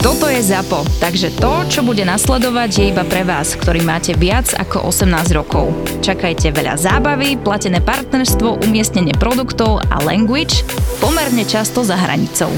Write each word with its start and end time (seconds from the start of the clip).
Toto 0.00 0.32
je 0.32 0.40
ZAPO, 0.40 0.80
takže 0.96 1.28
to, 1.36 1.60
čo 1.68 1.84
bude 1.84 2.00
nasledovať, 2.08 2.70
je 2.72 2.84
iba 2.88 3.04
pre 3.04 3.20
vás, 3.20 3.52
ktorý 3.52 3.84
máte 3.84 4.16
viac 4.16 4.48
ako 4.56 4.88
18 4.88 5.12
rokov. 5.36 5.76
Čakajte 6.00 6.56
veľa 6.56 6.80
zábavy, 6.80 7.36
platené 7.36 7.84
partnerstvo, 7.84 8.64
umiestnenie 8.64 9.12
produktov 9.20 9.84
a 9.92 10.00
language 10.00 10.64
pomerne 11.04 11.44
často 11.44 11.84
za 11.84 12.00
hranicou. 12.00 12.48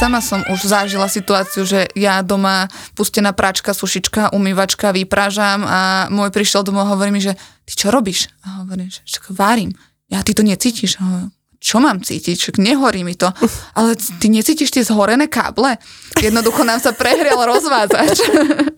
Sama 0.00 0.24
som 0.24 0.40
už 0.48 0.64
zažila 0.64 1.12
situáciu, 1.12 1.68
že 1.68 1.92
ja 1.92 2.24
doma 2.24 2.72
pustená 2.96 3.36
práčka, 3.36 3.76
sušička, 3.76 4.32
umývačka, 4.32 4.96
vyprážam 4.96 5.68
a 5.68 6.08
môj 6.08 6.32
prišiel 6.32 6.64
domov 6.64 6.88
a 6.88 6.96
hovorí 6.96 7.12
mi, 7.12 7.20
že 7.20 7.36
ty 7.68 7.76
čo 7.76 7.92
robíš? 7.92 8.32
A 8.40 8.64
hovorím, 8.64 8.88
že 8.88 9.04
varím. 9.36 9.76
Ja, 10.08 10.24
ty 10.24 10.32
to 10.32 10.40
necítiš? 10.40 10.96
A 10.96 11.04
hovorím, 11.04 11.35
čo 11.60 11.80
mám 11.82 12.04
cítiť, 12.04 12.36
však 12.36 12.56
nehorí 12.60 13.02
mi 13.02 13.16
to. 13.16 13.28
Ale 13.74 13.96
ty 13.96 14.28
necítiš 14.28 14.70
tie 14.70 14.84
zhorené 14.84 15.26
káble? 15.26 15.80
Jednoducho 16.20 16.62
nám 16.62 16.80
sa 16.80 16.92
prehrial 16.92 17.40
rozvádzač. 17.42 18.16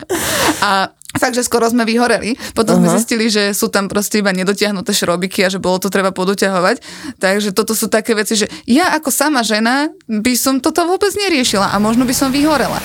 a 0.67 0.93
fakt, 1.19 1.35
že 1.35 1.45
skoro 1.45 1.67
sme 1.67 1.89
vyhoreli. 1.89 2.39
Potom 2.55 2.79
uh-huh. 2.79 2.93
sme 2.93 2.97
zistili, 3.01 3.27
že 3.29 3.53
sú 3.53 3.69
tam 3.69 3.91
proste 3.91 4.23
iba 4.23 4.31
nedotiahnuté 4.31 4.95
šrobiky 4.95 5.45
a 5.45 5.53
že 5.53 5.63
bolo 5.63 5.83
to 5.83 5.91
treba 5.91 6.15
podoťahovať. 6.15 6.81
Takže 7.19 7.51
toto 7.53 7.75
sú 7.75 7.91
také 7.91 8.15
veci, 8.15 8.39
že 8.39 8.47
ja 8.65 8.95
ako 8.95 9.11
sama 9.11 9.41
žena 9.43 9.91
by 10.07 10.33
som 10.39 10.63
toto 10.63 10.87
vôbec 10.87 11.11
neriešila 11.17 11.75
a 11.75 11.77
možno 11.83 12.07
by 12.07 12.15
som 12.15 12.31
vyhorela. 12.31 12.79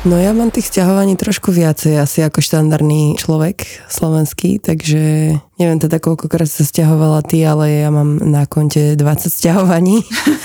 No 0.00 0.16
ja 0.16 0.32
mám 0.32 0.48
tých 0.48 0.72
sťahovaní 0.72 1.12
trošku 1.20 1.52
viacej 1.52 2.00
asi 2.00 2.24
ako 2.24 2.40
štandardný 2.40 3.20
človek 3.20 3.68
slovenský, 3.92 4.56
takže 4.56 5.36
neviem 5.60 5.76
teda 5.76 6.00
koľkokrát 6.00 6.48
sa 6.48 6.64
sťahovala 6.64 7.20
ty, 7.20 7.44
ale 7.44 7.84
ja 7.84 7.92
mám 7.92 8.16
na 8.16 8.48
konte 8.48 8.96
20 8.96 9.28
sťahovaní. 9.28 10.00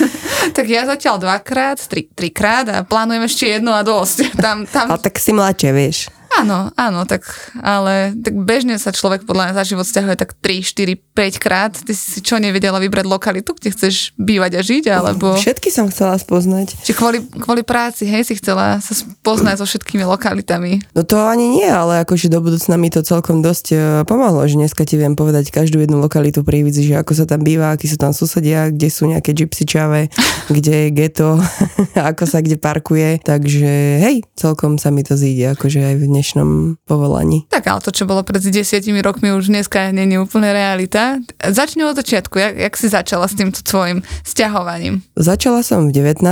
tak 0.56 0.68
ja 0.68 0.84
zatiaľ 0.84 1.24
dvakrát, 1.24 1.80
tri, 1.88 2.04
trikrát 2.04 2.68
a 2.68 2.84
plánujem 2.84 3.24
ešte 3.24 3.44
jedno 3.48 3.72
a 3.72 3.80
dosť. 3.80 4.36
Tam, 4.36 4.68
tam... 4.68 4.92
A 4.92 5.00
tak 5.00 5.16
si 5.16 5.32
mladšie, 5.32 5.72
vieš. 5.72 6.12
Áno, 6.34 6.68
áno, 6.74 7.06
tak, 7.06 7.24
ale 7.62 8.12
tak 8.18 8.34
bežne 8.36 8.76
sa 8.76 8.90
človek 8.90 9.24
podľa 9.24 9.50
mňa 9.50 9.54
za 9.56 9.64
život 9.64 9.86
stiahuje 9.86 10.16
tak 10.18 10.34
3, 10.36 10.60
4, 10.60 10.98
5 11.16 11.40
krát. 11.40 11.72
Ty 11.72 11.92
si 11.96 12.20
čo 12.20 12.36
nevedela 12.36 12.76
vybrať 12.82 13.06
lokalitu, 13.08 13.56
kde 13.56 13.72
chceš 13.72 14.12
bývať 14.20 14.58
a 14.58 14.60
žiť, 14.60 14.84
alebo... 14.92 15.38
Všetky 15.38 15.72
som 15.72 15.88
chcela 15.88 16.18
spoznať. 16.20 16.76
Či 16.84 16.92
kvôli, 16.92 17.24
kvôli 17.40 17.62
práci, 17.64 18.04
hej, 18.04 18.28
si 18.28 18.36
chcela 18.36 18.82
sa 18.84 18.92
spoznať 18.92 19.62
so 19.62 19.66
všetkými 19.66 20.04
lokalitami? 20.04 20.92
No 20.92 21.06
to 21.06 21.24
ani 21.24 21.62
nie, 21.62 21.68
ale 21.68 22.04
akože 22.04 22.28
do 22.28 22.44
budúcna 22.44 22.76
mi 22.76 22.92
to 22.92 23.00
celkom 23.00 23.40
dosť 23.40 23.66
e, 23.72 23.76
pomohlo, 24.04 24.44
že 24.44 24.60
dneska 24.60 24.84
ti 24.84 25.00
viem 25.00 25.16
povedať 25.16 25.48
každú 25.48 25.80
jednu 25.80 26.02
lokalitu 26.02 26.44
pri 26.44 26.66
že 26.66 26.98
ako 26.98 27.12
sa 27.14 27.24
tam 27.24 27.46
býva, 27.46 27.72
akí 27.72 27.86
sú 27.86 27.96
tam 27.96 28.10
susedia, 28.10 28.68
kde 28.68 28.88
sú 28.90 29.06
nejaké 29.06 29.32
gypsy 29.32 29.64
čave, 29.64 30.12
kde 30.56 30.88
je 30.88 30.88
geto, 30.92 31.40
ako 32.10 32.24
sa 32.28 32.44
kde 32.44 32.58
parkuje. 32.60 33.22
Takže 33.22 33.72
hej, 34.02 34.16
celkom 34.36 34.76
sa 34.76 34.92
mi 34.92 35.06
to 35.06 35.14
zíde, 35.14 35.56
akože 35.56 35.80
aj 35.80 35.94
v 35.96 36.04
dnešnom 36.16 36.80
povolaní. 36.88 37.44
Tak 37.52 37.68
ale 37.68 37.84
to, 37.84 37.92
čo 37.92 38.08
bolo 38.08 38.24
pred 38.24 38.40
desiatimi 38.40 39.04
rokmi, 39.04 39.36
už 39.36 39.52
dneska 39.52 39.92
je 39.92 40.16
úplne 40.16 40.48
realita. 40.48 41.20
Začne 41.44 41.84
od 41.84 42.00
začiatku. 42.00 42.40
Jak, 42.40 42.54
jak 42.56 42.74
si 42.80 42.88
začala 42.88 43.28
s 43.28 43.36
týmto 43.36 43.60
tvojim 43.60 44.00
sťahovaním? 44.24 45.04
Začala 45.12 45.60
som 45.60 45.92
v 45.92 46.00
19. 46.00 46.24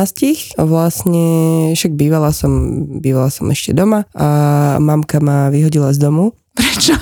Vlastne 0.57 1.25
však 1.77 1.93
bývala 1.93 2.33
som, 2.33 2.85
bývala 2.97 3.29
som 3.29 3.45
ešte 3.53 3.77
doma 3.77 4.09
a 4.17 4.27
mamka 4.81 5.21
ma 5.21 5.53
vyhodila 5.53 5.93
z 5.93 6.01
domu 6.01 6.33
Prečo? 6.55 6.95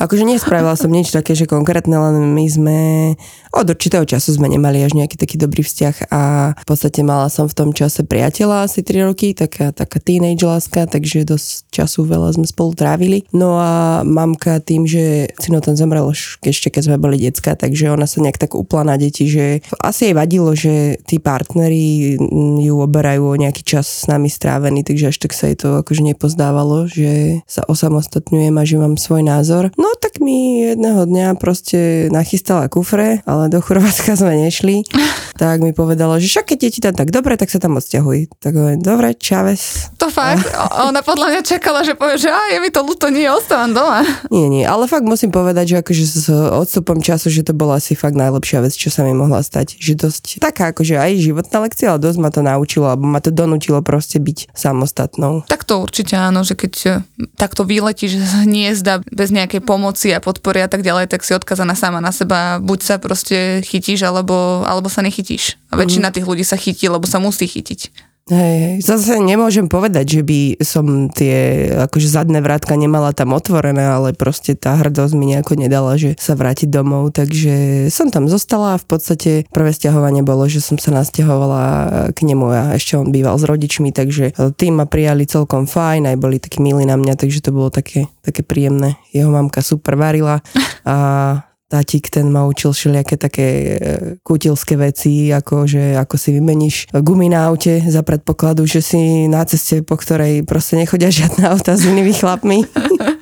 Akože 0.00 0.24
nespravila 0.24 0.72
som 0.80 0.88
nič 0.88 1.12
také, 1.12 1.36
že 1.36 1.44
konkrétne, 1.44 1.92
len 1.92 2.32
my 2.32 2.46
sme 2.48 2.78
od 3.54 3.66
určitého 3.70 4.02
času 4.02 4.34
sme 4.34 4.50
nemali 4.50 4.82
až 4.82 4.98
nejaký 4.98 5.14
taký 5.14 5.38
dobrý 5.38 5.62
vzťah 5.62 6.10
a 6.10 6.22
v 6.58 6.66
podstate 6.66 7.06
mala 7.06 7.30
som 7.30 7.46
v 7.46 7.54
tom 7.54 7.70
čase 7.70 8.02
priateľa 8.02 8.66
asi 8.66 8.82
3 8.82 9.06
roky, 9.06 9.30
taká, 9.32 9.70
taká 9.70 10.02
teenage 10.02 10.42
láska, 10.42 10.90
takže 10.90 11.22
dosť 11.22 11.70
času 11.70 12.02
veľa 12.02 12.34
sme 12.34 12.46
spolu 12.50 12.74
trávili. 12.74 13.22
No 13.30 13.62
a 13.62 14.02
mamka 14.02 14.58
tým, 14.58 14.84
že 14.90 15.30
syno 15.38 15.62
tam 15.62 15.78
zomrel 15.78 16.10
ešte 16.42 16.68
keď 16.74 16.82
sme 16.90 16.96
boli 16.98 17.22
decka, 17.22 17.54
takže 17.54 17.94
ona 17.94 18.10
sa 18.10 18.18
nejak 18.18 18.42
tak 18.42 18.58
upla 18.58 18.82
na 18.82 18.98
deti, 18.98 19.30
že 19.30 19.62
asi 19.78 20.10
jej 20.10 20.14
vadilo, 20.18 20.50
že 20.58 20.98
tí 21.06 21.22
partneri 21.22 22.18
ju 22.58 22.74
oberajú 22.82 23.30
o 23.30 23.38
nejaký 23.38 23.62
čas 23.62 23.86
s 23.86 24.04
nami 24.10 24.26
strávený, 24.26 24.82
takže 24.82 25.14
až 25.14 25.16
tak 25.22 25.32
sa 25.32 25.46
jej 25.46 25.54
to 25.54 25.86
akože 25.86 26.02
nepozdávalo, 26.02 26.90
že 26.90 27.40
sa 27.46 27.62
osamostatňujem 27.70 28.54
a 28.58 28.64
že 28.66 28.76
mám 28.82 28.98
svoj 28.98 29.22
názor. 29.22 29.70
No 29.78 29.94
tak 29.94 30.18
mi 30.18 30.66
jedného 30.74 31.06
dňa 31.06 31.38
proste 31.38 32.10
nachystala 32.10 32.66
kufre, 32.66 33.22
ale 33.22 33.43
do 33.48 33.58
Chorvátska 33.60 34.16
sme 34.16 34.36
nešli. 34.46 34.84
tak 35.40 35.60
mi 35.60 35.74
povedala, 35.74 36.22
že 36.22 36.30
však 36.30 36.54
keď 36.54 36.58
je 36.66 36.70
ti 36.78 36.80
tam 36.80 36.94
tak 36.94 37.10
dobre, 37.10 37.34
tak 37.34 37.50
sa 37.50 37.58
tam 37.58 37.76
odsťahuj. 37.78 38.38
Tak 38.38 38.52
hovorím, 38.54 38.82
dobre, 38.82 39.18
čaves. 39.18 39.90
To 39.98 40.08
fakt? 40.08 40.46
A... 40.54 40.88
Ona 40.88 41.02
podľa 41.02 41.34
mňa 41.34 41.42
čakala, 41.42 41.82
že 41.82 41.98
povie, 41.98 42.20
že 42.20 42.30
a 42.30 42.54
je 42.54 42.58
mi 42.62 42.70
to 42.70 42.86
ľúto, 42.86 43.10
nie, 43.10 43.26
ostávam 43.26 43.74
doma. 43.74 44.06
Nie, 44.30 44.46
nie, 44.46 44.64
ale 44.64 44.86
fakt 44.86 45.04
musím 45.04 45.34
povedať, 45.34 45.74
že 45.74 45.76
akože 45.82 46.04
s 46.04 46.26
odstupom 46.30 47.02
času, 47.02 47.28
že 47.28 47.42
to 47.42 47.52
bola 47.52 47.82
asi 47.82 47.98
fakt 47.98 48.14
najlepšia 48.14 48.62
vec, 48.62 48.74
čo 48.74 48.88
sa 48.94 49.02
mi 49.02 49.12
mohla 49.12 49.42
stať. 49.42 49.76
Že 49.82 50.06
dosť 50.06 50.24
taká 50.38 50.70
akože 50.70 50.96
aj 50.96 51.12
životná 51.18 51.66
lekcia, 51.66 51.90
ale 51.90 52.02
dosť 52.02 52.18
ma 52.22 52.30
to 52.30 52.40
naučilo, 52.40 52.86
alebo 52.86 53.04
ma 53.04 53.18
to 53.18 53.34
donútilo 53.34 53.82
proste 53.82 54.22
byť 54.22 54.54
samostatnou. 54.54 55.42
Tak 55.50 55.66
to 55.66 55.82
určite 55.82 56.14
áno, 56.14 56.46
že 56.46 56.54
keď 56.54 56.74
eh, 56.86 56.94
takto 57.34 57.66
vyletíš 57.66 58.22
z 58.22 58.32
hniezda 58.46 59.02
bez 59.10 59.34
nejakej 59.34 59.60
pomoci 59.66 60.14
a 60.14 60.22
podpory 60.22 60.62
a 60.62 60.70
tak 60.70 60.86
ďalej, 60.86 61.10
tak 61.10 61.26
si 61.26 61.34
odkazaná 61.34 61.74
sama 61.74 61.98
na 61.98 62.14
seba. 62.14 62.62
Buď 62.62 62.80
sa 62.86 62.94
proste 63.02 63.33
chytíš, 63.62 64.06
alebo, 64.06 64.64
alebo 64.64 64.88
sa 64.88 65.02
nechytíš. 65.04 65.58
A 65.70 65.78
väčšina 65.78 66.10
mm. 66.10 66.14
tých 66.14 66.26
ľudí 66.28 66.44
sa 66.46 66.58
chytí, 66.58 66.86
lebo 66.88 67.04
sa 67.04 67.18
musí 67.22 67.46
chytiť. 67.46 68.12
Hej, 68.24 68.56
hej, 68.56 68.76
zase 68.80 69.20
nemôžem 69.20 69.68
povedať, 69.68 70.16
že 70.16 70.22
by 70.24 70.40
som 70.64 71.12
tie 71.12 71.68
akože 71.76 72.08
zadné 72.08 72.40
vrátka 72.40 72.72
nemala 72.72 73.12
tam 73.12 73.36
otvorené, 73.36 73.84
ale 73.84 74.16
proste 74.16 74.56
tá 74.56 74.80
hrdosť 74.80 75.12
mi 75.12 75.28
nejako 75.28 75.60
nedala, 75.60 76.00
že 76.00 76.16
sa 76.16 76.32
vrátiť 76.32 76.72
domov, 76.72 77.12
takže 77.12 77.86
som 77.92 78.08
tam 78.08 78.24
zostala 78.24 78.80
a 78.80 78.80
v 78.80 78.86
podstate 78.88 79.44
prvé 79.52 79.76
stiahovanie 79.76 80.24
bolo, 80.24 80.48
že 80.48 80.64
som 80.64 80.80
sa 80.80 80.96
nasťahovala 80.96 81.62
k 82.16 82.18
nemu 82.24 82.48
a 82.48 82.72
ešte 82.80 82.96
on 82.96 83.12
býval 83.12 83.36
s 83.36 83.44
rodičmi, 83.44 83.92
takže 83.92 84.32
tým 84.56 84.80
ma 84.80 84.88
prijali 84.88 85.28
celkom 85.28 85.68
fajn, 85.68 86.08
aj 86.08 86.16
boli 86.16 86.40
takí 86.40 86.64
milí 86.64 86.88
na 86.88 86.96
mňa, 86.96 87.20
takže 87.20 87.44
to 87.44 87.52
bolo 87.52 87.68
také, 87.68 88.08
také 88.24 88.40
príjemné. 88.40 88.96
Jeho 89.12 89.28
mamka 89.28 89.60
super 89.60 90.00
varila 90.00 90.40
a 90.88 90.96
tátik 91.68 92.12
ten 92.12 92.28
ma 92.28 92.44
učil 92.46 92.72
všelijaké 92.72 93.16
také 93.16 93.46
e, 93.48 93.76
kutilské 94.22 94.76
veci, 94.76 95.32
ako 95.32 95.64
že 95.64 95.96
ako 95.96 96.14
si 96.20 96.30
vymeníš 96.36 96.92
gumy 96.92 97.32
na 97.32 97.48
aute 97.48 97.80
za 97.88 98.04
predpokladu, 98.04 98.66
že 98.68 98.84
si 98.84 99.26
na 99.26 99.44
ceste, 99.44 99.80
po 99.80 99.96
ktorej 99.96 100.44
proste 100.44 100.76
nechodia 100.76 101.08
žiadne 101.10 101.48
auta 101.48 101.74
s 101.74 101.88
inými 101.88 102.12
chlapmi. 102.12 102.58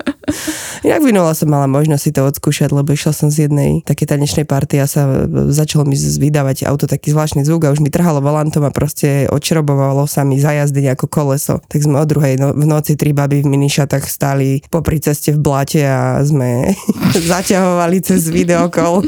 Inak 0.82 1.00
minula 1.04 1.32
som 1.32 1.46
mala 1.46 1.70
možnosť 1.70 2.02
si 2.02 2.10
to 2.10 2.26
odskúšať, 2.26 2.74
lebo 2.74 2.90
išla 2.90 3.14
som 3.14 3.28
z 3.30 3.46
jednej 3.48 3.86
takej 3.86 4.16
tanečnej 4.16 4.46
party 4.48 4.82
a 4.82 4.86
sa 4.90 5.28
začalo 5.52 5.86
mi 5.86 5.94
vydávať 5.96 6.66
auto 6.66 6.90
taký 6.90 7.14
zvláštny 7.14 7.46
zvuk 7.46 7.68
a 7.68 7.72
už 7.72 7.80
mi 7.80 7.92
trhalo 7.92 8.18
volantom 8.18 8.66
a 8.66 8.74
proste 8.74 9.30
odšrobovalo 9.30 10.04
sa 10.10 10.26
mi 10.26 10.42
za 10.42 10.52
jazdy 10.52 10.90
ako 10.90 11.06
koleso. 11.06 11.62
Tak 11.70 11.80
sme 11.86 12.02
o 12.02 12.06
druhej 12.06 12.40
no, 12.40 12.50
v 12.50 12.66
noci 12.66 12.98
tri 12.98 13.14
baby 13.14 13.46
v 13.46 13.52
minišatách 13.52 14.04
stáli 14.08 14.64
popri 14.68 14.98
ceste 14.98 15.32
v 15.36 15.40
blate 15.40 15.82
a 15.86 16.18
sme 16.24 16.74
zaťahovali 17.32 17.98
cez 18.02 18.26
videokol 18.28 19.06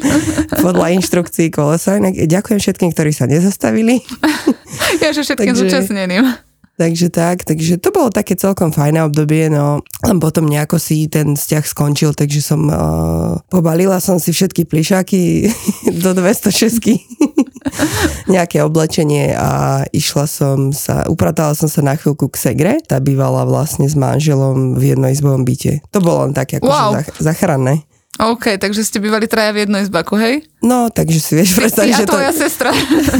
podľa 0.63 0.95
inštrukcií 1.01 1.51
kolesa. 1.51 1.99
Inak 1.99 2.15
ďakujem 2.17 2.59
všetkým, 2.63 2.91
ktorí 2.95 3.11
sa 3.11 3.27
nezastavili. 3.27 4.01
Ja, 5.03 5.15
že 5.15 5.23
všetkým 5.23 5.55
Takže... 5.55 5.71
zúčastneným. 5.71 6.54
Takže 6.75 7.07
tak, 7.07 7.47
takže 7.47 7.79
to 7.79 7.95
bolo 7.95 8.11
také 8.11 8.35
celkom 8.35 8.75
fajné 8.75 9.07
obdobie, 9.07 9.47
no 9.47 9.79
len 10.03 10.19
potom 10.19 10.51
nejako 10.51 10.83
si 10.83 11.07
ten 11.07 11.39
vzťah 11.39 11.65
skončil, 11.71 12.11
takže 12.19 12.43
som 12.43 12.67
uh, 12.67 13.39
pobalila 13.47 14.03
som 14.03 14.19
si 14.19 14.35
všetky 14.35 14.67
plišáky 14.67 15.47
do 16.03 16.11
206 16.11 16.83
nejaké 18.35 18.59
oblečenie 18.67 19.39
a 19.39 19.83
išla 19.95 20.27
som 20.27 20.75
sa, 20.75 21.07
upratala 21.07 21.55
som 21.55 21.71
sa 21.71 21.79
na 21.79 21.95
chvíľku 21.95 22.27
k 22.27 22.43
Segre, 22.43 22.75
tá 22.83 22.99
bývala 22.99 23.47
vlastne 23.47 23.87
s 23.87 23.95
manželom 23.95 24.75
v 24.75 24.99
jednoizbovom 24.99 25.47
byte. 25.47 25.79
To 25.95 26.03
bolo 26.03 26.27
len 26.27 26.35
také 26.35 26.59
ako 26.59 26.75
wow. 26.75 26.91
zachranné. 27.23 27.87
OK, 28.15 28.63
takže 28.63 28.87
ste 28.87 29.03
bývali 29.03 29.27
traja 29.27 29.51
v 29.51 29.67
jednej 29.67 29.83
izbaku, 29.83 30.15
hej? 30.15 30.47
No, 30.65 30.89
takže 30.89 31.21
si 31.21 31.33
vieš 31.37 31.55
predstaviť, 31.61 31.93
že 31.93 32.07
to... 32.09 32.17
tvoja 32.17 32.33
sestra. 32.33 32.73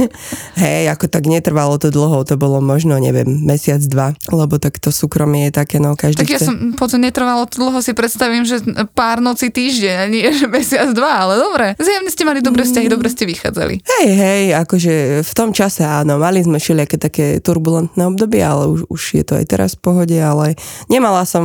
Hej, 0.65 0.89
ako 0.97 1.13
tak 1.13 1.29
netrvalo 1.29 1.77
to 1.77 1.93
dlho, 1.93 2.25
to 2.25 2.41
bolo 2.41 2.65
možno, 2.65 2.97
neviem, 2.97 3.29
mesiac, 3.45 3.85
dva, 3.85 4.17
lebo 4.33 4.57
tak 4.57 4.81
to 4.81 4.89
súkromie 4.89 5.53
je 5.53 5.53
také, 5.53 5.77
no 5.77 5.93
každý 5.93 6.25
tak 6.25 6.33
ja 6.33 6.41
chce... 6.41 6.49
som, 6.49 6.57
potom 6.73 7.05
netrvalo 7.05 7.45
to 7.45 7.61
dlho, 7.61 7.85
si 7.85 7.93
predstavím, 7.93 8.49
že 8.49 8.65
pár 8.97 9.21
noci 9.21 9.53
týždeň, 9.53 9.95
a 10.01 10.05
nie 10.09 10.25
že 10.41 10.49
mesiac, 10.49 10.89
dva, 10.97 11.29
ale 11.29 11.37
dobre. 11.37 11.67
Zjavne 11.77 12.09
ste 12.09 12.25
mali 12.25 12.41
dobré 12.41 12.65
vzťahy, 12.65 12.89
dobre 12.89 13.13
ste 13.13 13.29
vychádzali. 13.29 13.85
Hej, 13.85 14.09
hej, 14.09 14.45
akože 14.57 14.95
v 15.21 15.33
tom 15.37 15.53
čase 15.53 15.85
áno, 15.85 16.17
mali 16.17 16.41
sme 16.41 16.57
všelijaké 16.57 16.97
také 16.97 17.27
turbulentné 17.45 18.09
obdobie, 18.09 18.41
ale 18.41 18.73
už, 18.73 18.89
už 18.89 19.03
je 19.21 19.25
to 19.27 19.37
aj 19.37 19.45
teraz 19.53 19.71
v 19.77 19.85
pohode, 19.85 20.17
ale 20.17 20.57
nemala 20.89 21.29
som 21.29 21.45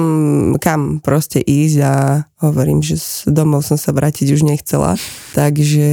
kam 0.63 1.04
proste 1.04 1.44
ísť 1.44 1.78
a 1.84 1.94
hovorím, 2.40 2.80
že 2.80 2.96
z 2.96 3.28
domov 3.28 3.68
som 3.68 3.75
sa 3.75 3.92
vrátiť 3.92 4.31
už 4.31 4.48
nechcela, 4.48 4.96
takže 5.36 5.88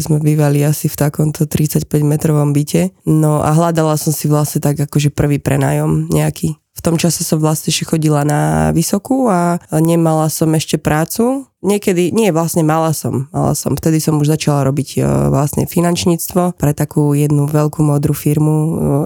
sme 0.00 0.18
bývali 0.20 0.62
asi 0.64 0.90
v 0.90 0.96
takomto 0.96 1.48
35 1.48 1.88
metrovom 2.02 2.52
byte, 2.52 2.92
no 3.06 3.40
a 3.40 3.50
hľadala 3.54 3.96
som 3.96 4.10
si 4.10 4.28
vlastne 4.28 4.60
tak 4.60 4.80
akože 4.80 5.14
prvý 5.14 5.40
prenájom 5.40 6.10
nejaký. 6.10 6.58
V 6.74 6.80
tom 6.82 6.98
čase 6.98 7.22
som 7.22 7.38
vlastne 7.38 7.70
ešte 7.70 7.86
chodila 7.86 8.26
na 8.26 8.74
vysokú 8.74 9.30
a 9.30 9.62
nemala 9.78 10.26
som 10.26 10.50
ešte 10.58 10.74
prácu. 10.74 11.46
Niekedy, 11.64 12.12
nie, 12.12 12.28
vlastne 12.28 12.60
mala 12.60 12.92
som, 12.92 13.32
mala 13.32 13.56
som. 13.56 13.72
Vtedy 13.72 13.96
som 13.96 14.20
už 14.20 14.36
začala 14.36 14.68
robiť 14.68 15.00
e, 15.00 15.02
vlastne 15.32 15.64
finančníctvo 15.64 16.60
pre 16.60 16.76
takú 16.76 17.16
jednu 17.16 17.48
veľkú 17.48 17.80
modrú 17.80 18.12
firmu. 18.12 18.54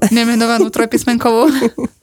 e, 0.03 0.11
Nemenovanú 0.19 0.67
trojpísmenkovú. 0.69 1.47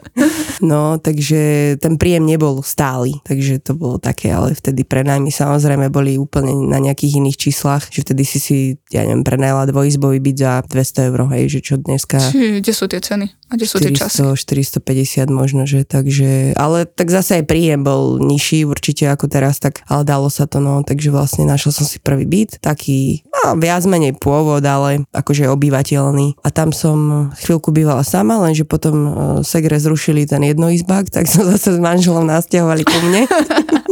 No, 0.63 0.95
takže 0.95 1.75
ten 1.83 1.99
príjem 1.99 2.23
nebol 2.23 2.63
stály, 2.63 3.19
takže 3.27 3.59
to 3.59 3.75
bolo 3.75 3.99
také, 3.99 4.31
ale 4.31 4.55
vtedy 4.55 4.87
prenajmy 4.87 5.27
samozrejme 5.27 5.91
boli 5.91 6.15
úplne 6.15 6.55
na 6.71 6.79
nejakých 6.79 7.19
iných 7.19 7.37
číslach, 7.37 7.91
že 7.91 8.07
vtedy 8.07 8.23
si 8.23 8.39
si, 8.39 8.57
ja 8.95 9.03
neviem, 9.03 9.27
prenajala 9.27 9.67
dvojizbový 9.67 10.23
byt 10.23 10.37
za 10.39 10.53
200 10.63 11.09
eur, 11.11 11.19
hej, 11.35 11.43
že 11.51 11.59
čo 11.59 11.75
dneska... 11.75 12.17
Či, 12.31 12.63
kde 12.63 12.71
sú 12.71 12.85
tie 12.87 13.03
ceny? 13.03 13.27
A 13.45 13.59
kde 13.59 13.65
sú 13.67 13.77
tie 13.77 13.91
časy? 13.91 14.23
400, 14.23 14.79
450 14.81 15.29
možno, 15.29 15.67
že 15.67 15.83
takže, 15.83 16.55
ale 16.55 16.87
tak 16.87 17.11
zase 17.11 17.43
aj 17.43 17.45
príjem 17.45 17.83
bol 17.83 18.17
nižší 18.17 18.63
určite 18.65 19.05
ako 19.11 19.29
teraz, 19.29 19.59
tak 19.59 19.83
ale 19.85 20.07
dalo 20.07 20.31
sa 20.33 20.44
to, 20.49 20.63
no, 20.63 20.81
takže 20.81 21.13
vlastne 21.13 21.45
našla 21.45 21.71
som 21.71 21.85
si 21.85 22.01
prvý 22.01 22.25
byt, 22.25 22.61
taký, 22.61 23.21
no, 23.29 23.57
viac 23.59 23.85
menej 23.85 24.17
pôvod, 24.17 24.61
ale 24.65 25.05
akože 25.13 25.49
obyvateľný 25.49 26.41
a 26.41 26.47
tam 26.49 26.73
som 26.73 27.29
chvíľku 27.37 27.69
bývala 27.69 28.01
sama, 28.01 28.41
lenže 28.41 28.65
potom 28.65 28.95
uh, 28.95 29.11
segre 29.45 29.77
zrušili 29.77 30.25
ten 30.25 30.41
jednoizbák, 30.41 31.09
tak 31.13 31.29
som 31.29 31.45
zase 31.53 31.77
s 31.77 31.79
manželom 31.79 32.25
nasťahovali 32.25 32.83
ku 32.83 32.97
mne. 33.05 33.21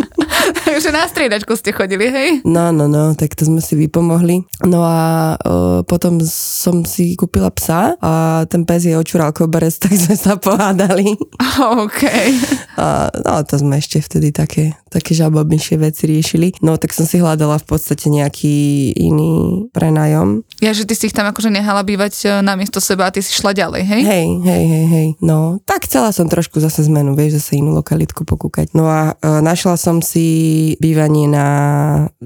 Takže 0.74 0.90
na 0.90 1.06
striedačku 1.06 1.54
ste 1.54 1.70
chodili, 1.70 2.10
hej? 2.10 2.30
No, 2.50 2.74
no, 2.74 2.90
no, 2.90 3.14
tak 3.14 3.38
to 3.38 3.46
sme 3.46 3.62
si 3.62 3.78
vypomohli. 3.78 4.42
No 4.66 4.82
a 4.82 5.38
uh, 5.38 5.86
potom 5.86 6.18
som 6.26 6.82
si 6.82 7.14
kúpila 7.14 7.54
psa 7.54 7.94
a 8.02 8.42
ten 8.50 8.66
pes 8.66 8.90
je 8.90 8.98
očural 8.98 9.30
koberec, 9.38 9.70
tak 9.86 9.94
sme 9.94 10.18
sa 10.18 10.34
pohádali. 10.34 11.14
OK. 11.62 12.02
A, 12.82 13.06
no, 13.22 13.46
to 13.46 13.62
sme 13.62 13.78
ešte 13.78 14.02
vtedy 14.02 14.34
také, 14.34 14.74
také 14.90 15.14
žabobnejšie 15.14 15.78
veci 15.78 16.10
riešili. 16.10 16.58
No, 16.66 16.82
tak 16.82 16.90
som 16.98 17.06
si 17.06 17.22
hľadala 17.22 17.62
v 17.62 17.70
podstate 17.70 18.10
nejaký 18.10 18.98
iný 18.98 19.70
prenajom. 19.78 20.42
Ja, 20.58 20.74
že 20.74 20.90
ty 20.90 20.98
si 20.98 21.14
ich 21.14 21.14
tam 21.14 21.30
akože 21.30 21.54
nehala 21.54 21.86
bývať 21.86 22.14
e, 22.26 22.28
namiesto 22.42 22.82
seba 22.82 23.10
a 23.10 23.14
ty 23.14 23.22
si 23.22 23.30
šla 23.30 23.54
ďalej, 23.54 23.86
hej? 23.86 24.02
Hej, 24.10 24.28
hej, 24.42 24.64
hej, 24.66 24.86
hej. 24.90 25.08
No, 25.22 25.62
tak 25.70 25.86
chcela 25.86 26.10
som 26.10 26.26
trošku 26.26 26.58
zase 26.58 26.82
zmenu, 26.90 27.14
vieš, 27.14 27.38
zase 27.46 27.62
inú 27.62 27.78
lokalitku 27.78 28.26
pokúkať. 28.26 28.74
No 28.74 28.90
a 28.90 29.14
e, 29.22 29.38
našla 29.46 29.78
som 29.78 30.02
si 30.02 30.24
bývanie 30.80 31.28
na 31.28 31.48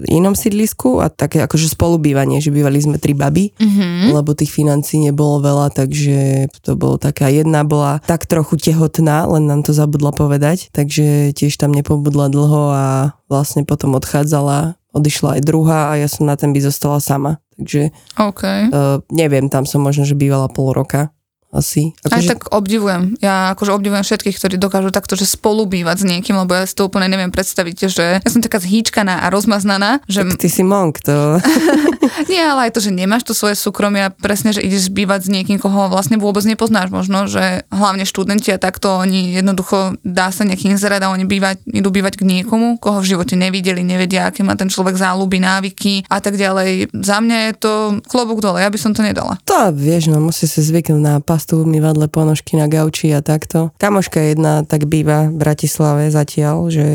inom 0.08 0.38
sídlisku 0.38 1.02
a 1.02 1.10
také 1.10 1.42
akože 1.44 1.74
spolubývanie, 1.74 2.40
že 2.40 2.54
bývali 2.54 2.78
sme 2.78 2.98
tri 3.02 3.18
baby, 3.18 3.54
mm-hmm. 3.58 4.14
lebo 4.14 4.38
tých 4.38 4.54
financí 4.54 5.02
nebolo 5.02 5.42
veľa, 5.42 5.74
takže 5.74 6.50
to 6.62 6.78
bolo 6.78 7.02
taká 7.02 7.30
jedna 7.34 7.66
bola 7.66 8.00
tak 8.06 8.30
trochu 8.30 8.58
tehotná, 8.58 9.26
len 9.28 9.50
nám 9.50 9.66
to 9.66 9.74
zabudla 9.74 10.14
povedať, 10.14 10.70
takže 10.72 11.34
tiež 11.34 11.58
tam 11.58 11.74
nepobudla 11.74 12.30
dlho 12.30 12.64
a 12.72 12.86
vlastne 13.28 13.66
potom 13.66 13.98
odchádzala, 13.98 14.78
odišla 14.94 15.38
aj 15.38 15.42
druhá 15.44 15.80
a 15.92 16.00
ja 16.00 16.08
som 16.08 16.30
na 16.30 16.38
ten 16.38 16.54
by 16.54 16.60
zostala 16.62 17.02
sama. 17.02 17.42
Takže 17.58 17.90
OK. 18.22 18.44
uh, 18.46 19.02
neviem, 19.10 19.50
tam 19.50 19.66
som 19.66 19.82
možno, 19.82 20.06
že 20.06 20.14
bývala 20.14 20.46
pol 20.46 20.78
roka 20.78 21.10
asi. 21.58 21.98
Aj 22.06 22.22
Akože, 22.22 22.30
tak 22.30 22.40
obdivujem. 22.54 23.18
Ja 23.20 23.52
akože 23.58 23.74
obdivujem 23.74 24.06
všetkých, 24.06 24.38
ktorí 24.38 24.56
dokážu 24.62 24.94
takto, 24.94 25.18
že 25.18 25.26
spolu 25.26 25.66
bývať 25.66 26.04
s 26.04 26.06
niekým, 26.06 26.38
lebo 26.38 26.54
ja 26.54 26.64
si 26.70 26.78
to 26.78 26.86
úplne 26.86 27.10
neviem 27.10 27.34
predstaviť, 27.34 27.78
že 27.90 28.06
ja 28.22 28.30
som 28.30 28.46
taká 28.46 28.62
zhýčkaná 28.62 29.26
a 29.26 29.28
rozmaznaná, 29.34 30.06
že 30.06 30.24
ty 30.38 30.48
si 30.48 30.62
monk, 30.62 31.02
to... 31.02 31.42
nie, 32.32 32.40
ale 32.40 32.70
aj 32.70 32.78
to, 32.78 32.80
že 32.86 32.94
nemáš 32.94 33.26
to 33.26 33.34
svoje 33.34 33.58
súkromie 33.58 34.06
a 34.06 34.14
presne, 34.14 34.54
že 34.54 34.62
ideš 34.62 34.94
bývať 34.94 35.28
s 35.28 35.30
niekým, 35.34 35.58
koho 35.58 35.90
vlastne 35.90 36.22
vôbec 36.22 36.46
nepoznáš 36.46 36.94
možno, 36.94 37.26
že 37.26 37.66
hlavne 37.74 38.06
študenti 38.06 38.54
a 38.54 38.62
takto, 38.62 39.02
oni 39.02 39.38
jednoducho 39.38 39.98
dá 40.06 40.30
sa 40.30 40.46
nejaký 40.46 40.72
inzerát 40.72 41.02
a 41.04 41.12
oni 41.12 41.26
bývať, 41.26 41.66
idú 41.66 41.90
bývať 41.90 42.22
k 42.22 42.28
niekomu, 42.28 42.78
koho 42.78 43.02
v 43.02 43.18
živote 43.18 43.34
nevideli, 43.34 43.82
nevedia, 43.82 44.30
aké 44.30 44.46
má 44.46 44.54
ten 44.54 44.70
človek 44.70 44.96
záľuby, 44.96 45.42
návyky 45.42 45.94
a 46.08 46.22
tak 46.22 46.38
ďalej. 46.38 46.94
Za 46.94 47.18
mňa 47.24 47.38
je 47.50 47.54
to 47.58 47.74
klobúk 48.06 48.40
dole, 48.44 48.62
ja 48.62 48.70
by 48.70 48.80
som 48.80 48.92
to 48.94 49.02
nedala. 49.02 49.40
To 49.48 49.72
vieš, 49.74 50.12
no 50.12 50.22
musí 50.22 50.46
si 50.46 50.62
zvyknúť 50.62 51.02
na 51.02 51.16
pastu, 51.48 51.64
umývadle, 51.64 52.12
ponožky 52.12 52.60
na 52.60 52.68
gauči 52.68 53.16
a 53.16 53.24
takto. 53.24 53.72
Kamoška 53.80 54.20
jedna 54.20 54.68
tak 54.68 54.84
býva 54.84 55.32
v 55.32 55.40
Bratislave 55.40 56.12
zatiaľ, 56.12 56.68
že 56.68 56.86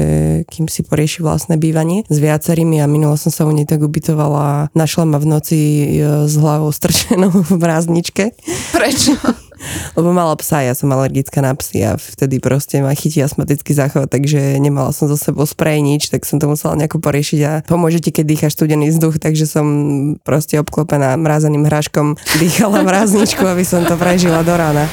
kým 0.52 0.68
si 0.68 0.84
porieši 0.84 1.24
vlastné 1.24 1.56
bývanie 1.56 2.04
s 2.12 2.20
viacerými 2.20 2.76
a 2.84 2.84
minulo 2.84 3.16
som 3.16 3.32
sa 3.32 3.48
u 3.48 3.52
nej 3.56 3.64
tak 3.64 3.80
ubytovala 3.80 4.68
našla 4.76 5.08
ma 5.08 5.16
v 5.16 5.26
noci 5.32 5.56
e, 5.56 6.28
s 6.28 6.36
hlavou 6.36 6.68
strčenou 6.68 7.32
v 7.48 7.56
brázničke. 7.56 8.36
Prečo? 8.76 9.16
Lebo 9.94 10.12
mala 10.12 10.34
psa, 10.38 10.64
ja 10.64 10.74
som 10.74 10.90
alergická 10.90 11.40
na 11.40 11.54
psy 11.56 11.84
a 11.86 11.92
vtedy 11.96 12.38
proste 12.42 12.82
ma 12.82 12.92
chytí 12.92 13.22
astmatický 13.22 13.72
záchvat, 13.72 14.10
takže 14.10 14.58
nemala 14.58 14.90
som 14.90 15.06
so 15.06 15.16
sebou 15.16 15.46
sprej 15.46 15.80
nič, 15.80 16.10
tak 16.10 16.26
som 16.26 16.42
to 16.42 16.50
musela 16.50 16.76
nejako 16.76 16.98
poriešiť 16.98 17.40
a 17.46 17.52
pomôže 17.64 18.02
ti, 18.02 18.10
keď 18.10 18.24
dýchaš 18.26 18.52
studený 18.58 18.90
vzduch, 18.92 19.22
takže 19.22 19.46
som 19.46 19.66
proste 20.26 20.58
obklopená 20.58 21.14
mrázeným 21.16 21.66
hráškom 21.66 22.18
dýchala 22.42 22.82
mrázničku, 22.82 23.42
aby 23.42 23.62
som 23.62 23.86
to 23.86 23.94
prežila 23.94 24.42
do 24.42 24.54
rána. 24.54 24.90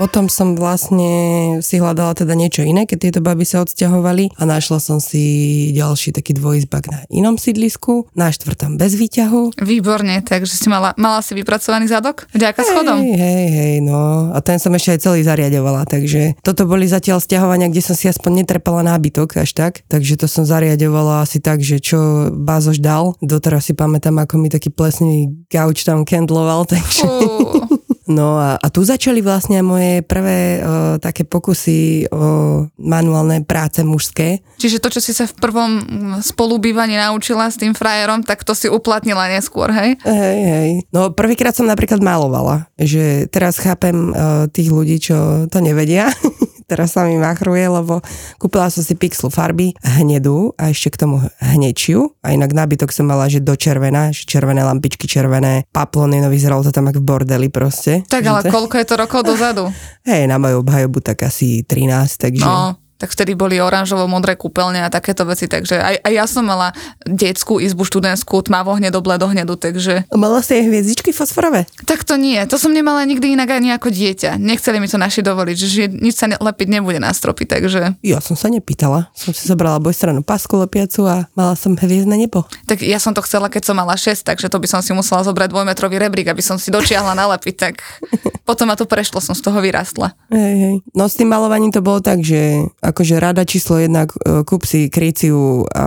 Potom 0.00 0.32
som 0.32 0.56
vlastne 0.56 1.60
si 1.60 1.76
hľadala 1.76 2.16
teda 2.16 2.32
niečo 2.32 2.64
iné, 2.64 2.88
keď 2.88 2.98
tieto 3.12 3.20
baby 3.20 3.44
sa 3.44 3.60
odsťahovali 3.68 4.32
a 4.40 4.48
našla 4.48 4.80
som 4.80 4.96
si 4.96 5.68
ďalší 5.76 6.16
taký 6.16 6.32
dvojizbak 6.32 6.88
na 6.88 7.04
inom 7.12 7.36
sídlisku, 7.36 8.08
na 8.16 8.32
štvrtom 8.32 8.80
bez 8.80 8.96
výťahu. 8.96 9.60
Výborne, 9.60 10.24
takže 10.24 10.56
si 10.56 10.72
mala, 10.72 10.96
mala 10.96 11.20
si 11.20 11.36
vypracovaný 11.36 11.92
zadok? 11.92 12.24
Vďaka 12.32 12.60
schodom. 12.64 12.96
Hej, 12.96 13.12
hej, 13.12 13.48
hej, 13.52 13.74
no. 13.84 14.32
A 14.32 14.40
ten 14.40 14.56
som 14.56 14.72
ešte 14.72 14.96
aj 14.96 15.00
celý 15.04 15.20
zariadovala, 15.20 15.84
takže 15.84 16.40
toto 16.40 16.64
boli 16.64 16.88
zatiaľ 16.88 17.20
stiahovania, 17.20 17.68
kde 17.68 17.84
som 17.84 17.92
si 17.92 18.08
aspoň 18.08 18.40
netrepala 18.40 18.80
nábytok 18.80 19.36
až 19.36 19.52
tak, 19.52 19.84
takže 19.92 20.16
to 20.16 20.24
som 20.24 20.48
zariadovala 20.48 21.28
asi 21.28 21.44
tak, 21.44 21.60
že 21.60 21.76
čo 21.76 22.32
Bázoš 22.32 22.80
dal, 22.80 23.20
doteraz 23.20 23.68
si 23.68 23.76
pamätám, 23.76 24.16
ako 24.16 24.40
mi 24.40 24.48
taký 24.48 24.72
plesný 24.72 25.28
gauč 25.52 25.84
tam 25.84 26.08
kendloval, 26.08 26.64
takže... 26.72 27.04
Fú. 27.04 27.79
No 28.10 28.42
a, 28.42 28.58
a 28.58 28.66
tu 28.74 28.82
začali 28.82 29.22
vlastne 29.22 29.62
moje 29.62 30.02
prvé 30.02 30.58
o, 30.58 30.62
také 30.98 31.22
pokusy 31.22 32.10
o 32.10 32.66
manuálne 32.74 33.46
práce 33.46 33.86
mužské. 33.86 34.42
Čiže 34.58 34.82
to, 34.82 34.90
čo 34.90 35.00
si 35.00 35.14
sa 35.14 35.30
v 35.30 35.38
prvom 35.38 35.70
spolubývaní 36.18 36.98
naučila 36.98 37.46
s 37.46 37.56
tým 37.56 37.70
frajerom, 37.70 38.26
tak 38.26 38.42
to 38.42 38.50
si 38.58 38.66
uplatnila 38.66 39.30
neskôr, 39.30 39.70
hej? 39.70 39.94
Hej, 40.02 40.40
hej. 40.42 40.70
No 40.90 41.14
prvýkrát 41.14 41.54
som 41.54 41.70
napríklad 41.70 42.02
malovala, 42.02 42.66
že 42.74 43.30
teraz 43.30 43.62
chápem 43.62 43.94
o, 43.94 44.12
tých 44.50 44.74
ľudí, 44.74 44.98
čo 44.98 45.46
to 45.46 45.62
nevedia. 45.62 46.10
teraz 46.70 46.94
sa 46.94 47.02
mi 47.02 47.18
machruje, 47.18 47.66
lebo 47.66 47.98
kúpila 48.38 48.70
som 48.70 48.80
si 48.80 48.94
pixlu 48.94 49.26
farby 49.26 49.74
hnedú 49.82 50.54
a 50.54 50.70
ešte 50.70 50.94
k 50.94 51.00
tomu 51.02 51.18
hnečiu. 51.42 52.14
A 52.22 52.30
inak 52.30 52.54
nábytok 52.54 52.94
som 52.94 53.10
mala, 53.10 53.26
že 53.26 53.42
do 53.42 53.58
červená, 53.58 54.14
že 54.14 54.22
červené 54.22 54.62
lampičky, 54.62 55.10
červené 55.10 55.66
paplony, 55.68 56.22
no 56.22 56.30
vyzeralo 56.30 56.62
to 56.62 56.70
tam 56.70 56.86
ako 56.86 57.02
v 57.02 57.06
bordeli 57.10 57.48
proste. 57.50 58.06
Tak 58.06 58.22
ale 58.22 58.46
to- 58.46 58.54
koľko 58.54 58.74
je 58.78 58.86
to 58.86 58.94
rokov 58.94 59.20
dozadu? 59.26 59.64
Hej, 60.08 60.30
na 60.30 60.38
moju 60.38 60.62
obhajobu 60.62 61.02
tak 61.02 61.26
asi 61.26 61.66
13, 61.66 61.90
takže... 62.14 62.46
No, 62.46 62.78
tak 63.00 63.16
vtedy 63.16 63.32
boli 63.32 63.56
oranžovo-modré 63.56 64.36
kúpeľne 64.36 64.84
a 64.84 64.92
takéto 64.92 65.24
veci, 65.24 65.48
takže 65.48 65.80
aj, 65.80 66.04
aj 66.04 66.12
ja 66.12 66.24
som 66.28 66.44
mala 66.44 66.76
detskú 67.08 67.56
izbu 67.56 67.88
študentskú, 67.88 68.44
tmavo 68.44 68.76
hnedo, 68.76 69.00
bledo 69.00 69.24
hnedu, 69.32 69.56
takže... 69.56 70.04
Mala 70.12 70.44
si 70.44 70.60
aj 70.60 70.68
hviezdičky 70.68 71.16
fosforové? 71.16 71.64
Tak 71.88 72.04
to 72.04 72.20
nie, 72.20 72.36
to 72.44 72.60
som 72.60 72.76
nemala 72.76 73.00
nikdy 73.08 73.32
inak 73.32 73.56
ani 73.56 73.72
ako 73.72 73.88
dieťa. 73.88 74.36
Nechceli 74.36 74.84
mi 74.84 74.86
to 74.92 75.00
naši 75.00 75.24
dovoliť, 75.24 75.56
že 75.56 75.88
nič 75.88 76.20
sa 76.20 76.28
lepiť 76.28 76.68
nebude 76.68 77.00
na 77.00 77.08
stropy, 77.16 77.48
takže... 77.48 77.96
Ja 78.04 78.20
som 78.20 78.36
sa 78.36 78.52
nepýtala. 78.52 79.08
Som 79.16 79.32
si 79.32 79.48
zobrala 79.48 79.80
bojstranu 79.80 80.20
pasku 80.20 80.60
lepiacu 80.60 81.08
a 81.08 81.24
mala 81.32 81.56
som 81.56 81.72
hviezdne 81.72 82.20
nebo. 82.20 82.44
Tak 82.68 82.84
ja 82.84 83.00
som 83.00 83.16
to 83.16 83.24
chcela, 83.24 83.48
keď 83.48 83.72
som 83.72 83.80
mala 83.80 83.96
6, 83.96 84.28
takže 84.28 84.52
to 84.52 84.60
by 84.60 84.68
som 84.68 84.84
si 84.84 84.92
musela 84.92 85.24
zobrať 85.24 85.48
dvojmetrový 85.48 85.96
rebrík, 85.96 86.28
aby 86.28 86.44
som 86.44 86.60
si 86.60 86.68
dočiahla 86.68 87.16
nalepiť, 87.16 87.54
tak 87.56 87.80
potom 88.48 88.68
ma 88.68 88.76
to 88.76 88.84
prešlo, 88.84 89.24
som 89.24 89.32
z 89.32 89.40
toho 89.40 89.56
vyrastla. 89.64 90.12
Hej, 90.28 90.54
hej. 90.60 90.76
No 90.92 91.08
s 91.08 91.16
tým 91.16 91.32
malovaním 91.32 91.72
to 91.72 91.80
bolo 91.80 92.04
tak, 92.04 92.20
že 92.20 92.68
akože 92.90 93.22
rada 93.22 93.46
číslo 93.46 93.78
jedna, 93.78 94.04
e, 94.04 94.42
kúp 94.44 94.66
si 94.66 94.90
kryciu, 94.90 95.64
a, 95.70 95.86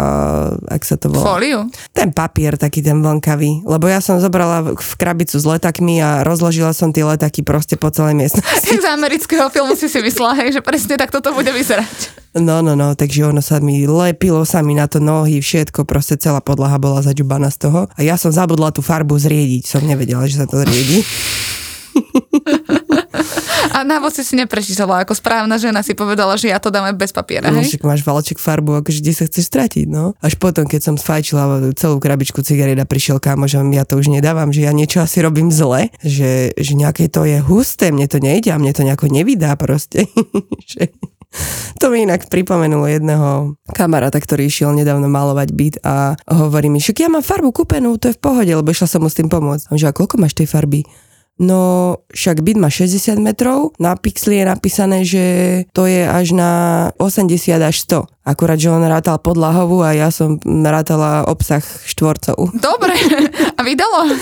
ak 0.58 0.82
sa 0.84 0.96
to 0.96 1.12
volá. 1.12 1.38
Fóliu? 1.38 1.68
Ten 1.92 2.16
papier 2.16 2.56
taký 2.56 2.82
ten 2.82 3.04
vlnkavý, 3.04 3.68
lebo 3.68 3.86
ja 3.92 4.00
som 4.00 4.18
zobrala 4.18 4.74
v 4.74 4.94
krabicu 4.96 5.38
s 5.38 5.46
letakmi 5.46 6.00
a 6.00 6.24
rozložila 6.24 6.72
som 6.72 6.90
tie 6.90 7.06
letaky 7.06 7.44
proste 7.46 7.76
po 7.76 7.92
celej 7.92 8.18
miestnosti. 8.18 8.74
Z 8.84 8.88
amerického 8.90 9.48
filmu 9.54 9.78
si 9.78 9.88
si 9.92 10.00
myslela, 10.02 10.34
hej, 10.44 10.60
že 10.60 10.62
presne 10.66 10.96
tak 10.98 11.14
toto 11.14 11.32
bude 11.36 11.52
vyzerať. 11.52 12.24
No, 12.34 12.66
no, 12.66 12.74
no, 12.74 12.98
takže 12.98 13.30
ono 13.30 13.46
sa 13.46 13.62
mi 13.62 13.86
lepilo 13.86 14.42
sa 14.42 14.66
mi 14.66 14.74
na 14.74 14.90
to 14.90 14.98
nohy, 14.98 15.38
všetko, 15.38 15.86
proste 15.86 16.18
celá 16.18 16.42
podlaha 16.42 16.82
bola 16.82 17.06
zaďubaná 17.06 17.54
z 17.54 17.70
toho. 17.70 17.86
A 17.94 18.00
ja 18.02 18.18
som 18.18 18.34
zabudla 18.34 18.74
tú 18.74 18.82
farbu 18.82 19.14
zriediť, 19.22 19.70
som 19.70 19.86
nevedela, 19.86 20.26
že 20.26 20.42
sa 20.42 20.50
to 20.50 20.58
zriedi. 20.66 21.06
A 23.72 23.88
návod 23.88 24.12
si 24.12 24.28
si 24.28 24.36
neprečítala, 24.36 25.08
ako 25.08 25.16
správna 25.16 25.56
žena 25.56 25.80
si 25.80 25.96
povedala, 25.96 26.36
že 26.36 26.52
ja 26.52 26.60
to 26.60 26.68
dáme 26.68 26.92
bez 26.98 27.16
papiera, 27.16 27.48
No, 27.54 27.64
však 27.64 27.86
máš 27.88 28.02
valček 28.04 28.42
farbu, 28.42 28.84
akože 28.84 29.00
kde 29.00 29.14
sa 29.16 29.24
chceš 29.30 29.48
stratiť, 29.48 29.86
no. 29.88 30.18
Až 30.20 30.36
potom, 30.36 30.68
keď 30.68 30.92
som 30.92 30.96
sfajčila 31.00 31.72
celú 31.78 32.02
krabičku 32.02 32.44
cigariet 32.44 32.82
a 32.82 32.88
prišiel 32.90 33.22
že 33.24 33.58
ja 33.62 33.86
to 33.88 33.96
už 34.02 34.12
nedávam, 34.12 34.52
že 34.52 34.66
ja 34.66 34.74
niečo 34.76 35.00
asi 35.00 35.24
robím 35.24 35.54
zle, 35.54 35.94
že, 36.04 36.52
že 36.58 36.74
nejaké 36.76 37.08
to 37.08 37.24
je 37.24 37.40
husté, 37.40 37.94
mne 37.94 38.10
to 38.10 38.20
nejde 38.20 38.52
a 38.52 38.60
mne 38.60 38.74
to 38.74 38.84
nejako 38.84 39.08
nevydá 39.08 39.56
proste. 39.56 40.10
že... 40.72 40.92
To 41.82 41.90
mi 41.90 42.06
inak 42.06 42.30
pripomenulo 42.30 42.86
jedného 42.86 43.58
kamaráta, 43.74 44.22
ktorý 44.22 44.46
išiel 44.46 44.70
nedávno 44.70 45.10
malovať 45.10 45.50
byt 45.50 45.76
a 45.82 46.14
hovorí 46.30 46.70
mi, 46.70 46.78
však 46.78 47.02
ja 47.02 47.10
mám 47.10 47.26
farbu 47.26 47.50
kúpenú, 47.50 47.98
to 47.98 48.14
je 48.14 48.18
v 48.18 48.22
pohode, 48.22 48.54
lebo 48.54 48.70
išla 48.70 48.86
som 48.86 49.02
mu 49.02 49.10
s 49.10 49.18
tým 49.18 49.28
pomôcť. 49.28 49.66
A 49.68 49.72
on 49.74 49.82
že, 49.82 49.90
a 49.90 49.98
koľko 49.98 50.22
máš 50.22 50.38
tej 50.38 50.46
farby? 50.46 50.86
No, 51.42 51.98
však 52.14 52.46
byt 52.46 52.58
má 52.62 52.70
60 52.70 53.18
metrov, 53.18 53.74
na 53.82 53.98
pixli 53.98 54.38
je 54.38 54.46
napísané, 54.46 55.02
že 55.02 55.26
to 55.74 55.90
je 55.90 56.06
až 56.06 56.38
na 56.38 56.52
80 57.02 57.58
až 57.58 57.76
100. 57.90 58.06
Akurát, 58.22 58.62
že 58.62 58.70
on 58.70 58.86
rátal 58.86 59.18
podlahovú 59.18 59.82
a 59.82 59.98
ja 59.98 60.14
som 60.14 60.38
rátala 60.46 61.26
obsah 61.26 61.66
štvorcov. 61.90 62.54
Dobre, 62.54 62.94
a 63.58 63.60
vydalo? 63.66 64.14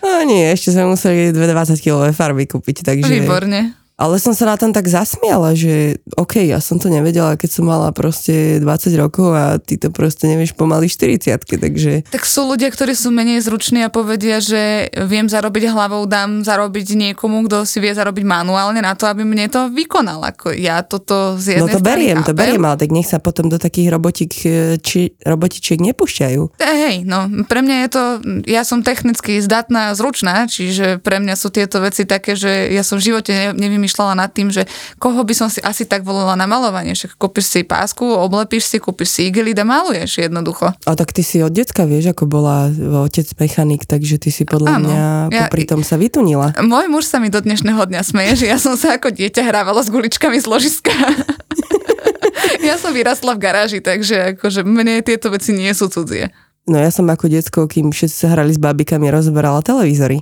No 0.00 0.24
nie, 0.24 0.48
ešte 0.48 0.72
sme 0.72 0.88
museli 0.88 1.36
dve 1.36 1.52
20 1.52 1.76
kg 1.84 2.08
farby 2.16 2.48
kúpiť, 2.48 2.80
takže... 2.80 3.12
Výborne. 3.12 3.76
Ale 3.98 4.22
som 4.22 4.30
sa 4.30 4.46
na 4.46 4.54
tom 4.54 4.70
tak 4.70 4.86
zasmiala, 4.86 5.58
že 5.58 5.98
OK, 6.14 6.38
ja 6.46 6.62
som 6.62 6.78
to 6.78 6.86
nevedela, 6.86 7.34
keď 7.34 7.50
som 7.50 7.66
mala 7.66 7.90
proste 7.90 8.62
20 8.62 8.94
rokov 8.94 9.34
a 9.34 9.58
ty 9.58 9.74
to 9.74 9.90
proste 9.90 10.30
nevieš 10.30 10.54
pomaly 10.54 10.86
40 10.86 11.34
takže... 11.34 12.06
Tak 12.06 12.22
sú 12.22 12.46
ľudia, 12.46 12.70
ktorí 12.70 12.94
sú 12.94 13.10
menej 13.10 13.42
zruční 13.42 13.82
a 13.82 13.90
povedia, 13.90 14.38
že 14.38 14.86
viem 15.10 15.26
zarobiť 15.26 15.74
hlavou, 15.74 16.06
dám 16.06 16.46
zarobiť 16.46 16.94
niekomu, 16.94 17.50
kto 17.50 17.66
si 17.66 17.82
vie 17.82 17.90
zarobiť 17.90 18.22
manuálne 18.22 18.78
na 18.78 18.94
to, 18.94 19.10
aby 19.10 19.26
mne 19.26 19.50
to 19.50 19.66
vykonal. 19.74 20.22
Ako 20.22 20.54
ja 20.54 20.86
toto 20.86 21.34
z 21.34 21.58
No 21.58 21.66
to 21.66 21.82
beriem, 21.82 22.22
to 22.22 22.38
beriem, 22.38 22.62
ale 22.62 22.78
tak 22.78 22.94
nech 22.94 23.10
sa 23.10 23.18
potom 23.18 23.50
do 23.50 23.58
takých 23.58 23.98
robotík, 23.98 24.32
e, 24.46 24.78
či, 24.78 25.18
robotičiek 25.26 25.82
nepúšťajú. 25.82 26.62
E, 26.62 26.70
Hej, 26.86 26.96
no 27.02 27.26
pre 27.50 27.66
mňa 27.66 27.76
je 27.82 27.88
to, 27.90 28.02
ja 28.46 28.62
som 28.62 28.86
technicky 28.86 29.42
zdatná 29.42 29.90
zručná, 29.98 30.46
čiže 30.46 31.02
pre 31.02 31.18
mňa 31.18 31.34
sú 31.34 31.50
tieto 31.50 31.82
veci 31.82 32.06
také, 32.06 32.38
že 32.38 32.70
ja 32.70 32.86
som 32.86 33.02
v 33.02 33.10
živote 33.10 33.34
ne- 33.34 33.58
nevymýšľala 33.58 33.87
nad 33.96 34.28
tým, 34.28 34.50
že 34.50 34.66
koho 34.98 35.22
by 35.22 35.32
som 35.32 35.48
si 35.48 35.62
asi 35.62 35.86
tak 35.86 36.02
volila 36.02 36.34
na 36.34 36.44
malovanie. 36.44 36.92
Však 36.92 37.16
kúpiš 37.16 37.46
si 37.48 37.60
pásku, 37.62 38.04
oblepíš 38.04 38.66
si, 38.66 38.76
kúpiš 38.76 39.08
si 39.14 39.20
igelit 39.30 39.56
a 39.56 39.64
maluješ 39.64 40.20
jednoducho. 40.20 40.74
A 40.74 40.92
tak 40.92 41.14
ty 41.14 41.22
si 41.22 41.38
od 41.40 41.52
decka 41.52 41.86
vieš, 41.86 42.12
ako 42.12 42.26
bola 42.26 42.68
otec 43.04 43.24
mechanik, 43.38 43.86
takže 43.86 44.18
ty 44.18 44.28
si 44.28 44.42
podľa 44.42 44.76
Áno. 44.76 44.88
mňa 44.90 45.02
Ja- 45.30 45.46
popri 45.46 45.64
tom 45.64 45.80
sa 45.80 45.94
vytunila. 45.94 46.52
Môj 46.58 46.90
muž 46.90 47.06
sa 47.06 47.22
mi 47.22 47.30
do 47.30 47.38
dnešného 47.38 47.78
dňa 47.78 48.02
smeje, 48.02 48.44
že 48.44 48.46
ja 48.50 48.58
som 48.58 48.74
sa 48.74 48.98
ako 48.98 49.14
dieťa 49.14 49.44
hrávala 49.46 49.80
s 49.80 49.88
guličkami 49.88 50.36
z 50.40 50.46
ložiska. 50.50 50.90
ja 52.68 52.74
som 52.76 52.92
vyrastla 52.92 53.34
v 53.36 53.42
garáži, 53.42 53.78
takže 53.80 54.36
akože 54.36 54.64
mne 54.64 55.00
tieto 55.04 55.30
veci 55.30 55.54
nie 55.54 55.70
sú 55.72 55.88
cudzie. 55.88 56.30
No 56.68 56.76
ja 56.76 56.92
som 56.92 57.08
ako 57.08 57.32
decko, 57.32 57.64
kým 57.64 57.88
všetci 57.88 58.16
sa 58.16 58.28
hrali 58.36 58.52
s 58.52 58.60
babikami, 58.60 59.08
rozoberala 59.08 59.64
televízory. 59.64 60.20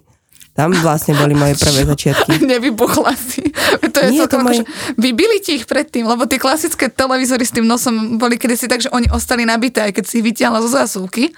Tam 0.56 0.72
vlastne 0.72 1.12
boli 1.12 1.36
moje 1.36 1.54
prvé 1.54 1.84
začiatky. 1.84 2.40
Nevybuchla 2.50 3.12
si. 3.12 3.44
To 3.84 3.98
je 4.00 4.08
Nie, 4.08 4.25
to 4.25 4.40
moje- 4.40 4.64
akože, 4.64 4.96
vybili 4.96 5.36
ti 5.38 5.54
ich 5.54 5.68
predtým, 5.68 6.08
lebo 6.08 6.25
tie 6.25 6.40
klasické 6.40 6.88
televízory 6.88 7.44
s 7.44 7.52
tým 7.52 7.68
nosom 7.68 8.16
boli 8.16 8.34
kedysi 8.34 8.64
tak, 8.64 8.80
že 8.80 8.88
oni 8.88 9.06
ostali 9.08 9.44
nabité, 9.44 9.84
aj 9.84 10.00
keď 10.00 10.04
si 10.08 10.18
ich 10.18 10.26
vytiahla 10.26 10.64
zo 10.64 10.72
zásuvky. 10.72 11.36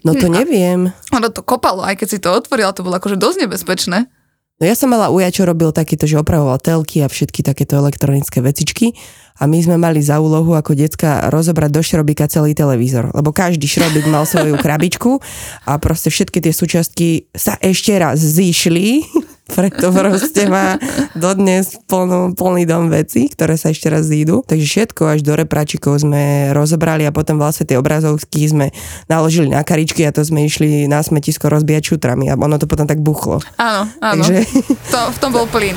No 0.00 0.16
to 0.16 0.26
neviem. 0.40 0.88
Ono 1.12 1.28
to 1.28 1.44
kopalo, 1.44 1.84
aj 1.84 1.94
keď 1.94 2.08
si 2.08 2.18
to 2.18 2.32
otvorila, 2.32 2.72
to 2.72 2.80
bolo 2.80 2.96
akože 2.96 3.14
dosť 3.14 3.44
nebezpečné. 3.44 4.08
No 4.58 4.66
ja 4.66 4.74
som 4.74 4.90
mala 4.90 5.06
uja, 5.14 5.30
čo 5.30 5.46
robil 5.46 5.70
takýto, 5.70 6.10
že 6.10 6.18
opravoval 6.18 6.58
telky 6.58 6.98
a 6.98 7.06
všetky 7.06 7.46
takéto 7.46 7.78
elektronické 7.78 8.42
vecičky 8.42 8.90
a 9.38 9.46
my 9.46 9.54
sme 9.62 9.78
mali 9.78 10.02
za 10.02 10.18
úlohu 10.18 10.50
ako 10.58 10.74
decka 10.74 11.30
rozobrať 11.30 11.70
do 11.70 11.78
šrobika 11.78 12.26
celý 12.26 12.58
televízor, 12.58 13.14
lebo 13.14 13.30
každý 13.30 13.70
šrobik 13.70 14.10
mal 14.10 14.26
svoju 14.26 14.58
krabičku 14.58 15.22
a 15.62 15.78
proste 15.78 16.10
všetky 16.10 16.42
tie 16.42 16.50
súčiastky 16.50 17.30
sa 17.38 17.54
ešte 17.62 17.94
raz 18.02 18.18
zišli, 18.18 19.06
preto 19.48 19.88
proste 19.90 20.44
má 20.46 20.76
dodnes 21.16 21.80
plno, 21.88 22.36
plný 22.36 22.68
dom 22.68 22.92
veci, 22.92 23.32
ktoré 23.32 23.56
sa 23.56 23.72
ešte 23.72 23.88
raz 23.88 24.06
zídu. 24.06 24.44
Takže 24.44 24.66
všetko 24.68 25.02
až 25.16 25.20
do 25.24 25.32
repračikov 25.34 26.04
sme 26.04 26.52
rozobrali 26.52 27.08
a 27.08 27.12
potom 27.14 27.40
vlastne 27.40 27.64
tie 27.64 27.80
obrazovky 27.80 28.44
sme 28.44 28.66
naložili 29.08 29.48
na 29.48 29.64
karičky 29.64 30.04
a 30.04 30.12
to 30.12 30.20
sme 30.20 30.44
išli 30.44 30.84
na 30.86 31.00
smetisko 31.00 31.48
rozbíjať 31.48 31.96
šutrami 31.96 32.28
a 32.28 32.36
ono 32.36 32.60
to 32.60 32.68
potom 32.68 32.84
tak 32.84 33.00
buchlo. 33.00 33.40
Áno, 33.56 33.88
áno. 34.04 34.22
Takže 34.22 34.44
To, 34.92 35.00
v 35.12 35.18
tom 35.18 35.30
bol 35.32 35.46
plyn. 35.48 35.76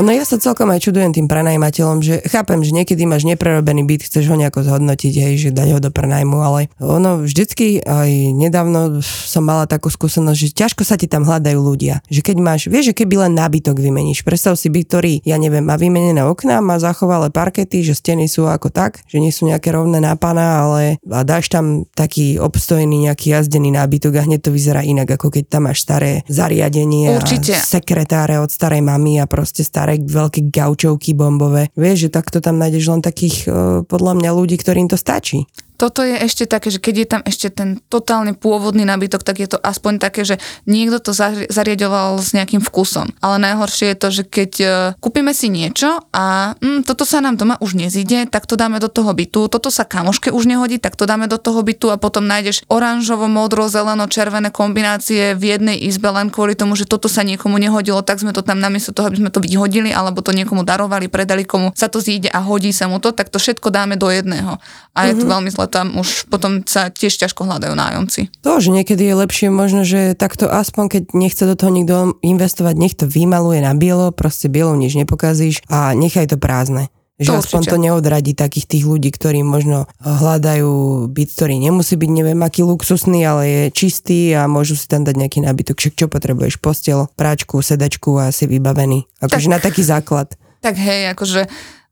Ono 0.00 0.08
ja 0.08 0.24
sa 0.24 0.40
celkom 0.40 0.72
aj 0.72 0.88
čudujem 0.88 1.12
tým 1.12 1.28
prenajímateľom, 1.28 2.00
že 2.00 2.24
chápem, 2.24 2.64
že 2.64 2.72
niekedy 2.72 3.04
máš 3.04 3.28
neprerobený 3.28 3.84
byt, 3.84 4.08
chceš 4.08 4.24
ho 4.32 4.40
nejako 4.40 4.64
zhodnotiť, 4.64 5.12
hej, 5.20 5.34
že 5.36 5.50
dať 5.52 5.68
ho 5.76 5.80
do 5.84 5.92
prenajmu, 5.92 6.38
ale 6.40 6.72
ono 6.80 7.20
vždycky 7.20 7.84
aj 7.84 8.08
nedávno 8.32 9.04
som 9.04 9.44
mala 9.44 9.68
takú 9.68 9.92
skúsenosť, 9.92 10.38
že 10.40 10.48
ťažko 10.56 10.88
sa 10.88 10.96
ti 10.96 11.12
tam 11.12 11.28
hľadajú 11.28 11.60
ľudia. 11.60 12.00
Že 12.08 12.20
keď 12.24 12.36
máš, 12.40 12.60
vieš, 12.72 12.96
že 12.96 13.04
keby 13.04 13.28
len 13.28 13.36
nábytok 13.36 13.76
vymeníš, 13.76 14.24
predstav 14.24 14.56
si 14.56 14.72
byt, 14.72 14.88
ktorý, 14.88 15.14
ja 15.28 15.36
neviem, 15.36 15.60
má 15.60 15.76
vymenené 15.76 16.24
okná, 16.24 16.64
má 16.64 16.80
zachovalé 16.80 17.28
parkety, 17.28 17.84
že 17.84 17.92
steny 17.92 18.32
sú 18.32 18.48
ako 18.48 18.72
tak, 18.72 19.04
že 19.04 19.20
nie 19.20 19.28
sú 19.28 19.44
nejaké 19.44 19.76
rovné 19.76 20.00
nápana, 20.00 20.64
ale 20.64 21.04
a 21.04 21.20
dáš 21.20 21.52
tam 21.52 21.84
taký 21.92 22.40
obstojný 22.40 23.12
nejaký 23.12 23.36
jazdený 23.36 23.76
nábytok 23.76 24.16
a 24.16 24.24
hneď 24.24 24.40
to 24.48 24.56
vyzerá 24.56 24.80
inak, 24.80 25.20
ako 25.20 25.28
keď 25.28 25.52
tam 25.52 25.68
máš 25.68 25.84
staré 25.84 26.24
zariadenie 26.32 27.12
Určite. 27.12 27.60
a 27.60 27.60
sekretáre 27.60 28.40
od 28.40 28.48
starej 28.48 28.80
mamy 28.80 29.20
a 29.20 29.28
proste 29.28 29.60
staré 29.60 29.81
veľké 30.06 30.50
gaučovky 30.52 31.12
bombové. 31.12 31.68
Vieš, 31.74 32.08
že 32.08 32.14
takto 32.14 32.38
tam 32.38 32.58
nájdeš 32.62 32.84
len 32.88 33.02
takých 33.02 33.36
e, 33.44 33.82
podľa 33.86 34.12
mňa 34.18 34.30
ľudí, 34.32 34.56
ktorým 34.58 34.86
to 34.86 34.96
stačí. 34.96 35.44
Toto 35.82 36.06
je 36.06 36.14
ešte 36.14 36.46
také, 36.46 36.70
že 36.70 36.78
keď 36.78 36.94
je 36.94 37.06
tam 37.10 37.22
ešte 37.26 37.50
ten 37.50 37.82
totálne 37.90 38.38
pôvodný 38.38 38.86
nábytok, 38.86 39.26
tak 39.26 39.42
je 39.42 39.50
to 39.50 39.58
aspoň 39.58 39.98
také, 39.98 40.22
že 40.22 40.38
niekto 40.62 41.02
to 41.02 41.10
zari- 41.10 41.50
zariadoval 41.50 42.22
s 42.22 42.30
nejakým 42.38 42.62
vkusom. 42.62 43.10
Ale 43.18 43.42
najhoršie 43.42 43.90
je 43.90 43.96
to, 43.98 44.08
že 44.14 44.22
keď 44.22 44.50
e, 44.62 44.66
kúpime 45.02 45.34
si 45.34 45.50
niečo 45.50 46.06
a 46.14 46.54
mm, 46.62 46.86
toto 46.86 47.02
sa 47.02 47.18
nám 47.18 47.34
doma 47.34 47.58
už 47.58 47.74
nezíde, 47.74 48.30
tak 48.30 48.46
to 48.46 48.54
dáme 48.54 48.78
do 48.78 48.86
toho 48.86 49.10
bytu, 49.10 49.50
toto 49.50 49.74
sa 49.74 49.82
kamoške 49.82 50.30
už 50.30 50.46
nehodí, 50.46 50.78
tak 50.78 50.94
to 50.94 51.02
dáme 51.02 51.26
do 51.26 51.34
toho 51.34 51.58
bytu 51.66 51.90
a 51.90 51.98
potom 51.98 52.30
nájdeš 52.30 52.62
oranžovo, 52.70 53.26
modro, 53.26 53.66
zeleno, 53.66 54.06
červené 54.06 54.54
kombinácie 54.54 55.34
v 55.34 55.58
jednej 55.58 55.82
izbe 55.82 56.14
len 56.14 56.30
kvôli 56.30 56.54
tomu, 56.54 56.78
že 56.78 56.86
toto 56.86 57.10
sa 57.10 57.26
niekomu 57.26 57.58
nehodilo, 57.58 58.06
tak 58.06 58.22
sme 58.22 58.30
to 58.30 58.46
tam 58.46 58.62
namiesto 58.62 58.94
toho, 58.94 59.10
aby 59.10 59.18
sme 59.18 59.34
to 59.34 59.42
vyhodili 59.42 59.90
alebo 59.90 60.22
to 60.22 60.30
niekomu 60.30 60.62
darovali, 60.62 61.10
predali 61.10 61.42
komu 61.42 61.74
sa 61.74 61.90
to 61.90 61.98
zíde 61.98 62.30
a 62.30 62.38
hodí 62.38 62.70
sa 62.70 62.86
mu 62.86 63.02
to, 63.02 63.10
tak 63.10 63.34
to 63.34 63.42
všetko 63.42 63.74
dáme 63.74 63.98
do 63.98 64.06
jedného. 64.06 64.62
A 64.94 65.10
je 65.10 65.18
to 65.18 65.26
veľmi 65.26 65.50
zle, 65.50 65.71
tam 65.72 65.96
už 65.96 66.28
potom 66.28 66.60
sa 66.68 66.92
tiež 66.92 67.16
ťažko 67.16 67.48
hľadajú 67.48 67.72
nájomci. 67.72 68.28
To, 68.44 68.60
že 68.60 68.68
niekedy 68.68 69.08
je 69.08 69.14
lepšie 69.16 69.48
možno, 69.48 69.88
že 69.88 70.12
takto 70.12 70.52
aspoň 70.52 70.84
keď 70.92 71.02
nechce 71.16 71.42
do 71.48 71.56
toho 71.56 71.72
nikto 71.72 72.20
investovať, 72.20 72.74
nech 72.76 72.92
to 72.92 73.08
vymaluje 73.08 73.64
na 73.64 73.72
bielo, 73.72 74.12
proste 74.12 74.52
bielou 74.52 74.76
nič 74.76 74.92
nepokazíš 74.92 75.64
a 75.72 75.96
nechaj 75.96 76.28
to 76.28 76.36
prázdne. 76.36 76.92
Že 77.22 77.28
To 77.28 77.34
aspoň 77.38 77.60
určite. 77.62 77.72
to 77.72 77.78
neodradí 77.78 78.32
takých 78.34 78.66
tých 78.66 78.84
ľudí, 78.88 79.14
ktorí 79.14 79.46
možno 79.46 79.86
hľadajú 80.02 81.06
byt, 81.12 81.28
ktorý 81.38 81.54
nemusí 81.60 81.94
byť 81.94 82.10
neviem 82.10 82.40
aký 82.40 82.66
luxusný, 82.66 83.22
ale 83.22 83.42
je 83.46 83.62
čistý 83.70 84.34
a 84.34 84.50
môžu 84.50 84.74
si 84.74 84.90
tam 84.90 85.06
dať 85.06 85.14
nejaký 85.20 85.38
nábytok. 85.44 85.76
Však 85.78 85.94
čo 85.94 86.06
potrebuješ? 86.10 86.58
Postel, 86.58 87.06
práčku, 87.14 87.62
sedačku 87.62 88.16
a 88.18 88.34
si 88.34 88.48
vybavený. 88.48 89.06
Akože 89.22 89.46
Tak. 89.46 89.54
na 89.54 89.58
taký 89.62 89.82
základ. 89.86 90.34
Tak 90.64 90.74
hej, 90.74 91.14
akože... 91.14 91.46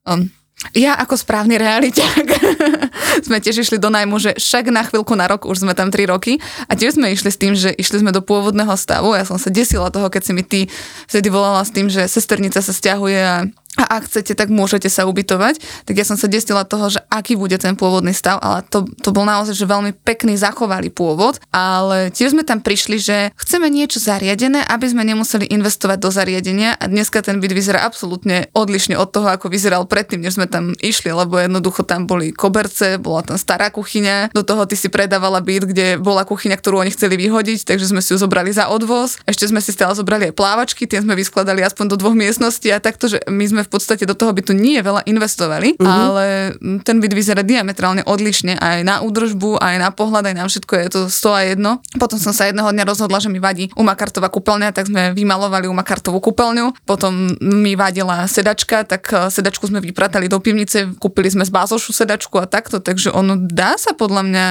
Um, 0.09 0.33
ja 0.77 0.93
ako 1.01 1.17
správny 1.17 1.57
realiťák 1.57 2.27
sme 3.27 3.41
tiež 3.41 3.65
išli 3.65 3.81
do 3.81 3.89
najmu, 3.89 4.21
že 4.21 4.37
však 4.37 4.69
na 4.69 4.85
chvíľku 4.85 5.17
na 5.17 5.25
rok, 5.25 5.49
už 5.49 5.65
sme 5.65 5.73
tam 5.73 5.89
3 5.89 6.05
roky 6.13 6.37
a 6.69 6.77
tiež 6.77 7.01
sme 7.01 7.11
išli 7.11 7.31
s 7.33 7.41
tým, 7.41 7.53
že 7.57 7.73
išli 7.73 8.05
sme 8.05 8.13
do 8.13 8.21
pôvodného 8.21 8.77
stavu. 8.77 9.17
Ja 9.17 9.25
som 9.25 9.41
sa 9.41 9.49
desila 9.49 9.89
toho, 9.89 10.13
keď 10.13 10.23
si 10.23 10.33
mi 10.37 10.45
ty 10.45 10.61
vtedy 11.09 11.33
volala 11.33 11.65
s 11.65 11.73
tým, 11.73 11.89
že 11.89 12.05
sesternica 12.05 12.61
sa 12.61 12.77
stiahuje 12.77 13.19
a 13.19 13.49
a 13.79 14.03
ak 14.03 14.11
chcete, 14.11 14.35
tak 14.35 14.51
môžete 14.51 14.91
sa 14.91 15.07
ubytovať. 15.07 15.87
Tak 15.87 15.95
ja 15.95 16.03
som 16.03 16.19
sa 16.19 16.27
desila 16.27 16.67
toho, 16.67 16.91
že 16.91 17.01
aký 17.07 17.39
bude 17.39 17.55
ten 17.55 17.79
pôvodný 17.79 18.11
stav, 18.11 18.43
ale 18.43 18.67
to, 18.67 18.83
to 18.99 19.15
bol 19.15 19.23
naozaj, 19.23 19.55
že 19.55 19.63
veľmi 19.63 19.95
pekný 20.03 20.35
zachovali 20.35 20.91
pôvod, 20.91 21.39
ale 21.55 22.11
tiež 22.11 22.35
sme 22.35 22.43
tam 22.43 22.59
prišli, 22.59 22.99
že 22.99 23.17
chceme 23.39 23.71
niečo 23.71 24.03
zariadené, 24.03 24.67
aby 24.67 24.91
sme 24.91 25.07
nemuseli 25.07 25.47
investovať 25.55 25.99
do 26.03 26.11
zariadenia 26.11 26.75
a 26.75 26.91
dneska 26.91 27.23
ten 27.23 27.39
byt 27.39 27.55
vyzerá 27.55 27.87
absolútne 27.87 28.51
odlišne 28.59 28.99
od 28.99 29.07
toho, 29.15 29.31
ako 29.31 29.47
vyzeral 29.47 29.87
predtým, 29.87 30.19
než 30.19 30.37
sme 30.37 30.51
tam 30.51 30.75
išli, 30.83 31.15
lebo 31.15 31.39
jednoducho 31.39 31.87
tam 31.87 32.11
boli 32.11 32.35
koberce, 32.35 32.99
bola 32.99 33.23
tam 33.23 33.39
stará 33.39 33.71
kuchyňa, 33.71 34.35
do 34.35 34.43
toho 34.43 34.67
ty 34.67 34.75
si 34.75 34.91
predávala 34.91 35.39
byt, 35.39 35.71
kde 35.71 35.87
bola 35.97 36.27
kuchyňa, 36.27 36.59
ktorú 36.59 36.83
oni 36.83 36.91
chceli 36.91 37.15
vyhodiť, 37.17 37.71
takže 37.71 37.95
sme 37.95 38.03
si 38.03 38.13
ju 38.13 38.19
zobrali 38.19 38.51
za 38.51 38.67
odvoz. 38.67 39.23
Ešte 39.25 39.47
sme 39.47 39.63
si 39.63 39.71
stále 39.71 39.95
zobrali 39.95 40.29
aj 40.31 40.35
plávačky, 40.35 40.91
tie 40.91 41.01
sme 41.01 41.15
vyskladali 41.15 41.63
aspoň 41.63 41.95
do 41.95 41.97
dvoch 41.97 42.19
miestností 42.19 42.69
a 42.75 42.83
takto, 42.83 43.07
že 43.07 43.23
my 43.31 43.45
sme 43.47 43.60
v 43.65 43.71
podstate 43.71 44.05
do 44.09 44.15
toho 44.17 44.33
bytu 44.35 44.53
nie 44.57 44.81
veľa 44.81 45.07
investovali, 45.07 45.77
mm-hmm. 45.77 45.87
ale 45.87 46.25
ten 46.85 46.99
byt 46.99 47.13
vyzerá 47.13 47.43
diametrálne 47.45 48.05
odlišne 48.05 48.57
aj 48.59 48.79
na 48.85 49.01
údržbu, 49.05 49.61
aj 49.61 49.77
na 49.81 49.91
pohľad, 49.93 50.31
aj 50.31 50.35
na 50.37 50.45
všetko 50.47 50.73
je 50.77 50.87
to 50.91 51.01
100 51.09 51.31
a 51.31 51.41
jedno. 51.47 51.71
Potom 51.97 52.19
som 52.19 52.33
sa 52.35 52.49
jedného 52.49 52.69
dňa 52.71 52.85
rozhodla, 52.85 53.23
že 53.23 53.33
mi 53.33 53.39
vadí 53.39 53.71
umakartová 53.77 54.29
kúpeľňa, 54.33 54.75
tak 54.75 54.91
sme 54.91 55.13
vymalovali 55.15 55.71
umakartovú 55.71 56.19
kúpeľňu. 56.21 56.85
Potom 56.85 57.35
mi 57.41 57.79
vadila 57.79 58.27
sedačka, 58.27 58.85
tak 58.85 59.07
eh, 59.13 59.29
sedačku 59.31 59.69
sme 59.69 59.79
vypratali 59.83 60.27
do 60.27 60.39
pivnice, 60.43 60.97
kúpili 60.99 61.31
sme 61.31 61.47
z 61.47 61.53
bázošu 61.53 61.93
sedačku 61.93 62.37
a 62.41 62.47
takto, 62.49 62.83
takže 62.83 63.13
ono 63.13 63.37
dá 63.37 63.77
sa 63.77 63.93
podľa 63.95 64.23
mňa 64.27 64.47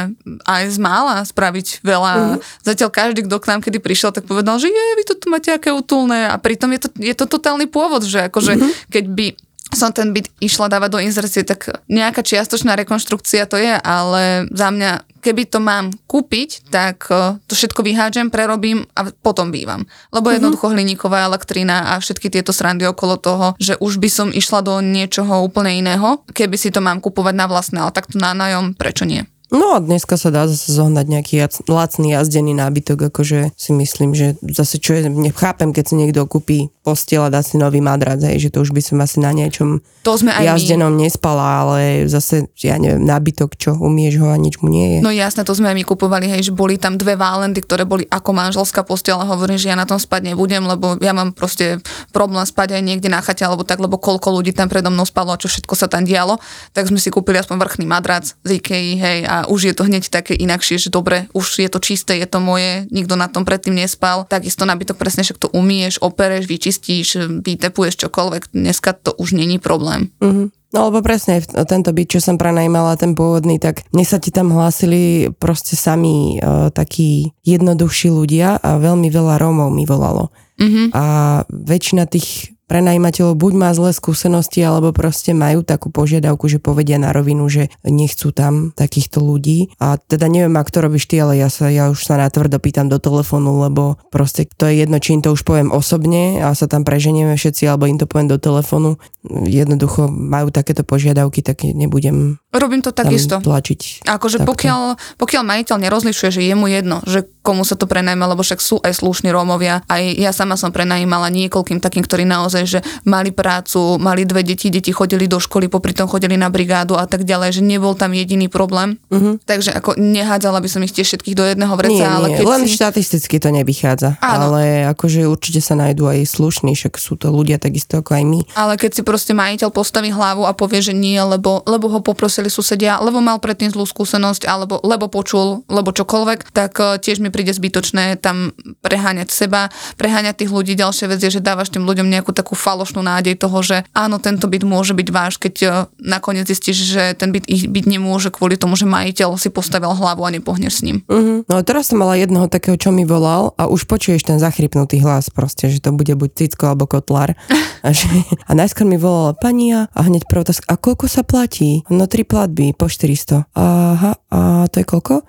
aj 0.45 0.63
z 0.69 0.77
mála 0.77 1.21
spraviť 1.25 1.83
veľa. 1.83 2.11
Mm-hmm. 2.15 2.39
Zatiaľ 2.65 2.89
každý, 2.89 3.19
kto 3.25 3.35
k 3.39 3.49
nám 3.49 3.59
kedy 3.65 3.77
prišiel, 3.81 4.11
tak 4.13 4.25
povedal, 4.25 4.57
že 4.57 4.69
je, 4.69 4.85
vy 4.97 5.03
to 5.05 5.13
tu 5.17 5.27
máte 5.31 5.49
aké 5.51 5.73
útulné 5.73 6.29
a 6.29 6.35
pritom 6.39 6.71
je 6.75 6.79
to, 6.85 6.89
je 6.99 7.13
to 7.15 7.25
totálny 7.25 7.65
pôvod, 7.69 8.05
že 8.05 8.29
akože 8.29 8.53
mm-hmm. 8.55 8.71
keď 8.91 8.98
by 9.07 9.27
som 9.69 9.93
ten 9.93 10.09
byt 10.17 10.33
išla 10.41 10.65
dávať 10.65 10.89
do 10.89 10.99
inzercie, 11.01 11.45
tak 11.45 11.69
nejaká 11.85 12.25
čiastočná 12.25 12.73
rekonštrukcia 12.73 13.45
to 13.45 13.61
je, 13.61 13.77
ale 13.77 14.49
za 14.49 14.73
mňa, 14.73 15.21
keby 15.21 15.45
to 15.45 15.61
mám 15.61 15.93
kúpiť, 16.09 16.73
tak 16.73 17.05
eh, 17.13 17.37
to 17.45 17.53
všetko 17.53 17.85
vyhádžem, 17.85 18.33
prerobím 18.33 18.89
a 18.97 19.13
potom 19.13 19.53
bývam. 19.53 19.85
Lebo 20.09 20.33
jednoducho 20.33 20.73
hliníková 20.73 21.29
elektrina 21.29 21.93
a 21.93 22.01
všetky 22.01 22.33
tieto 22.33 22.49
srandy 22.49 22.89
okolo 22.89 23.21
toho, 23.21 23.47
že 23.61 23.77
už 23.77 24.01
by 24.01 24.09
som 24.09 24.27
išla 24.33 24.65
do 24.65 24.81
niečoho 24.81 25.45
úplne 25.45 25.77
iného, 25.77 26.25
keby 26.33 26.57
si 26.57 26.73
to 26.73 26.81
mám 26.81 26.97
kupovať 26.97 27.35
na 27.37 27.45
vlastné, 27.45 27.77
ale 27.77 27.93
takto 27.93 28.17
na 28.17 28.33
nájom, 28.33 28.73
prečo 28.73 29.05
nie? 29.05 29.29
No 29.49 29.73
a 29.73 29.81
dneska 29.81 30.13
sa 30.13 30.29
dá 30.29 30.45
zase 30.45 30.69
zohnať 30.69 31.05
nejaký 31.09 31.33
jac- 31.41 31.65
lacný 31.65 32.13
jazdený 32.13 32.53
nábytok, 32.53 33.09
akože 33.09 33.49
si 33.57 33.71
myslím, 33.73 34.13
že 34.13 34.37
zase 34.45 34.77
čo 34.77 34.93
je, 34.93 35.09
nechápem, 35.09 35.73
keď 35.73 35.83
si 35.89 35.95
niekto 35.97 36.21
kúpi 36.29 36.69
postiel 36.85 37.25
a 37.25 37.33
dá 37.33 37.41
si 37.41 37.57
nový 37.57 37.81
madrac, 37.81 38.21
hej, 38.21 38.37
že 38.37 38.49
to 38.53 38.61
už 38.61 38.69
by 38.69 38.81
som 38.81 39.01
asi 39.01 39.17
na 39.17 39.33
niečom 39.33 39.81
To 40.05 40.13
sme 40.17 40.29
aj 40.29 40.41
my. 40.41 40.49
jazdenom 40.53 40.93
nespala, 40.93 41.65
ale 41.65 42.05
zase, 42.05 42.45
ja 42.61 42.77
neviem, 42.77 43.01
nábytok, 43.01 43.57
čo, 43.57 43.73
umieš 43.73 44.21
ho 44.21 44.29
a 44.29 44.37
nič 44.37 44.61
mu 44.61 44.69
nie 44.69 44.97
je. 44.97 44.99
No 45.01 45.09
jasné, 45.09 45.41
to 45.41 45.57
sme 45.57 45.73
aj 45.73 45.77
my 45.81 45.85
kupovali, 45.85 46.29
hej, 46.29 46.49
že 46.49 46.53
boli 46.53 46.77
tam 46.77 46.97
dve 46.97 47.17
válendy, 47.17 47.61
ktoré 47.65 47.89
boli 47.89 48.05
ako 48.05 48.29
manželská 48.33 48.85
posteľ 48.85 49.25
a 49.25 49.29
hovorím, 49.33 49.57
že 49.57 49.73
ja 49.73 49.77
na 49.77 49.89
tom 49.89 49.97
spať 49.97 50.29
nebudem, 50.29 50.61
lebo 50.61 50.97
ja 51.01 51.13
mám 51.13 51.33
proste 51.33 51.81
problém 52.13 52.45
spať 52.45 52.77
aj 52.77 52.81
niekde 52.85 53.09
na 53.09 53.21
chate 53.21 53.41
alebo 53.41 53.65
tak, 53.65 53.81
lebo 53.81 53.97
koľko 53.97 54.29
ľudí 54.29 54.53
tam 54.53 54.69
predo 54.69 54.93
mnou 54.93 55.09
spalo 55.09 55.33
a 55.33 55.41
čo 55.41 55.49
všetko 55.49 55.73
sa 55.73 55.89
tam 55.89 56.05
dialo, 56.05 56.37
tak 56.73 56.85
sme 56.85 57.01
si 57.01 57.09
kúpili 57.09 57.41
aspoň 57.41 57.57
vrchný 57.57 57.85
madrac 57.89 58.29
z 58.45 58.49
Ikei, 58.57 58.97
hej, 58.97 59.19
a 59.25 59.38
už 59.45 59.71
je 59.71 59.73
to 59.77 59.85
hneď 59.85 60.09
také 60.09 60.33
inakšie, 60.35 60.81
že 60.81 60.89
dobre, 60.89 61.29
už 61.31 61.61
je 61.61 61.69
to 61.69 61.79
čisté, 61.79 62.17
je 62.17 62.27
to 62.27 62.41
moje, 62.41 62.89
nikto 62.89 63.15
na 63.15 63.31
tom 63.31 63.45
predtým 63.45 63.77
nespal, 63.77 64.25
takisto 64.25 64.65
nabytok 64.65 64.97
presne 64.97 65.23
však 65.23 65.39
to 65.39 65.47
umieš, 65.53 66.01
opereš, 66.01 66.49
vyčistíš, 66.49 67.39
vytepuješ 67.45 68.07
čokoľvek, 68.07 68.51
dneska 68.51 68.97
to 68.97 69.13
už 69.15 69.37
není 69.37 69.61
problém. 69.61 70.09
Mhm. 70.19 70.51
No 70.69 70.93
lebo 70.93 71.01
presne 71.01 71.41
tento 71.65 71.89
byt, 71.89 72.13
čo 72.13 72.19
som 72.21 72.37
prenajímala, 72.37 72.93
ten 72.93 73.17
pôvodný, 73.17 73.57
tak 73.57 73.89
mne 73.89 74.05
sa 74.05 74.21
ti 74.21 74.29
tam 74.29 74.53
hlásili 74.53 75.33
proste 75.41 75.73
sami 75.73 76.37
uh, 76.37 76.69
takí 76.69 77.33
jednoduchší 77.41 78.13
ľudia 78.13 78.61
a 78.61 78.77
veľmi 78.77 79.09
veľa 79.09 79.41
Rómov 79.41 79.73
mi 79.73 79.89
volalo. 79.89 80.29
Mhm. 80.61 80.93
A 80.93 81.05
väčšina 81.49 82.05
tých 82.05 82.53
prenajímateľov 82.69 83.33
buď 83.33 83.53
má 83.57 83.73
zlé 83.73 83.91
skúsenosti, 83.97 84.61
alebo 84.61 84.93
proste 84.93 85.33
majú 85.33 85.65
takú 85.65 85.89
požiadavku, 85.89 86.45
že 86.45 86.61
povedia 86.61 87.01
na 87.01 87.09
rovinu, 87.09 87.49
že 87.49 87.73
nechcú 87.81 88.29
tam 88.29 88.69
takýchto 88.77 89.17
ľudí. 89.19 89.73
A 89.81 89.97
teda 89.97 90.29
neviem, 90.29 90.53
ak 90.53 90.69
to 90.69 90.85
robíš 90.85 91.09
ty, 91.09 91.17
ale 91.17 91.41
ja, 91.41 91.49
sa, 91.49 91.73
ja 91.73 91.89
už 91.89 92.05
sa 92.05 92.21
natvrdo 92.21 92.61
pýtam 92.61 92.85
do 92.85 93.01
telefónu, 93.01 93.65
lebo 93.65 93.97
proste 94.13 94.45
to 94.45 94.69
je 94.69 94.85
jedno, 94.85 95.01
či 95.01 95.17
im 95.17 95.25
to 95.25 95.33
už 95.33 95.41
poviem 95.41 95.73
osobne 95.73 96.45
a 96.45 96.53
sa 96.53 96.69
tam 96.69 96.85
preženieme 96.85 97.33
všetci, 97.33 97.65
alebo 97.65 97.89
im 97.89 97.97
to 97.97 98.05
poviem 98.05 98.29
do 98.29 98.37
telefónu. 98.37 99.01
Jednoducho 99.27 100.07
majú 100.07 100.53
takéto 100.53 100.85
požiadavky, 100.85 101.41
tak 101.41 101.65
nebudem 101.65 102.39
Robím 102.49 102.81
to 102.81 102.89
takisto. 102.89 103.37
tlačiť. 103.37 104.09
Akože 104.09 104.41
Takto. 104.41 104.49
pokiaľ, 104.49 104.81
pokiaľ 105.21 105.43
majiteľ 105.45 105.77
nerozlišuje, 105.85 106.29
že 106.33 106.41
je 106.41 106.55
mu 106.57 106.65
jedno, 106.65 107.01
že 107.05 107.27
komu 107.45 107.61
sa 107.61 107.77
to 107.77 107.85
prenajme, 107.85 108.21
lebo 108.25 108.41
však 108.41 108.57
sú 108.57 108.77
aj 108.81 108.99
slušní 109.01 109.29
Rómovia. 109.29 109.85
Aj 109.85 110.01
ja 110.01 110.33
sama 110.33 110.57
som 110.57 110.73
prenajímala 110.73 111.29
niekoľkým 111.29 111.77
takým, 111.77 112.01
ktorí 112.01 112.25
naozaj, 112.25 112.58
že 112.65 112.79
mali 113.07 113.31
prácu, 113.31 114.01
mali 114.01 114.27
dve 114.27 114.43
deti, 114.43 114.67
deti 114.67 114.91
chodili 114.91 115.29
do 115.29 115.39
školy, 115.39 115.71
popri 115.71 115.95
tom 115.95 116.11
chodili 116.11 116.35
na 116.35 116.51
brigádu 116.51 116.99
a 116.99 117.05
tak 117.05 117.23
ďalej, 117.23 117.59
že 117.59 117.61
nebol 117.63 117.95
tam 117.95 118.11
jediný 118.11 118.51
problém. 118.51 118.99
Uh-huh. 119.07 119.39
Takže 119.45 119.71
ako 119.71 119.95
nehádzala 119.95 120.59
by 120.59 120.69
som 120.71 120.81
ich 120.83 120.91
tiež 120.91 121.15
všetkých 121.15 121.37
do 121.37 121.45
jedného 121.47 121.73
vreca, 121.77 121.95
Nie, 121.95 122.09
ale 122.09 122.27
nie, 122.33 122.37
keď 122.41 122.45
len 122.49 122.63
si... 122.65 122.75
štatisticky 122.75 123.35
to 123.37 123.49
nevychádza. 123.53 124.19
Áno. 124.19 124.51
Ale 124.51 124.89
akože 124.91 125.29
určite 125.29 125.61
sa 125.63 125.77
nájdú 125.77 126.09
aj 126.09 126.25
slušní, 126.27 126.73
však 126.73 126.97
sú 126.97 127.15
to 127.15 127.31
ľudia 127.31 127.61
takisto 127.61 128.01
ako 128.01 128.17
aj 128.17 128.23
my. 128.25 128.41
Ale 128.57 128.73
keď 128.75 128.91
si 128.99 129.01
proste 129.05 129.37
majiteľ 129.37 129.69
postaví 129.69 130.09
hlavu 130.09 130.43
a 130.49 130.51
povie, 130.57 130.81
že 130.81 130.91
nie, 130.95 131.19
lebo, 131.21 131.61
lebo 131.63 131.87
ho 131.87 131.99
poprosili 132.01 132.49
susedia, 132.49 132.97
lebo 132.99 133.21
mal 133.21 133.37
predtým 133.37 133.71
zlú 133.71 133.85
skúsenosť, 133.85 134.49
alebo 134.49 134.79
lebo 134.89 135.11
počul, 135.11 135.61
lebo 135.69 135.93
čokoľvek, 135.93 136.39
tak 136.49 136.73
eh, 136.79 136.97
tiež 136.97 137.21
mi 137.21 137.29
príde 137.29 137.53
zbytočné 137.53 138.17
tam 138.17 138.55
preháňať 138.81 139.29
seba, 139.29 139.69
preháňať 139.99 140.45
tých 140.45 140.51
ľudí. 140.51 140.73
Ďalšia 140.73 141.11
vec 141.11 141.19
je, 141.21 141.39
že 141.39 141.41
dávaš 141.43 141.69
tým 141.69 141.83
ľuďom 141.85 142.07
nejakú 142.07 142.31
takú 142.31 142.48
falošnú 142.55 143.03
nádej 143.03 143.37
toho, 143.37 143.59
že 143.61 143.85
áno, 143.93 144.17
tento 144.17 144.49
byt 144.49 144.63
môže 144.65 144.97
byť 144.97 145.07
váš, 145.13 145.37
keď 145.37 145.55
eh, 145.61 145.69
nakoniec 146.01 146.47
zistíš, 146.49 146.95
že 146.95 147.03
ten 147.13 147.29
byt 147.29 147.45
ich 147.45 147.69
byť 147.69 147.85
nemôže 147.85 148.33
kvôli 148.33 148.57
tomu, 148.57 148.73
že 148.73 148.89
majiteľ 148.89 149.37
si 149.37 149.53
postavil 149.53 149.91
hlavu 149.93 150.25
a 150.25 150.33
nepohneš 150.33 150.81
s 150.81 150.85
ním. 150.85 150.97
Uh-huh. 151.05 151.45
No 151.45 151.53
a 151.59 151.61
teraz 151.61 151.91
som 151.91 152.01
mala 152.01 152.17
jednoho 152.17 152.49
takého, 152.49 152.79
čo 152.79 152.89
mi 152.89 153.03
volal 153.03 153.53
a 153.59 153.69
už 153.69 153.85
počuješ 153.85 154.25
ten 154.25 154.41
zachrypnutý 154.41 155.01
hlas 155.03 155.29
proste, 155.29 155.69
že 155.69 155.83
to 155.83 155.93
bude 155.93 156.11
buď 156.15 156.29
cicko 156.33 156.73
alebo 156.73 156.89
kotlár. 156.89 157.35
A, 157.79 157.95
že, 157.95 158.11
a 158.43 158.51
najskôr 158.59 158.83
mi 158.83 158.99
volala 158.99 159.31
pani 159.31 159.71
a 159.71 159.87
a 159.87 160.03
hneď 160.03 160.27
prvá 160.27 160.43
otázka, 160.43 160.67
a 160.67 160.75
koľko 160.75 161.05
sa 161.07 161.23
platí? 161.23 161.83
No 161.91 162.07
tri 162.07 162.23
platby 162.23 162.75
po 162.75 162.87
400. 162.87 163.51
Aha, 163.55 164.11
a 164.31 164.39
to 164.67 164.79
je 164.79 164.85
koľko? 164.85 165.23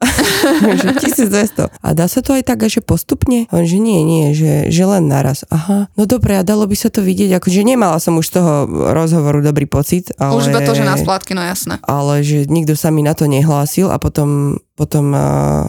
že 0.80 0.96
1200. 0.96 1.68
A 1.68 1.88
dá 1.92 2.08
sa 2.08 2.24
to 2.24 2.32
aj 2.32 2.48
tak, 2.48 2.64
že 2.64 2.80
postupne? 2.80 3.44
On, 3.52 3.64
že 3.68 3.76
nie, 3.76 4.00
nie, 4.00 4.32
že, 4.32 4.72
že 4.72 4.82
len 4.88 5.12
naraz. 5.12 5.44
Aha, 5.52 5.92
no 5.92 6.02
dobre, 6.08 6.40
a 6.40 6.42
dalo 6.42 6.64
by 6.64 6.76
sa 6.76 6.88
to 6.88 7.04
vidieť, 7.04 7.36
akože 7.36 7.60
nemala 7.60 8.00
som 8.00 8.16
už 8.16 8.26
z 8.32 8.32
toho 8.40 8.52
rozhovoru 8.96 9.44
dobrý 9.44 9.68
pocit, 9.68 10.08
ale... 10.16 10.40
Už 10.40 10.48
iba 10.48 10.64
to, 10.64 10.72
že 10.72 10.88
na 10.88 10.96
splátky, 10.96 11.36
no 11.36 11.44
jasné. 11.44 11.76
ale 11.84 12.24
že 12.24 12.48
nikto 12.48 12.72
sa 12.72 12.88
mi 12.88 13.04
na 13.04 13.12
to 13.12 13.28
nehlásil 13.28 13.92
a 13.92 14.00
potom, 14.00 14.56
potom 14.72 15.12
uh, 15.12 15.68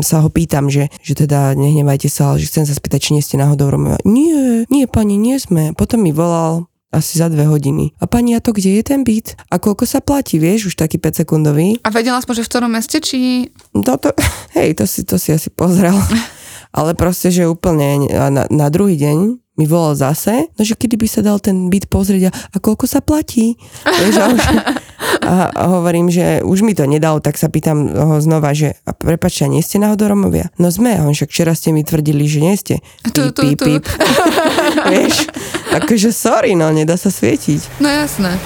sa 0.00 0.24
ho 0.24 0.28
pýtam, 0.32 0.72
že, 0.72 0.88
že 1.04 1.12
teda 1.12 1.52
nehnevajte 1.52 2.08
sa, 2.08 2.32
ale 2.32 2.40
že 2.40 2.48
chcem 2.48 2.64
sa 2.64 2.72
spýtať, 2.72 3.00
či 3.00 3.10
nie 3.12 3.22
ste 3.24 3.36
náhodou 3.36 3.68
Romovia. 3.68 4.00
Nie, 4.08 4.64
nie 4.72 4.88
pani, 4.88 5.20
nie 5.20 5.36
sme. 5.36 5.76
Potom 5.76 6.00
mi 6.00 6.12
volal 6.12 6.64
asi 6.88 7.20
za 7.20 7.28
dve 7.28 7.44
hodiny. 7.44 7.92
A 8.00 8.08
pani, 8.08 8.32
a 8.32 8.40
to 8.40 8.56
kde 8.56 8.80
je 8.80 8.82
ten 8.84 9.04
byt? 9.04 9.36
A 9.52 9.60
koľko 9.60 9.84
sa 9.84 10.00
platí, 10.00 10.40
vieš, 10.40 10.72
už 10.72 10.74
taký 10.80 10.96
5 10.96 11.24
sekundový? 11.24 11.76
A 11.84 11.92
vedela 11.92 12.16
aspoň, 12.16 12.40
že 12.40 12.44
v 12.48 12.50
ktorom 12.52 12.70
meste, 12.72 12.98
či... 13.04 13.48
No 13.76 14.00
to, 14.00 14.12
hej, 14.56 14.72
to 14.76 14.88
si, 14.88 15.04
to 15.04 15.20
si 15.20 15.36
asi 15.36 15.52
pozrel. 15.52 15.94
Ale 16.78 16.92
proste, 16.92 17.32
že 17.32 17.48
úplne 17.48 18.08
na, 18.12 18.44
na 18.48 18.66
druhý 18.68 19.00
deň 19.00 19.40
mi 19.58 19.66
volal 19.66 19.98
zase, 19.98 20.48
no 20.54 20.62
že 20.62 20.78
kedy 20.78 20.94
by 20.94 21.08
sa 21.10 21.20
dal 21.20 21.42
ten 21.42 21.66
byt 21.66 21.90
pozrieť 21.90 22.30
a, 22.30 22.32
a 22.54 22.56
koľko 22.62 22.86
sa 22.86 23.02
platí. 23.02 23.58
Vieš, 23.84 24.14
a, 24.16 24.26
už, 24.30 24.42
a, 25.26 25.34
a 25.50 25.62
hovorím, 25.78 26.08
že 26.08 26.40
už 26.46 26.62
mi 26.62 26.78
to 26.78 26.86
nedal, 26.86 27.18
tak 27.18 27.34
sa 27.34 27.50
pýtam 27.50 27.90
ho 27.90 28.16
znova, 28.22 28.54
že 28.54 28.78
a 28.86 28.94
prepačte, 28.94 29.44
a 29.44 29.52
nie 29.52 29.60
ste 29.60 29.82
náhodou 29.82 30.14
Romovia? 30.14 30.54
No 30.62 30.70
sme, 30.70 30.94
a 30.94 31.02
on 31.02 31.12
však 31.12 31.34
včera 31.34 31.52
ste 31.58 31.74
mi 31.74 31.82
tvrdili, 31.82 32.24
že 32.30 32.38
nie 32.38 32.54
ste. 32.54 32.78
Tu, 33.10 33.34
tu, 33.34 33.58
tu. 33.58 33.66
Vieš, 34.94 35.26
akože 35.74 36.14
sorry, 36.14 36.54
no, 36.54 36.70
nedá 36.70 36.94
sa 36.94 37.10
svietiť. 37.10 37.82
No 37.82 37.90
jasné. 37.90 38.38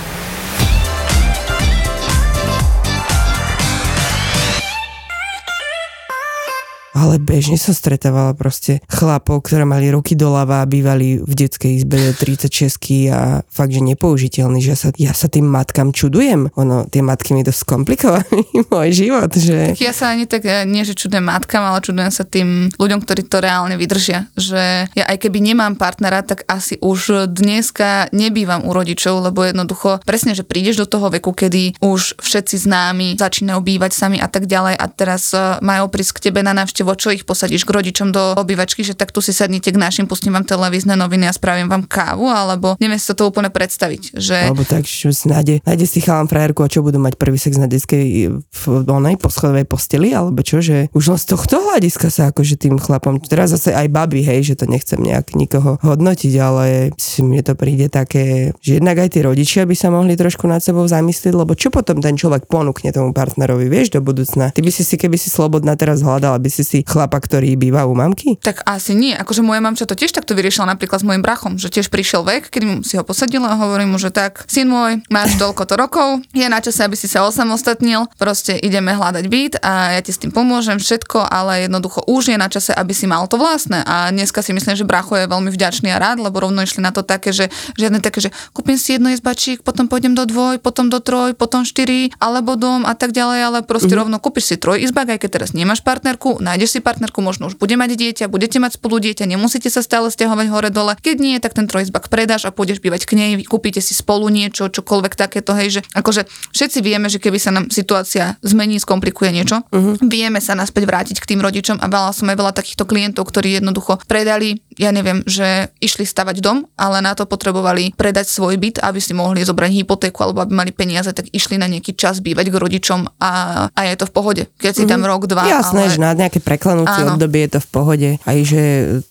Ale 7.02 7.18
bežne 7.18 7.58
som 7.58 7.74
stretávala 7.74 8.30
proste 8.38 8.78
chlapov, 8.86 9.42
ktoré 9.42 9.66
mali 9.66 9.90
ruky 9.90 10.14
doľava 10.14 10.62
a 10.62 10.70
bývali 10.70 11.18
v 11.18 11.32
detskej 11.34 11.82
izbe 11.82 12.14
36 12.14 13.10
a 13.10 13.42
fakt, 13.42 13.74
že 13.74 13.82
nepoužiteľný, 13.82 14.62
že 14.62 14.78
sa, 14.78 14.88
ja 14.94 15.10
sa 15.10 15.26
tým 15.26 15.50
matkám 15.50 15.90
čudujem. 15.90 16.54
Ono, 16.54 16.86
tie 16.86 17.02
matky 17.02 17.34
mi 17.34 17.42
to 17.42 17.50
skomplikovali 17.50 18.46
môj 18.70 18.88
život, 18.94 19.34
že... 19.34 19.74
Tak 19.74 19.82
ja 19.82 19.90
sa 19.90 20.14
ani 20.14 20.30
tak, 20.30 20.46
eh, 20.46 20.62
nie 20.62 20.86
že 20.86 20.94
čudujem 20.94 21.26
matkám, 21.26 21.66
ale 21.66 21.82
čudujem 21.82 22.14
sa 22.14 22.22
tým 22.22 22.70
ľuďom, 22.78 23.02
ktorí 23.02 23.26
to 23.26 23.42
reálne 23.42 23.74
vydržia. 23.74 24.30
Že 24.38 24.94
ja 24.94 25.04
aj 25.10 25.26
keby 25.26 25.42
nemám 25.42 25.74
partnera, 25.74 26.22
tak 26.22 26.46
asi 26.46 26.78
už 26.78 27.26
dneska 27.26 28.14
nebývam 28.14 28.62
u 28.62 28.70
rodičov, 28.70 29.26
lebo 29.26 29.42
jednoducho 29.42 29.98
presne, 30.06 30.38
že 30.38 30.46
prídeš 30.46 30.78
do 30.78 30.86
toho 30.86 31.10
veku, 31.10 31.34
kedy 31.34 31.82
už 31.82 32.22
všetci 32.22 32.62
známi 32.62 33.18
začínajú 33.18 33.58
bývať 33.58 33.90
sami 33.90 34.22
a 34.22 34.30
tak 34.30 34.46
ďalej 34.46 34.78
a 34.78 34.86
teraz 34.86 35.34
eh, 35.34 35.58
majú 35.58 35.90
prísť 35.90 36.22
k 36.22 36.30
tebe 36.30 36.46
na 36.46 36.54
návštevu 36.54 36.91
návštevo, 36.92 37.00
čo 37.00 37.08
ich 37.16 37.24
posadíš 37.24 37.64
k 37.64 37.74
rodičom 37.74 38.12
do 38.12 38.36
obývačky, 38.36 38.84
že 38.84 38.92
tak 38.92 39.10
tu 39.12 39.24
si 39.24 39.32
sadnite 39.32 39.72
k 39.72 39.80
našim, 39.80 40.04
pustím 40.04 40.36
vám 40.36 40.44
televízne 40.44 40.94
noviny 40.96 41.28
a 41.28 41.32
spravím 41.32 41.68
vám 41.68 41.88
kávu, 41.88 42.28
alebo 42.28 42.76
neviem 42.78 43.00
si 43.00 43.08
to 43.12 43.24
úplne 43.28 43.48
predstaviť. 43.48 44.16
Že... 44.16 44.36
Alebo 44.52 44.64
tak, 44.68 44.84
že 44.84 45.08
nájde, 45.24 45.64
nájde 45.64 45.86
si 45.88 45.98
chalám 46.04 46.28
frajerku 46.28 46.60
a 46.62 46.68
čo 46.68 46.84
budú 46.84 47.00
mať 47.00 47.16
prvý 47.16 47.38
sex 47.40 47.56
na 47.56 47.66
detskej 47.66 48.28
v 48.42 48.64
onej 48.84 49.16
poschodovej 49.16 49.64
posteli, 49.64 50.12
alebo 50.12 50.44
čo, 50.44 50.60
že 50.60 50.92
už 50.92 51.16
len 51.16 51.20
z 51.20 51.26
tohto 51.32 51.56
hľadiska 51.62 52.12
sa 52.12 52.28
akože 52.30 52.60
tým 52.60 52.76
chlapom, 52.76 53.18
teraz 53.24 53.56
zase 53.56 53.72
aj 53.72 53.88
baby, 53.88 54.20
hej, 54.24 54.52
že 54.52 54.64
to 54.64 54.66
nechcem 54.68 55.00
nejak 55.00 55.32
nikoho 55.32 55.80
hodnotiť, 55.80 56.34
ale 56.38 56.92
mne 57.22 57.42
to 57.44 57.54
príde 57.56 57.88
také, 57.88 58.52
že 58.60 58.82
jednak 58.82 59.00
aj 59.00 59.08
tí 59.16 59.20
rodičia 59.24 59.62
by 59.64 59.76
sa 59.76 59.88
mohli 59.88 60.18
trošku 60.18 60.44
nad 60.44 60.60
sebou 60.60 60.84
zamyslieť, 60.84 61.32
lebo 61.32 61.56
čo 61.56 61.72
potom 61.72 62.02
ten 62.02 62.18
človek 62.18 62.50
ponúkne 62.50 62.92
tomu 62.92 63.14
partnerovi, 63.14 63.70
vieš, 63.70 63.96
do 63.96 64.00
budúcna. 64.04 64.52
Ty 64.52 64.60
by 64.60 64.70
si 64.74 64.82
si, 64.82 64.98
keby 64.98 65.16
si 65.16 65.30
slobodná 65.30 65.78
teraz 65.78 66.02
hľadala, 66.02 66.42
by 66.42 66.50
si 66.50 66.64
si 66.66 66.81
chlapa, 66.86 67.18
ktorý 67.18 67.54
býva 67.56 67.86
u 67.86 67.94
mamky? 67.94 68.38
Tak 68.40 68.66
asi 68.66 68.92
nie. 68.92 69.14
Akože 69.14 69.44
moja 69.44 69.62
mamča 69.62 69.88
to 69.88 69.98
tiež 69.98 70.12
takto 70.12 70.36
vyriešila 70.36 70.68
napríklad 70.68 71.00
s 71.00 71.06
môjim 71.06 71.22
brachom, 71.22 71.56
že 71.56 71.72
tiež 71.72 71.88
prišiel 71.88 72.22
vek, 72.26 72.48
kedy 72.52 72.84
si 72.86 72.98
ho 72.98 73.04
posadila 73.06 73.54
a 73.54 73.60
hovorím 73.60 73.94
mu, 73.94 73.98
že 74.00 74.14
tak, 74.14 74.46
syn 74.48 74.70
môj, 74.70 75.02
máš 75.08 75.36
toľko 75.36 75.62
to 75.68 75.74
rokov, 75.76 76.08
je 76.32 76.46
na 76.48 76.60
čase, 76.62 76.82
aby 76.84 76.96
si 76.96 77.06
sa 77.06 77.26
osamostatnil, 77.26 78.08
proste 78.16 78.56
ideme 78.56 78.94
hľadať 78.94 79.24
byt 79.28 79.54
a 79.60 79.98
ja 79.98 80.00
ti 80.00 80.14
s 80.14 80.20
tým 80.20 80.32
pomôžem 80.32 80.80
všetko, 80.80 81.28
ale 81.28 81.68
jednoducho 81.68 82.04
už 82.08 82.34
je 82.34 82.38
na 82.38 82.48
čase, 82.48 82.72
aby 82.72 82.92
si 82.96 83.04
mal 83.04 83.28
to 83.28 83.36
vlastné. 83.36 83.84
A 83.84 84.08
dneska 84.10 84.40
si 84.40 84.56
myslím, 84.56 84.74
že 84.74 84.88
bracho 84.88 85.14
je 85.14 85.28
veľmi 85.28 85.52
vďačný 85.52 85.92
a 85.92 86.00
rád, 86.00 86.24
lebo 86.24 86.40
rovno 86.40 86.64
išli 86.64 86.80
na 86.80 86.90
to 86.90 87.04
také, 87.04 87.30
že 87.30 87.52
žiadne 87.76 88.00
také, 88.00 88.24
že 88.24 88.30
kúpim 88.56 88.80
si 88.80 88.96
jedno 88.96 89.12
izbačík, 89.12 89.60
potom 89.62 89.86
pôjdem 89.86 90.16
do 90.16 90.24
dvoj, 90.24 90.58
potom 90.58 90.88
do 90.88 90.98
troj, 90.98 91.36
potom 91.36 91.66
štyri, 91.66 92.14
alebo 92.16 92.56
dom 92.56 92.88
a 92.88 92.94
tak 92.96 93.12
ďalej, 93.12 93.40
ale 93.42 93.58
proste 93.64 93.92
mm-hmm. 93.92 94.00
rovno 94.00 94.16
kúpiš 94.22 94.54
si 94.54 94.56
troj 94.56 94.80
izbak, 94.80 95.12
aj 95.12 95.18
keď 95.22 95.30
teraz 95.40 95.50
nemáš 95.52 95.84
partnerku, 95.84 96.40
nájdeš 96.40 96.71
si 96.72 96.80
partnerku, 96.80 97.20
možno 97.20 97.52
už 97.52 97.60
bude 97.60 97.76
mať 97.76 98.00
dieťa, 98.00 98.24
budete 98.32 98.56
mať 98.56 98.80
spolu 98.80 98.96
dieťa, 98.96 99.28
nemusíte 99.28 99.68
sa 99.68 99.84
stále 99.84 100.08
stiahovať 100.08 100.46
hore 100.48 100.70
dole. 100.72 100.96
Keď 100.96 101.16
nie, 101.20 101.36
tak 101.36 101.52
ten 101.52 101.68
trojizbak 101.68 102.08
predáš 102.08 102.48
a 102.48 102.54
pôjdeš 102.54 102.80
bývať 102.80 103.04
k 103.04 103.20
nej, 103.20 103.30
kúpite 103.44 103.84
si 103.84 103.92
spolu 103.92 104.32
niečo, 104.32 104.72
čokoľvek 104.72 105.12
takéto, 105.12 105.52
hej, 105.52 105.68
že 105.76 105.80
akože 105.92 106.24
všetci 106.56 106.78
vieme, 106.80 107.12
že 107.12 107.20
keby 107.20 107.36
sa 107.36 107.52
nám 107.52 107.68
situácia 107.68 108.40
zmení, 108.40 108.80
skomplikuje 108.80 109.30
niečo, 109.36 109.60
uh-huh. 109.68 110.00
vieme 110.00 110.40
sa 110.40 110.56
naspäť 110.56 110.88
vrátiť 110.88 111.16
k 111.20 111.28
tým 111.36 111.44
rodičom 111.44 111.76
a 111.78 111.86
veľa 111.92 112.16
som 112.16 112.32
aj 112.32 112.36
veľa 112.40 112.52
takýchto 112.56 112.88
klientov, 112.88 113.28
ktorí 113.28 113.60
jednoducho 113.60 114.00
predali, 114.08 114.64
ja 114.76 114.90
neviem, 114.94 115.24
že 115.28 115.72
išli 115.80 116.04
stavať 116.04 116.40
dom, 116.40 116.64
ale 116.76 117.04
na 117.04 117.12
to 117.12 117.28
potrebovali 117.28 117.92
predať 117.96 118.28
svoj 118.28 118.56
byt, 118.56 118.80
aby 118.80 119.00
si 119.00 119.12
mohli 119.12 119.44
zobrať 119.44 119.70
hypotéku 119.82 120.22
alebo 120.24 120.44
aby 120.44 120.52
mali 120.52 120.72
peniaze, 120.72 121.10
tak 121.12 121.28
išli 121.32 121.56
na 121.60 121.68
nejaký 121.68 121.96
čas 121.96 122.20
bývať 122.20 122.52
k 122.52 122.56
rodičom 122.56 123.00
a, 123.20 123.32
a 123.72 123.80
je 123.88 123.94
to 123.98 124.06
v 124.08 124.12
pohode. 124.12 124.42
Keď 124.60 124.72
si 124.72 124.84
tam 124.88 125.04
rok, 125.04 125.28
dva. 125.28 125.44
Jasné, 125.44 125.88
ale... 125.88 125.92
že 125.92 125.98
na 126.00 126.12
nejaké 126.16 126.40
preklenúcie 126.40 127.02
Áno. 127.04 127.16
obdobie 127.16 127.48
je 127.48 127.58
to 127.58 127.60
v 127.60 127.68
pohode. 127.68 128.10
Aj 128.22 128.38
že 128.42 128.62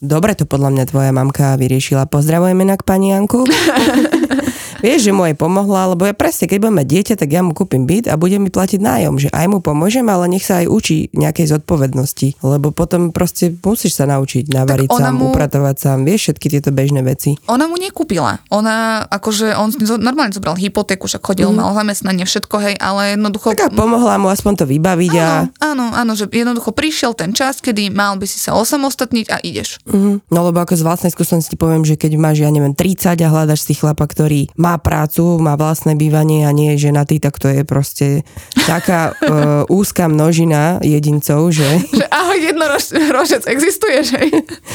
dobre 0.04 0.34
to 0.38 0.46
podľa 0.46 0.70
mňa 0.74 0.84
tvoja 0.90 1.12
mamka 1.14 1.56
vyriešila. 1.58 2.10
Pozdravujeme 2.10 2.64
na 2.68 2.76
pani 2.82 3.14
Janku. 3.16 3.46
Vieš, 4.82 5.08
že 5.08 5.12
mu 5.14 5.22
aj 5.24 5.38
pomohla, 5.38 5.94
lebo 5.94 6.10
ja 6.10 6.14
presne, 6.18 6.50
keď 6.50 6.58
budem 6.58 6.78
mať 6.82 6.88
dieťa, 6.90 7.14
tak 7.22 7.30
ja 7.30 7.46
mu 7.46 7.54
kúpim 7.54 7.86
byt 7.86 8.10
a 8.10 8.18
budem 8.18 8.42
mi 8.42 8.50
platiť 8.50 8.82
nájom, 8.82 9.22
že 9.22 9.30
aj 9.30 9.46
mu 9.46 9.62
pomôžem, 9.62 10.04
ale 10.10 10.26
nech 10.26 10.42
sa 10.42 10.66
aj 10.66 10.68
učí 10.68 10.98
nejakej 11.14 11.54
zodpovednosti, 11.54 12.42
lebo 12.42 12.74
potom 12.74 13.14
proste 13.14 13.54
musíš 13.62 14.02
sa 14.02 14.10
naučiť 14.10 14.50
navariť 14.50 14.90
sám, 14.90 15.14
mu... 15.22 15.30
upratovať 15.30 15.76
sám, 15.78 15.98
vieš 16.02 16.34
všetky 16.34 16.48
tieto 16.58 16.74
bežné 16.74 17.06
veci. 17.06 17.38
Ona 17.46 17.70
mu 17.70 17.78
nekúpila. 17.78 18.42
Ona, 18.50 19.06
akože 19.06 19.54
on 19.54 19.70
normálne 20.02 20.34
zobral 20.34 20.58
hypotéku, 20.58 21.06
však 21.06 21.22
chodil, 21.22 21.54
mm. 21.54 21.62
mal 21.62 21.78
zamestnanie, 21.78 22.26
všetko, 22.26 22.56
hej, 22.58 22.76
ale 22.82 23.16
jednoducho... 23.16 23.54
Tak 23.54 23.78
pomohla 23.78 24.18
mu 24.18 24.34
aspoň 24.34 24.54
to 24.62 24.66
vybaviť 24.66 25.14
a... 25.22 25.46
Áno, 25.62 25.94
áno, 25.94 26.18
že 26.18 26.26
jednoducho 26.26 26.74
prišiel 26.74 27.14
ten 27.14 27.38
čas, 27.38 27.62
kedy 27.62 27.94
mal 27.94 28.18
by 28.18 28.26
si 28.26 28.42
sa 28.42 28.58
osamostatniť 28.58 29.26
a 29.30 29.38
ideš. 29.46 29.78
Mm. 29.86 30.26
No 30.26 30.40
lebo 30.50 30.58
ako 30.58 30.74
z 30.74 30.84
vlastnej 30.84 31.14
skúsenosti 31.14 31.54
poviem, 31.54 31.86
že 31.86 31.94
keď 31.94 32.18
máš, 32.18 32.42
ja 32.42 32.50
neviem, 32.50 32.74
30 32.74 33.22
a 33.22 33.30
hľadaš 33.30 33.62
si 33.70 33.78
chlapa, 33.78 34.10
ktorý 34.10 34.50
má 34.58 34.71
má 34.72 34.80
prácu, 34.80 35.36
má 35.44 35.60
vlastné 35.60 36.00
bývanie 36.00 36.48
a 36.48 36.56
nie 36.56 36.72
je 36.76 36.88
ženatý, 36.88 37.20
tak 37.20 37.36
to 37.36 37.52
je 37.52 37.68
proste 37.68 38.24
taká 38.64 39.12
uh, 39.12 39.68
úzka 39.82 40.08
množina 40.08 40.80
jedincov, 40.80 41.52
že... 41.52 41.68
Že 42.02 42.08
ahoj, 42.08 42.40
jednorožec 42.40 43.44
existuje, 43.52 43.98
že? 44.02 44.20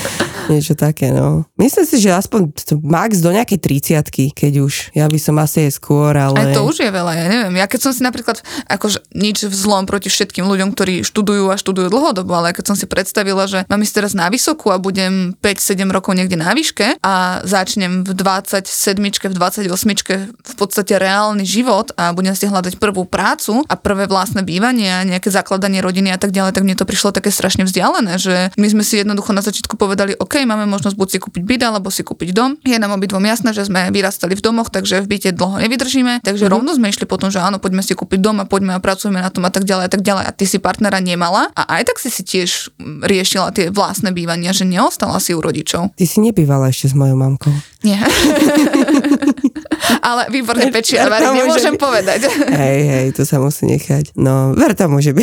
Niečo 0.53 0.77
také, 0.77 1.11
no. 1.11 1.49
Myslím 1.59 1.87
si, 1.89 1.97
že 1.99 2.15
aspoň 2.15 2.55
max 2.85 3.19
do 3.19 3.33
nejakej 3.35 3.59
30 3.59 4.31
keď 4.37 4.53
už. 4.63 4.95
Ja 4.95 5.11
by 5.11 5.19
som 5.19 5.41
asi 5.41 5.67
aj 5.67 5.81
skôr, 5.81 6.15
ale... 6.15 6.39
Aj 6.39 6.47
to 6.55 6.63
už 6.63 6.87
je 6.87 6.91
veľa, 6.93 7.13
ja 7.19 7.27
neviem. 7.27 7.55
Ja 7.59 7.67
keď 7.67 7.89
som 7.89 7.93
si 7.97 8.05
napríklad, 8.05 8.45
akože 8.69 9.03
nič 9.17 9.49
vzlom 9.49 9.89
proti 9.89 10.13
všetkým 10.13 10.47
ľuďom, 10.47 10.77
ktorí 10.77 11.03
študujú 11.03 11.51
a 11.51 11.59
študujú 11.59 11.89
dlhodobo, 11.91 12.31
ale 12.37 12.55
keď 12.55 12.75
som 12.75 12.77
si 12.77 12.87
predstavila, 12.87 13.49
že 13.49 13.67
mám 13.67 13.83
ísť 13.83 13.95
teraz 14.05 14.13
na 14.15 14.31
vysokú 14.31 14.71
a 14.71 14.79
budem 14.79 15.35
5-7 15.41 15.83
rokov 15.91 16.15
niekde 16.15 16.39
na 16.39 16.53
výške 16.53 17.01
a 17.03 17.43
začnem 17.43 18.07
v 18.07 18.13
27 18.15 18.69
v 19.03 19.35
28 19.35 19.86
osmičke 19.87 20.35
v 20.35 20.55
podstate 20.59 20.99
reálny 20.99 21.47
život 21.47 21.95
a 21.95 22.11
budem 22.11 22.35
si 22.35 22.51
hľadať 22.51 22.83
prvú 22.83 23.07
prácu 23.07 23.63
a 23.71 23.79
prvé 23.79 24.11
vlastné 24.11 24.43
bývanie 24.43 24.91
a 24.91 25.07
nejaké 25.07 25.31
zakladanie 25.31 25.79
rodiny 25.79 26.11
a 26.11 26.19
tak 26.19 26.35
ďalej, 26.35 26.59
tak 26.59 26.67
mne 26.67 26.75
to 26.75 26.83
prišlo 26.83 27.15
také 27.15 27.31
strašne 27.31 27.63
vzdialené, 27.63 28.19
že 28.19 28.51
my 28.59 28.67
sme 28.67 28.83
si 28.83 28.99
jednoducho 28.99 29.31
na 29.31 29.47
začiatku 29.47 29.79
povedali, 29.79 30.19
OK, 30.19 30.43
máme 30.43 30.67
možnosť 30.67 30.99
buď 30.99 31.09
si 31.15 31.19
kúpiť 31.23 31.43
byt 31.47 31.63
alebo 31.63 31.95
si 31.95 32.03
kúpiť 32.03 32.35
dom. 32.35 32.59
Je 32.67 32.75
nám 32.75 32.99
obidvom 32.99 33.23
jasné, 33.23 33.55
že 33.55 33.71
sme 33.71 33.95
vyrastali 33.95 34.35
v 34.35 34.43
domoch, 34.43 34.75
takže 34.75 35.07
v 35.07 35.15
byte 35.15 35.31
dlho 35.39 35.63
nevydržíme, 35.63 36.27
takže 36.27 36.51
mm-hmm. 36.51 36.55
rovno 36.59 36.75
sme 36.75 36.91
išli 36.91 37.07
potom, 37.07 37.31
že 37.31 37.39
áno, 37.39 37.63
poďme 37.63 37.87
si 37.87 37.95
kúpiť 37.95 38.19
dom 38.19 38.43
a 38.43 38.45
poďme 38.51 38.75
a 38.75 38.83
pracujeme 38.83 39.23
na 39.23 39.31
tom 39.31 39.47
a 39.47 39.55
tak 39.55 39.63
ďalej 39.63 39.87
a 39.87 39.91
tak 39.95 40.03
ďalej. 40.03 40.25
A 40.27 40.35
ty 40.35 40.51
si 40.51 40.59
partnera 40.59 40.99
nemala 40.99 41.55
a 41.55 41.79
aj 41.79 41.95
tak 41.95 42.03
si 42.03 42.11
si 42.11 42.27
tiež 42.27 42.75
riešila 43.07 43.55
tie 43.55 43.71
vlastné 43.71 44.11
bývania, 44.11 44.51
že 44.51 44.67
neostala 44.67 45.23
si 45.23 45.31
u 45.31 45.39
rodičov. 45.39 45.95
Ty 45.95 46.05
si 46.11 46.19
nebývala 46.19 46.75
ešte 46.75 46.91
s 46.91 46.95
mojou 46.99 47.15
mamkou. 47.15 47.55
Nie. 47.87 48.03
Ale 50.03 50.29
výborne 50.31 50.69
pečie 50.71 50.99
a 50.99 51.07
varí, 51.07 51.27
nemôžem 51.31 51.75
by... 51.75 51.81
povedať. 51.81 52.21
Hej, 52.63 52.81
hej, 52.87 53.07
to 53.15 53.23
sa 53.23 53.39
musí 53.39 53.67
nechať. 53.67 54.15
No, 54.19 54.55
ver 54.55 54.75
tomu, 54.75 54.99
že 54.99 55.15
by 55.15 55.23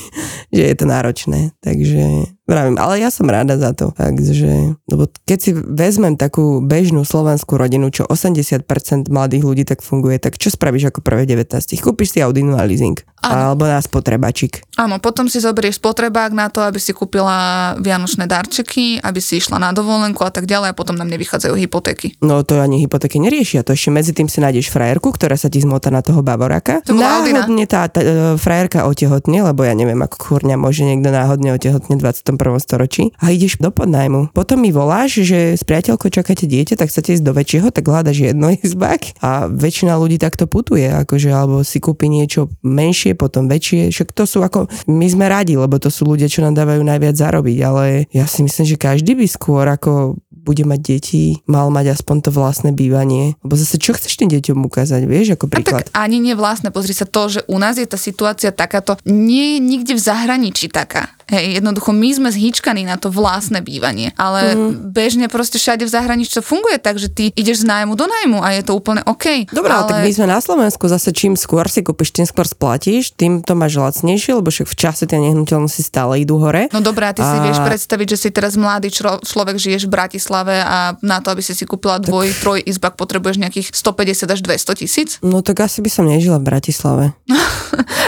že 0.56 0.62
je 0.70 0.74
to 0.78 0.86
náročné. 0.86 1.54
Takže 1.62 2.34
Vravím, 2.44 2.76
ale 2.76 3.00
ja 3.00 3.08
som 3.08 3.24
rada 3.24 3.56
za 3.56 3.72
to. 3.72 3.88
Takže, 3.96 4.76
lebo 4.84 5.08
keď 5.24 5.38
si 5.40 5.50
vezmem 5.56 6.12
takú 6.12 6.60
bežnú 6.60 7.00
slovenskú 7.00 7.56
rodinu, 7.56 7.88
čo 7.88 8.04
80% 8.04 9.08
mladých 9.08 9.42
ľudí 9.48 9.64
tak 9.64 9.80
funguje, 9.80 10.20
tak 10.20 10.36
čo 10.36 10.52
spravíš 10.52 10.92
ako 10.92 11.00
prvé 11.00 11.24
19? 11.24 11.56
Kúpiš 11.80 12.12
si 12.12 12.18
Audi 12.20 12.44
a 12.44 12.68
leasing. 12.68 13.00
Áno. 13.24 13.56
Alebo 13.56 13.64
na 13.64 13.80
spotrebačik. 13.80 14.60
Áno, 14.76 15.00
potom 15.00 15.24
si 15.32 15.40
zoberieš 15.40 15.80
spotrebák 15.80 16.36
na 16.36 16.52
to, 16.52 16.60
aby 16.60 16.76
si 16.76 16.92
kúpila 16.92 17.72
vianočné 17.80 18.28
darčeky, 18.28 19.00
aby 19.00 19.24
si 19.24 19.40
išla 19.40 19.56
na 19.56 19.72
dovolenku 19.72 20.20
a 20.20 20.28
tak 20.28 20.44
ďalej 20.44 20.76
a 20.76 20.76
potom 20.76 21.00
nám 21.00 21.08
nevychádzajú 21.08 21.56
hypotéky. 21.56 22.20
No 22.20 22.44
to 22.44 22.60
ani 22.60 22.84
hypotéky 22.84 23.16
neriešia, 23.16 23.64
to 23.64 23.72
ešte 23.72 23.88
medzi 24.04 24.16
tým 24.16 24.28
si 24.28 24.40
nájdeš 24.40 24.68
frajerku, 24.68 25.12
ktorá 25.12 25.38
sa 25.38 25.48
ti 25.48 25.64
zmota 25.64 25.88
na 25.88 26.04
toho 26.04 26.20
bavoráka. 26.20 26.84
To 26.84 26.92
náhodne 26.92 27.64
tá, 27.64 27.88
tá, 27.88 28.00
tá, 28.04 28.36
frajerka 28.36 28.84
otehotne, 28.84 29.40
lebo 29.40 29.64
ja 29.64 29.72
neviem, 29.72 30.00
ako 30.00 30.16
kurňa 30.20 30.60
môže 30.60 30.84
niekto 30.84 31.08
náhodne 31.08 31.56
otehotne 31.56 31.96
20 32.00 32.24
21. 32.24 32.58
storočí 32.58 33.12
a 33.20 33.30
ideš 33.30 33.60
do 33.60 33.68
podnajmu. 33.68 34.32
Potom 34.32 34.64
mi 34.64 34.72
voláš, 34.72 35.20
že 35.20 35.60
s 35.60 35.62
priateľkou 35.66 36.08
čakáte 36.08 36.48
dieťa, 36.48 36.80
tak 36.80 36.88
chcete 36.88 37.20
ísť 37.20 37.24
do 37.24 37.36
väčšieho, 37.36 37.68
tak 37.68 37.84
hľadaš 37.84 38.32
jedno 38.32 38.48
izbak 38.64 39.12
a 39.20 39.46
väčšina 39.52 39.98
ľudí 40.00 40.16
takto 40.16 40.48
putuje, 40.48 40.88
akože 40.88 41.28
alebo 41.28 41.60
si 41.66 41.78
kúpi 41.82 42.08
niečo 42.08 42.48
menšie, 42.64 43.12
potom 43.12 43.46
väčšie, 43.46 43.92
však 43.92 44.16
to 44.16 44.24
sú 44.24 44.40
ako, 44.40 44.66
my 44.88 45.06
sme 45.10 45.28
radi, 45.28 45.60
lebo 45.60 45.76
to 45.76 45.92
sú 45.92 46.08
ľudia, 46.08 46.32
čo 46.32 46.40
nám 46.40 46.56
dávajú 46.56 46.80
najviac 46.80 47.14
zarobiť, 47.14 47.58
ale 47.60 47.84
ja 48.10 48.24
si 48.24 48.40
myslím, 48.40 48.64
že 48.64 48.76
každý 48.80 49.12
by 49.18 49.26
skôr 49.28 49.68
ako 49.68 50.16
bude 50.44 50.68
mať 50.68 50.80
deti, 50.84 51.40
mal 51.48 51.72
mať 51.72 51.96
aspoň 51.96 52.28
to 52.28 52.30
vlastné 52.30 52.70
bývanie. 52.76 53.34
Lebo 53.40 53.56
zase, 53.56 53.80
čo 53.80 53.96
chceš 53.96 54.20
tým 54.20 54.28
deťom 54.28 54.60
ukázať, 54.68 55.08
vieš, 55.08 55.40
ako 55.40 55.48
príklad? 55.48 55.80
A 55.80 55.88
tak 55.88 55.96
ani 55.96 56.20
nie 56.20 56.36
vlastné, 56.36 56.68
pozri 56.68 56.92
sa 56.92 57.08
to, 57.08 57.32
že 57.32 57.40
u 57.48 57.56
nás 57.56 57.80
je 57.80 57.88
tá 57.88 57.96
situácia 57.96 58.52
takáto, 58.52 59.00
nie 59.08 59.56
je 59.56 59.58
nikde 59.64 59.92
v 59.96 60.04
zahraničí 60.04 60.68
taká 60.68 61.08
Hej, 61.24 61.60
jednoducho 61.60 61.90
my 61.96 62.10
sme 62.12 62.28
zhýčkaní 62.28 62.84
na 62.84 63.00
to 63.00 63.08
vlastné 63.08 63.64
bývanie, 63.64 64.12
ale 64.20 64.52
mm. 64.52 64.92
bežne 64.92 65.26
proste 65.32 65.56
všade 65.56 65.88
v 65.88 65.90
zahraničí 65.90 66.36
to 66.36 66.44
funguje 66.44 66.76
tak, 66.76 67.00
že 67.00 67.08
ty 67.08 67.32
ideš 67.32 67.64
z 67.64 67.68
nájmu 67.68 67.96
do 67.96 68.04
nájmu 68.04 68.44
a 68.44 68.52
je 68.52 68.62
to 68.62 68.76
úplne 68.76 69.00
OK. 69.08 69.48
Dobre, 69.48 69.72
ale... 69.72 69.88
tak 69.88 70.04
my 70.04 70.12
sme 70.12 70.26
na 70.28 70.40
Slovensku 70.44 70.84
zase 70.84 71.16
čím 71.16 71.32
skôr 71.38 71.64
si 71.70 71.80
kúpiš, 71.80 72.12
tým 72.12 72.28
skôr 72.28 72.44
splatíš, 72.44 73.16
tým 73.16 73.40
to 73.40 73.56
máš 73.56 73.80
lacnejšie, 73.80 74.36
lebo 74.36 74.52
však 74.52 74.68
v 74.68 74.76
čase 74.76 75.08
tie 75.08 75.16
nehnuteľnosti 75.16 75.80
stále 75.80 76.20
idú 76.20 76.36
hore. 76.36 76.68
No 76.76 76.84
dobré, 76.84 77.08
a 77.08 77.16
ty 77.16 77.24
a... 77.24 77.28
si 77.28 77.36
vieš 77.40 77.60
predstaviť, 77.64 78.06
že 78.12 78.18
si 78.20 78.28
teraz 78.28 78.60
mladý 78.60 78.92
člo- 78.92 79.24
človek, 79.24 79.56
žiješ 79.56 79.88
v 79.88 79.92
Bratislave 79.96 80.60
a 80.60 81.00
na 81.00 81.24
to, 81.24 81.32
aby 81.32 81.40
si 81.40 81.56
si 81.56 81.64
kúpila 81.64 81.96
dvoj, 81.96 82.28
tak... 82.36 82.40
troj 82.44 82.58
izbak, 82.68 83.00
potrebuješ 83.00 83.40
nejakých 83.40 83.72
150 83.72 84.28
až 84.28 84.40
200 84.44 84.80
tisíc? 84.80 85.10
No 85.34 85.42
tak 85.42 85.66
asi 85.66 85.82
by 85.82 85.90
som 85.90 86.06
nežila 86.06 86.38
v 86.38 86.46
Bratislave. 86.46 87.04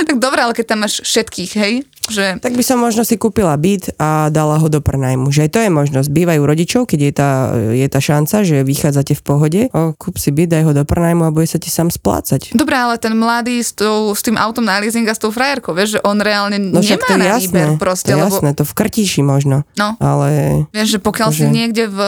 tak 0.06 0.16
dobre, 0.22 0.46
ale 0.46 0.54
keď 0.54 0.66
tam 0.68 0.86
máš 0.86 1.02
všetkých, 1.02 1.50
hej? 1.58 1.74
Že... 2.06 2.38
Tak 2.38 2.54
by 2.54 2.62
som 2.62 2.78
možno 2.78 3.02
si 3.06 3.14
kúpila 3.14 3.54
byt 3.54 3.94
a 4.02 4.26
dala 4.34 4.58
ho 4.58 4.66
do 4.66 4.82
prenajmu. 4.82 5.30
Že 5.30 5.46
aj 5.46 5.50
to 5.54 5.58
je 5.62 5.70
možnosť. 5.70 6.08
Bývajú 6.10 6.42
rodičov, 6.42 6.82
keď 6.90 6.98
je 6.98 7.12
tá, 7.14 7.30
je 7.70 7.86
tá 7.86 8.00
šanca, 8.02 8.42
že 8.42 8.66
vychádzate 8.66 9.14
v 9.14 9.22
pohode, 9.22 9.60
o, 9.70 9.94
kúp 9.94 10.18
si 10.18 10.34
byt, 10.34 10.50
daj 10.50 10.62
ho 10.66 10.72
do 10.74 10.82
prenajmu 10.82 11.22
a 11.22 11.30
bude 11.30 11.46
sa 11.46 11.62
ti 11.62 11.70
sám 11.70 11.94
splácať. 11.94 12.58
Dobre, 12.58 12.74
ale 12.74 12.98
ten 12.98 13.14
mladý 13.14 13.62
s, 13.62 13.70
tou, 13.78 14.10
s 14.10 14.26
tým 14.26 14.34
autom 14.34 14.66
na 14.66 14.82
leasing 14.82 15.06
a 15.06 15.14
s 15.14 15.22
tou 15.22 15.30
frajerkou, 15.30 15.70
vieš, 15.70 15.96
že 15.96 16.00
on 16.02 16.18
reálne 16.18 16.58
no, 16.58 16.82
nemá 16.82 17.06
to 17.06 17.14
na 17.14 17.26
jasné, 17.38 17.46
výber 17.46 17.68
proste. 17.78 18.10
To 18.10 18.18
je 18.18 18.18
lebo... 18.18 18.34
jasné, 18.34 18.50
to 18.56 18.64
v 18.66 18.72
krtíši 18.74 19.22
možno. 19.22 19.62
No. 19.78 19.94
Ale... 20.02 20.64
Vieš, 20.72 20.96
že 20.96 21.00
pokiaľ 21.00 21.30
že... 21.30 21.38
si 21.38 21.44
niekde 21.52 21.84
v 21.86 22.00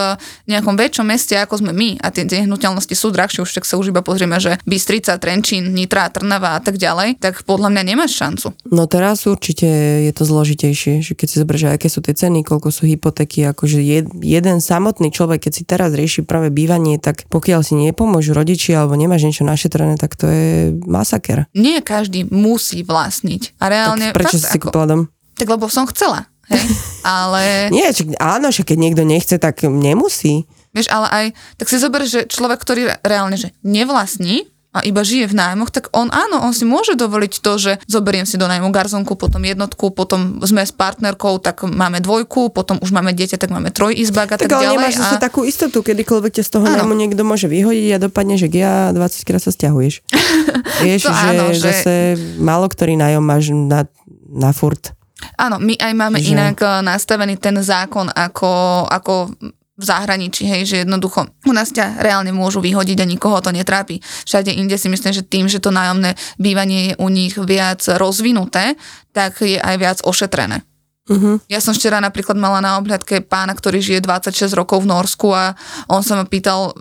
nejakom 0.49 0.75
väčšom 0.75 1.05
meste, 1.05 1.37
ako 1.37 1.61
sme 1.61 1.71
my, 1.71 2.01
a 2.01 2.11
tie 2.11 2.25
nehnuteľnosti 2.25 2.95
sú 2.97 3.13
drahšie, 3.13 3.45
už 3.45 3.51
tak 3.61 3.69
sa 3.69 3.77
už 3.77 3.93
iba 3.93 4.01
pozrieme, 4.01 4.41
že 4.41 4.57
Bystrica, 4.65 5.21
Trenčín, 5.21 5.71
Nitra, 5.71 6.09
Trnava 6.09 6.57
a 6.57 6.59
tak 6.59 6.81
ďalej, 6.81 7.21
tak 7.21 7.45
podľa 7.45 7.69
mňa 7.69 7.83
nemáš 7.85 8.17
šancu. 8.17 8.57
No 8.73 8.89
teraz 8.89 9.29
určite 9.29 9.69
je 10.03 10.11
to 10.15 10.25
zložitejšie, 10.25 10.88
že 11.05 11.13
keď 11.13 11.27
si 11.29 11.35
zoberieš, 11.37 11.63
aké 11.69 11.87
sú 11.87 12.01
tie 12.01 12.17
ceny, 12.17 12.41
koľko 12.41 12.73
sú 12.73 12.89
hypotéky, 12.89 13.45
akože 13.45 13.79
jed, 13.79 14.09
jeden 14.25 14.57
samotný 14.59 15.13
človek, 15.13 15.45
keď 15.45 15.53
si 15.53 15.63
teraz 15.63 15.93
rieši 15.93 16.25
práve 16.25 16.49
bývanie, 16.49 16.97
tak 16.97 17.29
pokiaľ 17.29 17.61
si 17.61 17.77
nepomôžu 17.77 18.33
rodičia 18.33 18.81
alebo 18.81 18.97
nemáš 18.97 19.29
niečo 19.29 19.45
našetrené, 19.45 20.01
tak 20.01 20.17
to 20.17 20.25
je 20.25 20.73
masaker. 20.89 21.45
Nie 21.53 21.85
každý 21.85 22.25
musí 22.27 22.81
vlastniť. 22.81 23.61
A 23.61 23.65
reálne... 23.69 24.09
Tak 24.09 24.17
prečo 24.17 24.41
si 24.41 24.57
kúpila 24.57 24.89
dom? 24.89 25.01
Tak 25.37 25.47
lebo 25.47 25.69
som 25.69 25.85
chcela. 25.87 26.25
Hej? 26.49 26.65
Ale... 27.05 27.69
Nie, 27.69 27.93
čak, 27.93 28.17
áno, 28.17 28.49
že 28.49 28.65
keď 28.65 28.77
niekto 28.77 29.03
nechce, 29.05 29.37
tak 29.37 29.61
nemusí. 29.63 30.49
Vieš, 30.69 30.93
ale 30.93 31.07
aj, 31.09 31.25
tak 31.57 31.65
si 31.65 31.81
zober, 31.81 32.05
že 32.05 32.29
človek, 32.29 32.61
ktorý 32.61 32.93
reálne, 33.01 33.33
že 33.41 33.49
nevlastní, 33.65 34.45
a 34.79 34.87
iba 34.87 35.03
žije 35.03 35.27
v 35.27 35.35
nájmoch, 35.35 35.69
tak 35.75 35.91
on 35.91 36.07
áno, 36.07 36.39
on 36.39 36.55
si 36.55 36.63
môže 36.63 36.95
dovoliť 36.95 37.33
to, 37.43 37.51
že 37.59 37.71
zoberiem 37.85 38.23
si 38.23 38.39
do 38.39 38.47
nájmu 38.47 38.71
garzonku, 38.71 39.19
potom 39.19 39.43
jednotku, 39.43 39.91
potom 39.91 40.39
sme 40.39 40.63
s 40.63 40.71
partnerkou, 40.71 41.43
tak 41.43 41.67
máme 41.67 41.99
dvojku, 41.99 42.55
potom 42.55 42.79
už 42.79 42.95
máme 42.95 43.11
dieťa, 43.11 43.35
tak 43.35 43.51
máme 43.51 43.75
trojizbak 43.75 44.33
a 44.33 44.35
tak, 44.39 44.47
tak 44.47 44.55
ale 44.55 44.71
ďalej. 44.71 44.75
nemáš 44.79 44.95
a... 45.03 45.19
takú 45.19 45.43
istotu, 45.43 45.83
kedykoľvek 45.83 46.39
ťa 46.39 46.43
z 46.47 46.51
toho 46.55 46.65
áno. 46.65 46.75
nájmu 46.79 46.95
niekto 46.95 47.27
môže 47.27 47.51
vyhodiť 47.51 47.89
a 47.95 47.97
dopadne, 47.99 48.39
že 48.39 48.47
ja 48.55 48.95
20 48.95 49.27
krát 49.27 49.43
sa 49.43 49.51
stiahuješ. 49.51 50.01
Vieš, 50.87 51.11
že, 51.11 51.11
áno, 51.11 51.51
že 51.51 51.59
zase 51.59 51.93
málo 52.39 52.71
ktorý 52.71 52.95
nájom 52.95 53.23
máš 53.23 53.51
na, 53.51 53.83
na 54.31 54.55
furt. 54.55 54.95
Áno, 55.35 55.59
my 55.59 55.75
aj 55.75 55.93
máme 55.95 56.19
že... 56.23 56.31
inak 56.31 56.55
eh, 56.63 56.79
nastavený 56.79 57.35
ten 57.35 57.59
zákon 57.59 58.07
ako, 58.07 58.85
ako 58.87 59.35
v 59.79 59.83
zahraničí, 59.87 60.43
hej, 60.43 60.61
že 60.67 60.75
jednoducho 60.83 61.31
u 61.47 61.53
nás 61.55 61.71
ťa 61.71 62.03
reálne 62.03 62.35
môžu 62.35 62.59
vyhodiť 62.59 62.99
a 62.99 63.07
nikoho 63.07 63.39
to 63.39 63.55
netrápi. 63.55 64.03
Všade 64.27 64.51
inde 64.51 64.75
si 64.75 64.91
myslím, 64.91 65.15
že 65.15 65.23
tým, 65.23 65.47
že 65.47 65.63
to 65.63 65.71
nájomné 65.71 66.19
bývanie 66.35 66.91
je 66.91 66.93
u 66.99 67.07
nich 67.07 67.39
viac 67.39 67.79
rozvinuté, 67.87 68.75
tak 69.15 69.39
je 69.39 69.55
aj 69.55 69.75
viac 69.79 69.97
ošetrené. 70.03 70.67
Uh-huh. 71.09 71.41
Ja 71.49 71.63
som 71.63 71.73
včera 71.73 71.97
napríklad 72.03 72.37
mala 72.37 72.61
na 72.61 72.77
obhľadke 72.77 73.25
pána, 73.25 73.55
ktorý 73.57 73.81
žije 73.81 74.05
26 74.05 74.51
rokov 74.53 74.85
v 74.85 74.91
Norsku 74.91 75.31
a 75.33 75.57
on 75.89 76.05
sa 76.05 76.19
ma 76.19 76.27
pýtal 76.27 76.75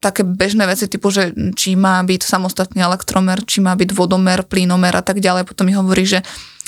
také 0.00 0.20
bežné 0.20 0.68
veci 0.68 0.84
typu, 0.84 1.08
že 1.08 1.32
či 1.56 1.80
má 1.80 2.04
byť 2.04 2.20
samostatný 2.20 2.84
elektromer, 2.84 3.40
či 3.48 3.64
má 3.64 3.72
byť 3.72 3.96
vodomer, 3.96 4.44
plynomer 4.44 4.92
a 4.92 5.00
tak 5.00 5.20
ďalej. 5.20 5.48
Potom 5.48 5.64
mi 5.64 5.72
hovorí, 5.72 6.04
že 6.04 6.20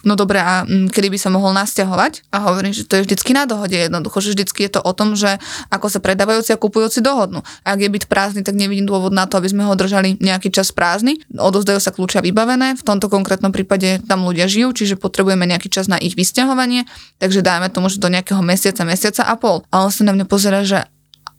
no 0.07 0.15
dobre, 0.15 0.39
a 0.39 0.63
mm, 0.63 0.95
kedy 0.95 1.11
by 1.11 1.19
sa 1.19 1.35
mohol 1.35 1.51
nasťahovať? 1.59 2.31
A 2.31 2.47
hovorím, 2.47 2.71
že 2.71 2.87
to 2.87 2.97
je 2.97 3.05
vždycky 3.05 3.35
na 3.35 3.45
dohode 3.45 3.75
jednoducho, 3.75 4.23
že 4.23 4.39
vždycky 4.39 4.71
je 4.71 4.79
to 4.79 4.81
o 4.81 4.93
tom, 4.95 5.19
že 5.19 5.43
ako 5.69 5.91
sa 5.91 5.99
predávajúci 5.99 6.55
a 6.55 6.63
kupujúci 6.63 7.03
dohodnú. 7.03 7.43
Ak 7.67 7.83
je 7.83 7.91
byť 7.91 8.07
prázdny, 8.07 8.47
tak 8.47 8.55
nevidím 8.55 8.87
dôvod 8.87 9.11
na 9.11 9.27
to, 9.27 9.43
aby 9.43 9.51
sme 9.51 9.67
ho 9.67 9.75
držali 9.75 10.15
nejaký 10.23 10.55
čas 10.55 10.71
prázdny. 10.71 11.19
Odozdajú 11.35 11.83
sa 11.83 11.91
kľúča 11.91 12.23
vybavené, 12.23 12.79
v 12.79 12.87
tomto 12.87 13.11
konkrétnom 13.11 13.51
prípade 13.51 13.99
tam 14.07 14.23
ľudia 14.23 14.47
žijú, 14.47 14.71
čiže 14.71 14.95
potrebujeme 14.95 15.43
nejaký 15.45 15.67
čas 15.67 15.91
na 15.91 15.99
ich 15.99 16.15
vysťahovanie, 16.15 16.87
takže 17.19 17.43
dáme 17.43 17.67
tomu, 17.69 17.91
že 17.91 17.99
do 17.99 18.07
nejakého 18.07 18.41
mesiaca, 18.47 18.87
mesiaca 18.87 19.27
a 19.27 19.35
pol. 19.35 19.67
A 19.75 19.83
on 19.83 19.91
sa 19.91 20.07
na 20.07 20.15
mňa 20.15 20.27
pozera, 20.31 20.63
že 20.63 20.87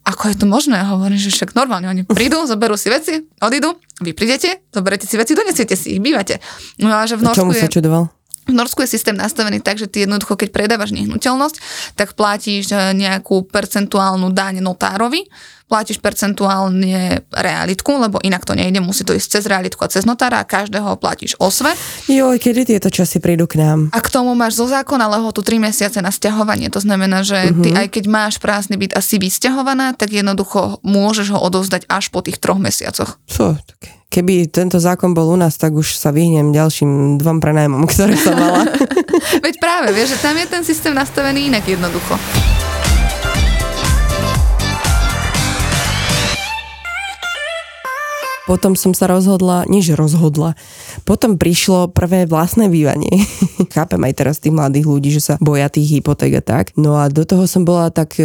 ako 0.07 0.31
je 0.31 0.35
to 0.39 0.47
možné? 0.47 0.79
Hovorím, 0.87 1.19
že 1.19 1.35
však 1.35 1.51
normálne, 1.51 1.91
oni 1.91 2.07
prídu, 2.07 2.47
zoberú 2.47 2.79
si 2.79 2.87
veci, 2.87 3.27
odídu, 3.43 3.75
vy 3.99 4.15
prídete, 4.15 4.63
zoberete 4.71 5.03
si 5.03 5.19
veci, 5.19 5.35
donesiete 5.35 5.75
si 5.75 5.99
ich, 5.99 6.01
bývate. 6.01 6.39
No 6.79 6.95
a 6.95 7.03
že 7.03 7.19
v 7.19 7.27
Norsku 7.27 7.43
Čomu 7.43 7.51
je... 7.51 7.59
sa 7.59 7.67
čudoval? 7.67 8.16
V 8.47 8.55
Norsku 8.55 8.79
je 8.81 8.89
systém 8.89 9.15
nastavený 9.15 9.59
tak, 9.59 9.75
že 9.75 9.91
ty 9.91 10.07
jednoducho, 10.07 10.39
keď 10.39 10.49
predávaš 10.55 10.95
nehnuteľnosť, 10.95 11.57
tak 11.99 12.15
platíš 12.15 12.71
eh, 12.71 12.95
nejakú 12.95 13.43
percentuálnu 13.47 14.31
daň 14.31 14.63
notárovi, 14.63 15.27
platíš 15.67 15.99
percentuálne 15.99 17.27
realitku, 17.27 17.99
lebo 17.99 18.23
inak 18.23 18.47
to 18.47 18.55
nejde, 18.55 18.79
musí 18.79 19.03
to 19.03 19.11
ísť 19.11 19.39
cez 19.39 19.43
realitku 19.45 19.83
a 19.83 19.91
cez 19.91 20.07
notára 20.07 20.39
a 20.39 20.47
každého 20.47 20.95
platíš 20.95 21.35
osve. 21.37 21.75
Jo, 22.07 22.31
kedy 22.39 22.63
tieto 22.63 22.87
časy 22.87 23.19
prídu 23.19 23.45
k 23.45 23.59
nám? 23.59 23.91
A 23.91 23.99
k 23.99 24.07
tomu 24.07 24.31
máš 24.31 24.55
zo 24.55 24.65
zákona 24.65 25.11
lehotu 25.11 25.43
3 25.43 25.59
mesiace 25.59 25.99
na 25.99 26.09
stiahovanie. 26.09 26.71
To 26.71 26.79
znamená, 26.79 27.21
že 27.27 27.51
uh-huh. 27.51 27.63
ty 27.63 27.69
aj 27.75 27.87
keď 27.91 28.03
máš 28.07 28.39
prázdny 28.39 28.79
byt 28.79 28.95
a 28.95 29.03
si 29.03 29.19
vysťahovaná, 29.19 29.93
tak 29.99 30.15
jednoducho 30.15 30.79
môžeš 30.87 31.35
ho 31.35 31.39
odovzdať 31.43 31.85
až 31.91 32.09
po 32.15 32.23
tých 32.23 32.39
troch 32.39 32.57
mesiacoch. 32.57 33.19
Čo, 33.27 33.59
také 33.59 33.97
keby 34.07 34.47
tento 34.49 34.79
zákon 34.79 35.11
bol 35.11 35.27
u 35.29 35.37
nás, 35.37 35.59
tak 35.59 35.75
už 35.75 35.99
sa 35.99 36.15
vyhnem 36.15 36.55
ďalším 36.55 37.19
dvom 37.19 37.37
prenajmom, 37.43 37.83
ktoré 37.85 38.15
som 38.15 38.39
mala. 38.39 38.63
Veď 39.45 39.55
práve, 39.59 39.91
vieš, 39.91 40.17
že 40.17 40.23
tam 40.23 40.35
je 40.39 40.47
ten 40.47 40.63
systém 40.63 40.95
nastavený 40.95 41.51
inak 41.51 41.67
jednoducho. 41.67 42.15
Potom 48.47 48.79
som 48.79 48.95
sa 48.95 49.11
rozhodla, 49.11 49.67
niž 49.67 49.99
rozhodla, 49.99 50.55
potom 51.03 51.35
prišlo 51.35 51.91
prvé 51.91 52.23
vlastné 52.23 52.71
bývanie. 52.71 53.11
Chápem 53.75 53.99
aj 53.99 54.13
teraz 54.15 54.39
tých 54.39 54.55
mladých 54.55 54.87
ľudí, 54.87 55.11
že 55.11 55.19
sa 55.19 55.33
boja 55.43 55.67
tých 55.67 55.99
hypoték 55.99 56.39
a 56.39 56.43
tak. 56.43 56.71
No 56.79 56.95
a 56.95 57.11
do 57.11 57.27
toho 57.27 57.43
som 57.43 57.67
bola 57.67 57.91
tak 57.91 58.15
e, 58.15 58.23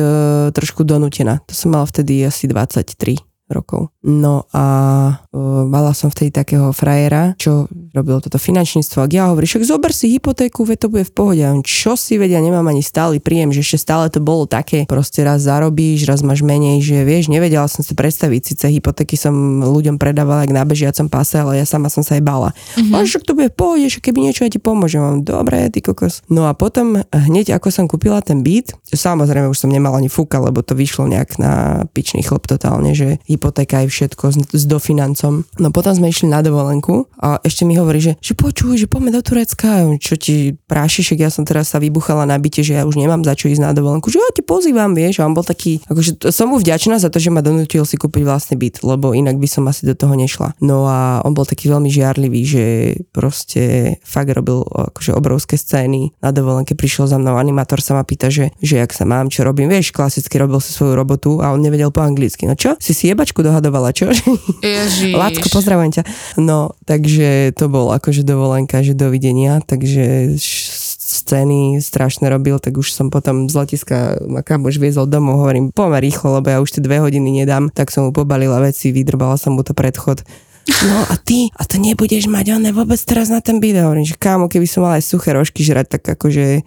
trošku 0.55 0.87
donútená. 0.87 1.43
To 1.51 1.55
som 1.59 1.75
mala 1.75 1.91
vtedy 1.91 2.23
asi 2.23 2.47
23 2.47 3.32
rokov. 3.53 3.93
No 4.03 4.51
a 4.51 4.67
uh, 5.15 5.63
mala 5.69 5.95
som 5.95 6.11
vtedy 6.11 6.35
takého 6.35 6.75
frajera, 6.75 7.39
čo 7.39 7.71
robil 7.95 8.19
toto 8.19 8.41
finančníctvo. 8.41 8.99
A 9.05 9.07
ja 9.07 9.31
hovorím, 9.31 9.47
však 9.47 9.69
zober 9.69 9.93
si 9.95 10.11
hypotéku, 10.17 10.67
veď 10.67 10.79
to 10.85 10.89
bude 10.91 11.05
v 11.07 11.15
pohode. 11.15 11.43
A 11.45 11.55
on, 11.55 11.63
čo 11.63 11.95
si 11.95 12.19
vedia, 12.19 12.43
nemám 12.43 12.67
ani 12.67 12.83
stály 12.83 13.23
príjem, 13.23 13.55
že 13.55 13.63
ešte 13.63 13.79
stále 13.79 14.11
to 14.11 14.19
bolo 14.19 14.49
také, 14.51 14.89
proste 14.91 15.23
raz 15.23 15.45
zarobíš, 15.45 16.09
raz 16.09 16.25
máš 16.27 16.43
menej, 16.43 16.83
že 16.83 17.07
vieš, 17.07 17.31
nevedela 17.31 17.69
som 17.71 17.87
si 17.87 17.95
predstaviť, 17.95 18.41
síce 18.43 18.65
hypotéky 18.73 19.15
som 19.15 19.63
ľuďom 19.63 20.01
predávala 20.01 20.43
jak 20.49 20.57
na 20.57 20.65
bežiacom 20.67 21.07
pase, 21.07 21.39
ale 21.39 21.63
ja 21.63 21.67
sama 21.69 21.93
som 21.93 22.03
sa 22.03 22.19
aj 22.19 22.25
bala. 22.25 22.51
Mm-hmm. 22.75 22.95
A 22.97 23.07
však 23.07 23.23
to 23.23 23.37
bude 23.39 23.53
v 23.53 23.57
pohode, 23.57 23.87
že 23.87 24.03
keby 24.03 24.19
niečo 24.25 24.43
ja 24.43 24.51
ti 24.51 24.59
pomôžem. 24.59 24.99
Mám, 24.99 25.23
dobre, 25.23 25.69
ty 25.71 25.79
kokos. 25.79 26.25
No 26.27 26.49
a 26.49 26.57
potom 26.57 27.03
hneď 27.13 27.55
ako 27.55 27.69
som 27.71 27.87
kúpila 27.87 28.25
ten 28.25 28.41
byt, 28.41 28.75
samozrejme 28.89 29.47
už 29.51 29.59
som 29.63 29.71
nemala 29.71 30.01
ani 30.01 30.09
fúka, 30.09 30.41
lebo 30.41 30.65
to 30.65 30.73
vyšlo 30.73 31.07
nejak 31.07 31.37
na 31.37 31.85
pičný 31.93 32.25
chlop 32.25 32.49
totálne, 32.49 32.97
že 32.97 33.21
hypotéka 33.43 33.83
aj 33.83 33.91
všetko 33.91 34.25
s, 34.31 34.37
s 34.55 34.65
dofinancom. 34.71 35.43
No 35.59 35.69
potom 35.75 35.91
sme 35.99 36.15
išli 36.15 36.31
na 36.31 36.47
dovolenku 36.47 37.11
a 37.19 37.43
ešte 37.43 37.67
mi 37.67 37.75
hovorí, 37.75 37.99
že, 37.99 38.15
že 38.23 38.39
počuj, 38.39 38.79
že 38.79 38.87
poďme 38.87 39.11
do 39.11 39.19
Turecka, 39.19 39.91
čo 39.99 40.15
ti 40.15 40.55
prášiš, 40.71 41.19
ja 41.19 41.27
som 41.27 41.43
teraz 41.43 41.75
sa 41.75 41.83
vybuchala 41.83 42.23
na 42.23 42.39
byte, 42.39 42.63
že 42.63 42.79
ja 42.79 42.87
už 42.87 42.95
nemám 42.95 43.27
za 43.27 43.35
čo 43.35 43.51
ísť 43.51 43.67
na 43.67 43.75
dovolenku, 43.75 44.07
že 44.15 44.23
ja 44.23 44.31
ti 44.31 44.47
pozývam, 44.47 44.95
vieš, 44.95 45.19
a 45.19 45.27
on 45.27 45.35
bol 45.35 45.43
taký, 45.43 45.83
akože 45.91 46.31
som 46.31 46.55
mu 46.55 46.63
vďačná 46.63 47.03
za 47.03 47.11
to, 47.11 47.19
že 47.19 47.35
ma 47.35 47.43
donútil 47.43 47.83
si 47.83 47.99
kúpiť 47.99 48.23
vlastný 48.23 48.55
byt, 48.55 48.87
lebo 48.87 49.11
inak 49.11 49.43
by 49.43 49.49
som 49.51 49.67
asi 49.67 49.83
do 49.83 49.99
toho 49.99 50.15
nešla. 50.15 50.55
No 50.63 50.87
a 50.87 51.19
on 51.27 51.35
bol 51.35 51.43
taký 51.43 51.67
veľmi 51.67 51.91
žiarlivý, 51.91 52.41
že 52.47 52.65
proste 53.11 53.97
fakt 54.07 54.31
robil 54.31 54.63
akože 54.63 55.11
obrovské 55.17 55.59
scény. 55.59 56.15
Na 56.23 56.31
dovolenke 56.31 56.79
prišiel 56.79 57.11
za 57.11 57.19
mnou 57.19 57.35
animátor 57.35 57.83
sa 57.83 57.99
ma 57.99 58.07
pýta, 58.07 58.31
že, 58.31 58.55
že 58.63 58.79
jak 58.79 58.95
sa 58.95 59.03
mám, 59.03 59.33
čo 59.33 59.43
robím, 59.43 59.73
vieš, 59.73 59.91
klasicky 59.91 60.39
robil 60.39 60.63
si 60.63 60.71
svoju 60.71 60.95
robotu 60.95 61.41
a 61.41 61.51
on 61.55 61.61
nevedel 61.63 61.91
po 61.95 62.05
anglicky. 62.05 62.45
No 62.45 62.55
čo? 62.59 62.77
Si 62.79 62.93
si 62.93 63.09
jebačku 63.33 63.41
dohadovala, 63.41 63.97
čo? 63.97 64.13
Ježiš. 64.61 65.17
Lacko, 65.21 65.49
pozdravujem 65.49 65.93
ťa. 65.97 66.03
No, 66.37 66.77
takže 66.85 67.57
to 67.57 67.73
bol 67.73 67.89
akože 67.97 68.29
dovolenka, 68.29 68.85
že 68.85 68.93
dovidenia, 68.93 69.65
takže 69.65 70.37
scény 70.37 71.81
strašne 71.81 72.29
robil, 72.29 72.61
tak 72.61 72.77
už 72.77 72.93
som 72.93 73.09
potom 73.09 73.49
z 73.49 73.55
letiska 73.57 74.21
ma 74.29 74.45
kamoš 74.45 74.77
viezol 74.77 75.09
domov, 75.09 75.41
hovorím, 75.41 75.73
poďme 75.73 76.05
rýchlo, 76.05 76.41
lebo 76.41 76.53
ja 76.53 76.61
už 76.61 76.77
tie 76.77 76.85
dve 76.85 77.01
hodiny 77.01 77.45
nedám, 77.45 77.73
tak 77.73 77.89
som 77.89 78.09
mu 78.09 78.11
pobalila 78.13 78.61
veci, 78.61 78.93
vydrbala 78.93 79.41
som 79.41 79.57
mu 79.57 79.65
to 79.65 79.73
predchod 79.73 80.25
no 80.69 80.99
a 81.11 81.15
ty, 81.19 81.51
a 81.59 81.63
to 81.67 81.81
nebudeš 81.81 82.31
mať 82.31 82.59
oné 82.59 82.71
vôbec 82.71 82.99
teraz 83.03 83.29
na 83.33 83.43
ten 83.43 83.59
byt. 83.59 83.79
Hovorím, 83.83 84.07
že 84.07 84.15
kámo, 84.15 84.47
keby 84.47 84.67
som 84.67 84.87
mala 84.87 84.99
aj 85.01 85.05
suché 85.07 85.35
rožky 85.35 85.67
žrať, 85.67 85.99
tak 85.99 86.19
akože 86.19 86.63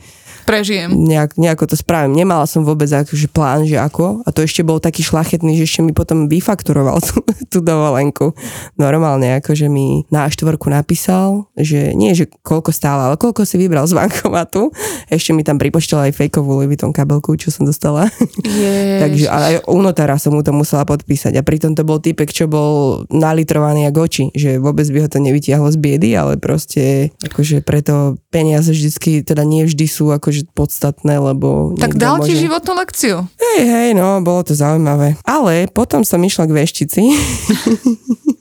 Prežijem. 0.46 0.94
nejak, 0.94 1.42
nejako 1.42 1.74
to 1.74 1.76
spravím. 1.76 2.14
Nemala 2.14 2.46
som 2.46 2.62
vôbec 2.62 2.86
akože 2.86 3.32
plán, 3.34 3.66
že 3.66 3.82
ako. 3.82 4.22
A 4.24 4.30
to 4.30 4.46
ešte 4.46 4.62
bol 4.62 4.78
taký 4.78 5.02
šlachetný, 5.02 5.58
že 5.58 5.66
ešte 5.66 5.82
mi 5.82 5.90
potom 5.90 6.30
vyfakturoval 6.30 7.02
tú, 7.08 7.26
tú 7.50 7.60
dovolenku. 7.66 8.38
Normálne, 8.78 9.42
akože 9.42 9.66
mi 9.72 10.06
na 10.14 10.30
štvorku 10.30 10.70
napísal, 10.70 11.50
že 11.58 11.98
nie, 11.98 12.14
že 12.14 12.30
koľko 12.46 12.70
stála, 12.70 13.10
ale 13.10 13.16
koľko 13.18 13.42
si 13.48 13.58
vybral 13.58 13.90
z 13.90 13.98
bankomatu. 13.98 14.70
Ešte 15.10 15.34
mi 15.34 15.42
tam 15.42 15.58
pripočtal 15.58 16.06
aj 16.06 16.14
fejkovú 16.14 16.62
Louis 16.62 16.70
Vuitton 16.70 16.94
kabelku, 16.94 17.34
čo 17.42 17.50
som 17.50 17.66
dostala. 17.66 18.06
Ježiš. 18.46 19.02
Takže 19.02 19.26
aj 19.32 19.54
u 19.66 19.80
notára 19.82 20.22
som 20.22 20.38
mu 20.38 20.46
to 20.46 20.54
musela 20.54 20.86
podpísať. 20.86 21.34
A 21.40 21.42
pritom 21.42 21.74
to 21.74 21.82
bol 21.82 21.98
typek, 21.98 22.30
čo 22.30 22.46
bol 22.46 23.04
nalitrovaný 23.10 23.85
ako 23.90 24.00
oči, 24.06 24.24
že 24.36 24.58
vôbec 24.62 24.86
by 24.90 25.06
ho 25.06 25.10
to 25.10 25.20
nevytiahlo 25.22 25.70
z 25.72 25.78
biedy, 25.80 26.14
ale 26.14 26.38
proste 26.38 27.14
akože 27.24 27.64
preto 27.64 28.20
peniaze 28.30 28.70
vždycky, 28.70 29.24
teda 29.24 29.46
nie 29.48 29.64
vždy 29.66 29.86
sú 29.88 30.12
akože 30.12 30.52
podstatné, 30.54 31.18
lebo... 31.18 31.74
Tak 31.80 31.96
dal 31.96 32.22
ti 32.22 32.36
môže- 32.36 32.44
životnú 32.46 32.74
lekciu. 32.78 33.16
Hej, 33.40 33.62
hej, 33.66 33.90
no, 33.96 34.20
bolo 34.20 34.44
to 34.44 34.54
zaujímavé. 34.54 35.16
Ale 35.24 35.72
potom 35.72 36.04
som 36.04 36.20
išla 36.20 36.46
k 36.46 36.56
veštici. 36.66 37.02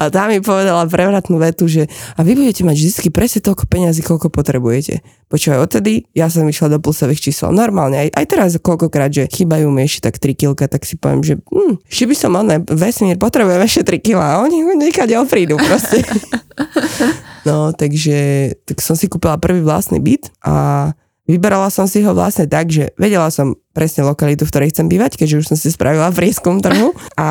A 0.00 0.08
tá 0.08 0.24
mi 0.32 0.40
povedala 0.40 0.88
prevratnú 0.88 1.36
vetu, 1.36 1.68
že 1.68 1.84
a 2.16 2.24
vy 2.24 2.32
budete 2.32 2.64
mať 2.64 2.76
vždy 2.76 3.08
presne 3.12 3.44
toľko 3.44 3.68
peňazí, 3.68 4.00
koľko 4.00 4.32
potrebujete. 4.32 5.04
Počúvaj, 5.28 5.60
odtedy 5.60 6.08
ja 6.16 6.32
som 6.32 6.48
išla 6.48 6.76
do 6.76 6.78
plusových 6.80 7.20
čísel. 7.20 7.52
Normálne, 7.52 8.08
aj, 8.08 8.08
aj 8.16 8.26
teraz 8.28 8.50
koľkokrát, 8.56 9.12
že 9.12 9.28
chýbajú 9.28 9.68
mi 9.68 9.84
ešte 9.84 10.08
tak 10.08 10.16
3 10.16 10.32
kilka, 10.32 10.64
tak 10.72 10.88
si 10.88 10.96
poviem, 10.96 11.20
že 11.20 11.34
hm, 11.52 11.84
ešte 11.84 12.04
by 12.08 12.16
som 12.16 12.32
oné, 12.32 12.64
vesmír, 12.64 13.20
potrebujem 13.20 13.60
ešte 13.60 13.84
3 13.92 14.00
kila 14.00 14.24
a 14.24 14.40
oni 14.40 14.64
nikade 14.76 15.12
prídu 15.28 15.60
proste. 15.60 16.00
No, 17.42 17.74
takže 17.74 18.54
tak 18.62 18.78
som 18.78 18.94
si 18.94 19.10
kúpila 19.10 19.34
prvý 19.34 19.66
vlastný 19.66 19.98
byt 19.98 20.30
a 20.46 20.94
vyberala 21.26 21.70
som 21.70 21.86
si 21.86 22.02
ho 22.02 22.12
vlastne 22.12 22.50
tak, 22.50 22.68
že 22.68 22.90
vedela 22.98 23.30
som 23.30 23.54
presne 23.72 24.04
lokalitu, 24.04 24.44
v 24.44 24.52
ktorej 24.52 24.68
chcem 24.74 24.86
bývať, 24.90 25.16
keďže 25.16 25.38
už 25.40 25.46
som 25.48 25.56
si 25.56 25.72
spravila 25.72 26.12
prieskum 26.12 26.60
trhu 26.60 26.92
a 27.20 27.28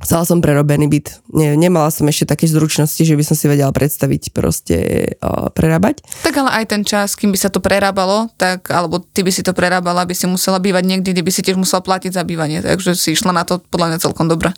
chcela 0.00 0.24
som 0.24 0.40
prerobený 0.40 0.88
byt. 0.88 1.20
Nie, 1.34 1.58
nemala 1.58 1.92
som 1.92 2.08
ešte 2.08 2.32
také 2.32 2.48
zručnosti, 2.48 3.00
že 3.00 3.12
by 3.12 3.24
som 3.26 3.36
si 3.36 3.46
vedela 3.50 3.68
predstaviť 3.74 4.32
proste 4.32 4.76
o, 5.20 5.52
prerábať. 5.52 6.00
Tak 6.24 6.34
ale 6.40 6.50
aj 6.62 6.64
ten 6.72 6.82
čas, 6.86 7.18
kým 7.18 7.34
by 7.34 7.38
sa 7.38 7.52
to 7.52 7.60
prerábalo, 7.60 8.32
tak, 8.40 8.70
alebo 8.72 9.02
ty 9.02 9.20
by 9.20 9.32
si 9.34 9.44
to 9.44 9.52
prerábala, 9.52 10.08
by 10.08 10.16
si 10.16 10.24
musela 10.24 10.56
bývať 10.56 10.88
niekde, 10.88 11.12
kde 11.12 11.22
by 11.26 11.32
si 11.34 11.44
tiež 11.44 11.60
musela 11.60 11.84
platiť 11.84 12.16
za 12.16 12.24
bývanie. 12.24 12.64
Takže 12.64 12.96
si 12.96 13.12
išla 13.12 13.36
na 13.36 13.44
to 13.44 13.60
podľa 13.60 13.94
mňa 13.94 13.98
celkom 14.00 14.26
dobre. 14.30 14.56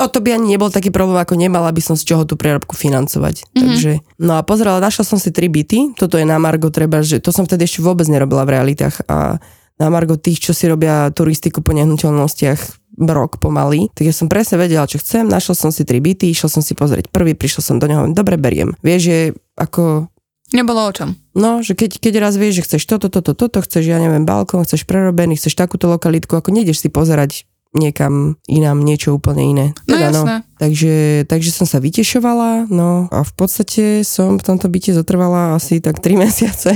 O 0.00 0.08
to 0.08 0.24
by 0.24 0.40
ani 0.40 0.56
nebol 0.56 0.72
taký 0.72 0.88
problém, 0.88 1.20
ako 1.20 1.36
nemala 1.36 1.68
by 1.68 1.82
som 1.84 1.92
z 1.92 2.08
čoho 2.08 2.24
tú 2.24 2.40
prerobku 2.40 2.72
financovať. 2.72 3.44
Mm-hmm. 3.44 3.60
Takže, 3.60 3.90
no 4.16 4.40
a 4.40 4.42
pozrela, 4.42 4.80
našla 4.80 5.04
som 5.04 5.20
si 5.20 5.28
tri 5.28 5.52
byty, 5.52 5.92
toto 5.92 6.16
je 6.16 6.24
na 6.24 6.40
Margo, 6.40 6.72
treba, 6.72 7.04
že 7.04 7.20
to 7.20 7.28
som 7.28 7.44
vtedy 7.44 7.68
ešte 7.68 7.84
vôbec 7.84 8.08
nerobila 8.08 8.48
v 8.48 8.56
realitách 8.56 9.04
a 9.04 9.36
na 9.80 9.88
Margo 9.88 10.16
tých, 10.16 10.40
čo 10.40 10.52
si 10.56 10.68
robia 10.68 11.08
turistiku 11.12 11.60
po 11.60 11.76
nehnuteľnostiach 11.76 12.80
rok 13.00 13.40
pomaly, 13.40 13.88
tak 13.96 14.08
ja 14.08 14.14
som 14.16 14.28
presne 14.28 14.60
vedela, 14.60 14.84
čo 14.84 15.00
chcem, 15.00 15.24
našla 15.24 15.56
som 15.56 15.70
si 15.72 15.88
tri 15.88 16.04
byty, 16.04 16.28
išiel 16.28 16.52
som 16.52 16.60
si 16.60 16.76
pozrieť 16.76 17.08
prvý, 17.08 17.32
prišiel 17.32 17.64
som 17.64 17.76
do 17.80 17.88
neho, 17.88 18.04
dobre, 18.12 18.36
beriem. 18.36 18.76
Vieš, 18.84 19.00
že 19.00 19.18
ako 19.56 20.12
Nebolo 20.50 20.82
o 20.82 20.90
čom. 20.90 21.14
No, 21.30 21.62
že 21.62 21.78
keď, 21.78 22.02
keď 22.02 22.14
raz 22.26 22.34
vieš, 22.34 22.62
že 22.62 22.66
chceš 22.66 22.82
toto, 22.90 23.06
toto, 23.06 23.38
toto, 23.38 23.62
chceš, 23.62 23.86
ja 23.86 24.02
neviem, 24.02 24.26
balkón, 24.26 24.66
chceš 24.66 24.82
prerobený, 24.82 25.38
chceš 25.38 25.54
takúto 25.54 25.86
lokalitku, 25.86 26.34
ako 26.34 26.50
nejdeš 26.50 26.82
si 26.82 26.88
pozerať 26.90 27.46
niekam 27.70 28.34
inám 28.50 28.82
niečo 28.82 29.14
úplne 29.14 29.42
iné. 29.46 29.66
No 29.86 29.94
Teda, 29.94 30.10
jasné. 30.10 30.34
Takže, 30.58 30.94
takže 31.30 31.50
som 31.54 31.66
sa 31.70 31.78
vytešovala, 31.78 32.66
no 32.68 33.06
a 33.14 33.22
v 33.22 33.32
podstate 33.38 34.02
som 34.02 34.36
v 34.36 34.42
tomto 34.42 34.66
byte 34.66 34.90
zotrvala 34.90 35.54
asi 35.54 35.78
tak 35.78 36.02
3 36.02 36.18
mesiace. 36.26 36.74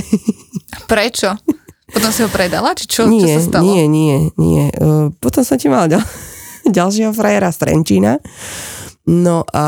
Prečo? 0.87 1.35
Potom 1.85 2.09
si 2.09 2.25
ho 2.25 2.29
predala? 2.31 2.73
Či 2.73 2.85
čo, 2.89 3.01
čo 3.05 3.11
nie, 3.11 3.29
sa 3.37 3.41
stalo? 3.45 3.63
nie, 3.67 3.85
nie, 3.85 4.15
nie. 4.41 4.73
Uh, 4.79 5.13
potom 5.21 5.45
som 5.45 5.59
ti 5.59 5.69
mala 5.69 5.85
ďal, 5.85 6.03
ďalšieho 6.77 7.11
frajera 7.13 7.51
z 7.53 7.57
Trenčína. 7.61 8.17
No 9.05 9.45
a 9.53 9.67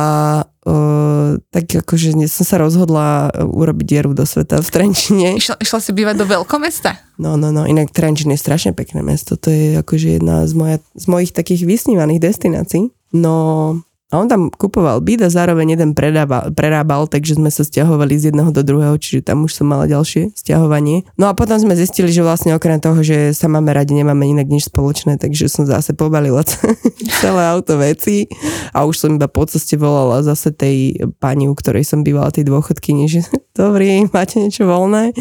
uh, 0.49 1.31
tak 1.53 1.69
akože 1.69 2.17
som 2.25 2.45
sa 2.45 2.57
rozhodla 2.57 3.29
uh, 3.29 3.45
urobiť 3.45 3.85
dieru 3.85 4.11
do 4.17 4.25
sveta 4.25 4.57
v 4.57 4.69
Trenčine. 4.73 5.27
Išla, 5.39 5.61
išla 5.61 5.79
si 5.79 5.91
bývať 5.93 6.15
do 6.17 6.25
veľkomesta? 6.25 7.17
No, 7.21 7.37
no, 7.37 7.53
no, 7.53 7.69
inak 7.69 7.93
Trenčín 7.93 8.33
je 8.33 8.41
strašne 8.41 8.73
pekné 8.73 9.05
mesto. 9.05 9.37
To 9.37 9.53
je 9.53 9.77
akože 9.77 10.17
jedna 10.17 10.45
z, 10.49 10.53
moja, 10.57 10.77
z 10.97 11.05
mojich 11.05 11.31
takých 11.37 11.69
vysnívaných 11.69 12.21
destinácií. 12.21 12.89
No, 13.13 13.77
a 14.07 14.23
on 14.23 14.31
tam 14.31 14.47
kupoval 14.47 15.03
byt 15.03 15.19
a 15.19 15.29
zároveň 15.29 15.75
jeden 15.75 15.91
predával, 15.91 16.55
prerábal, 16.55 17.11
takže 17.11 17.35
sme 17.35 17.51
sa 17.51 17.67
stiahovali 17.67 18.15
z 18.15 18.31
jedného 18.31 18.55
do 18.55 18.63
druhého, 18.63 18.95
čiže 18.95 19.27
tam 19.27 19.43
už 19.43 19.59
som 19.59 19.67
mala 19.67 19.83
ďalšie 19.83 20.31
stiahovanie. 20.31 21.03
No 21.19 21.27
a 21.27 21.35
potom 21.35 21.59
sme 21.59 21.75
zistili, 21.75 22.07
že 22.07 22.23
vlastne 22.23 22.55
okrem 22.55 22.79
toho, 22.79 23.03
že 23.03 23.35
sa 23.35 23.51
máme 23.51 23.75
radi, 23.75 23.91
nemáme 23.91 24.23
inak 24.23 24.47
nič 24.47 24.71
spoločné, 24.71 25.19
takže 25.19 25.51
som 25.51 25.67
zase 25.67 25.91
pobalila 25.91 26.39
celé 27.21 27.43
auto 27.51 27.75
veci 27.75 28.31
a 28.71 28.87
už 28.87 28.95
som 28.95 29.09
iba 29.19 29.27
po 29.27 29.43
ceste 29.43 29.75
volala 29.75 30.23
zase 30.23 30.55
tej 30.55 31.03
pani, 31.19 31.51
u 31.51 31.55
ktorej 31.57 31.83
som 31.83 31.99
bývala, 31.99 32.31
tej 32.31 32.47
dôchodkyni, 32.47 33.11
že 33.11 33.27
dobrý, 33.59 34.07
máte 34.15 34.39
niečo 34.39 34.63
voľné? 34.63 35.11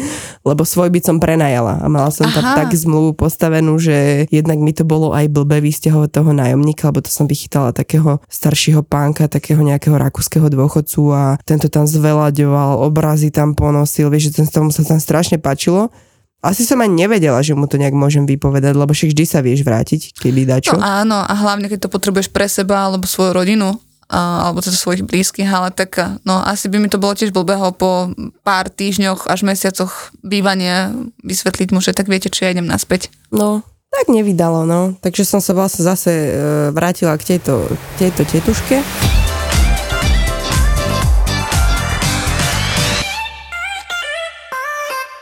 Lebo 0.47 0.63
svoj 0.63 0.95
byt 0.95 1.11
som 1.11 1.19
prenajala 1.19 1.83
a 1.83 1.85
mala 1.91 2.07
som 2.07 2.31
tam 2.31 2.55
tak 2.55 2.71
zmluvu 2.71 3.19
postavenú, 3.19 3.75
že 3.83 4.31
jednak 4.31 4.63
mi 4.63 4.71
to 4.71 4.87
bolo 4.87 5.11
aj 5.11 5.27
blbé 5.27 5.59
vysťahovať 5.59 6.09
toho 6.23 6.31
nájomníka, 6.31 6.87
lebo 6.87 7.03
to 7.03 7.11
som 7.11 7.27
vychytala 7.27 7.75
takého 7.75 8.23
staršieho 8.31 8.76
pánka, 8.83 9.31
takého 9.31 9.61
nejakého 9.61 9.95
rakúskeho 9.95 10.49
dôchodcu 10.49 11.01
a 11.13 11.23
tento 11.45 11.69
tam 11.71 11.85
zvelaďoval, 11.85 12.81
obrazy 12.83 13.29
tam 13.29 13.53
ponosil, 13.53 14.09
vieš, 14.11 14.33
že 14.33 14.41
ten, 14.41 14.45
tomu 14.49 14.69
sa 14.73 14.81
tam 14.85 14.97
strašne 14.97 15.37
páčilo. 15.37 15.93
Asi 16.41 16.61
som 16.67 16.77
ani 16.85 17.07
nevedela, 17.07 17.41
že 17.41 17.57
mu 17.57 17.65
to 17.65 17.81
nejak 17.81 17.97
môžem 17.97 18.29
vypovedať, 18.29 18.77
lebo 18.77 18.93
však 18.93 19.09
vždy 19.09 19.25
sa 19.25 19.41
vieš 19.41 19.65
vrátiť, 19.65 20.13
keby 20.21 20.45
dačo. 20.45 20.77
No 20.77 20.85
áno, 20.85 21.17
a 21.25 21.33
hlavne 21.33 21.65
keď 21.65 21.89
to 21.89 21.93
potrebuješ 21.93 22.29
pre 22.29 22.45
seba 22.45 22.85
alebo 22.85 23.09
svoju 23.09 23.33
rodinu, 23.33 23.73
alebo 24.07 24.63
teda 24.63 24.79
svojich 24.79 25.03
blízkych, 25.03 25.49
ale 25.51 25.67
tak 25.75 25.99
no 26.23 26.39
asi 26.39 26.71
by 26.71 26.79
mi 26.79 26.87
to 26.87 26.95
bolo 26.95 27.11
tiež 27.11 27.35
blbého 27.35 27.75
po 27.75 28.15
pár 28.39 28.71
týždňoch 28.71 29.27
až 29.27 29.43
mesiacoch 29.43 30.15
bývania 30.23 30.95
vysvetliť 31.27 31.75
mu, 31.75 31.83
že 31.83 31.91
tak 31.91 32.07
viete, 32.07 32.31
či 32.31 32.47
ja 32.47 32.55
idem 32.55 32.63
naspäť. 32.63 33.11
No, 33.35 33.67
tak 33.91 34.13
nevydalo, 34.13 34.63
no. 34.63 34.93
Takže 34.99 35.23
som 35.25 35.41
sa 35.41 35.51
vlastne 35.57 35.83
zase 35.83 36.11
e, 36.11 36.31
vrátila 36.71 37.17
k 37.17 37.35
tejto, 37.35 37.67
tejto 37.97 38.23
tetuške. 38.23 39.26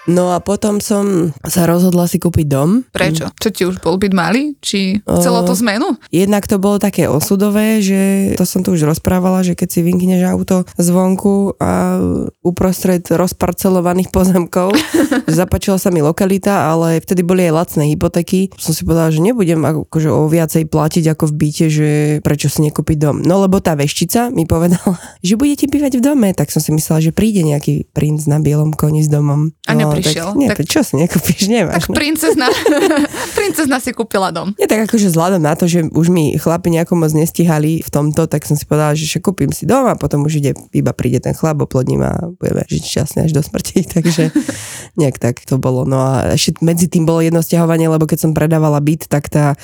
No 0.06 0.34
a 0.34 0.38
potom 0.38 0.78
som 0.78 1.34
sa 1.42 1.66
rozhodla 1.66 2.06
si 2.06 2.22
kúpiť 2.22 2.46
dom. 2.46 2.86
Prečo? 2.94 3.34
Čo 3.42 3.50
ti 3.50 3.64
už 3.66 3.82
bol 3.82 3.98
byť 3.98 4.12
malý? 4.14 4.54
Či 4.62 5.02
chcelo 5.02 5.42
to 5.42 5.58
zmenu? 5.66 5.98
Jednak 6.14 6.46
to 6.46 6.62
bolo 6.62 6.78
také 6.78 7.10
osudové, 7.10 7.82
že 7.82 8.34
to 8.38 8.46
som 8.46 8.62
tu 8.62 8.78
už 8.78 8.86
rozprávala, 8.86 9.42
že 9.42 9.58
keď 9.58 9.68
si 9.70 9.80
vynkneš 9.82 10.22
auto 10.30 10.62
zvonku 10.78 11.58
a 11.58 11.98
uprostred 12.46 13.02
rozparcelovaných 13.10 14.14
pozemkov, 14.14 14.78
zapáčila 15.26 15.82
sa 15.82 15.90
mi 15.90 16.06
lokalita, 16.06 16.70
ale 16.70 17.02
vtedy 17.02 17.26
boli 17.26 17.50
aj 17.50 17.54
lacné 17.66 17.84
hypotéky. 17.90 18.54
Som 18.62 18.78
si 18.78 18.86
povedala, 18.86 19.10
že 19.10 19.26
nebudem 19.26 19.62
akože 19.66 20.10
o 20.14 20.30
viacej 20.30 20.70
platiť 20.70 21.18
ako 21.18 21.34
v 21.34 21.34
byte, 21.34 21.66
že 21.74 21.90
prečo 22.22 22.48
si 22.48 22.62
nekúpiť 22.62 22.98
dom. 23.02 23.18
No 23.26 23.42
lebo 23.42 23.58
tá 23.58 23.74
veštica 23.74 24.30
mi 24.30 24.46
povedala, 24.46 25.02
že 25.26 25.34
budete 25.34 25.66
bývať 25.66 25.98
v 25.98 26.06
dome, 26.14 26.30
tak 26.38 26.54
som 26.54 26.62
si 26.62 26.70
myslela, 26.70 27.02
že 27.02 27.12
príde 27.12 27.42
nejaký 27.42 27.90
princ 27.90 28.30
na 28.30 28.38
bielom 28.38 28.70
koni 28.70 29.02
s 29.02 29.10
domom. 29.10 29.50
A 29.66 29.74
no, 29.74 29.95
neprišiel. 30.00 30.28
Tak, 30.32 30.40
nie, 30.40 30.50
Tak- 30.52 30.68
čo 30.68 30.82
si 30.84 30.94
nekúpiš, 31.00 31.48
nemáš. 31.48 31.88
Tak 31.88 31.96
princezna, 31.96 32.48
princezna 33.40 33.78
si 33.80 33.92
kúpila 33.96 34.30
dom. 34.30 34.52
Nie 34.60 34.68
tak 34.68 34.88
akože 34.90 35.12
vzhľadom 35.12 35.42
na 35.42 35.54
to, 35.56 35.66
že 35.66 35.88
už 35.92 36.08
mi 36.12 36.36
chlapi 36.36 36.72
nejako 36.74 37.00
moc 37.00 37.12
nestíhali 37.16 37.82
v 37.82 37.90
tomto, 37.90 38.28
tak 38.28 38.44
som 38.44 38.60
si 38.60 38.68
povedala, 38.68 38.98
že 38.98 39.20
kúpim 39.20 39.50
si 39.56 39.64
dom 39.64 39.88
a 39.88 39.96
potom 39.96 40.26
už 40.28 40.44
ide, 40.44 40.52
iba 40.76 40.92
príde 40.92 41.24
ten 41.24 41.34
chlap, 41.34 41.64
oplodním 41.64 42.04
a 42.04 42.30
budeme 42.36 42.68
žiť 42.68 42.84
šťastne 42.84 43.20
až 43.26 43.32
do 43.32 43.42
smrti, 43.42 43.86
takže 43.96 44.30
nejak 45.00 45.18
tak 45.18 45.42
to 45.44 45.56
bolo. 45.58 45.88
No 45.88 46.02
a 46.02 46.36
ešte 46.36 46.60
medzi 46.62 46.92
tým 46.92 47.08
bolo 47.08 47.24
jedno 47.24 47.40
stiahovanie, 47.44 47.88
lebo 47.88 48.06
keď 48.06 48.28
som 48.28 48.32
predávala 48.32 48.78
byt, 48.84 49.08
tak 49.08 49.32
tá 49.32 49.56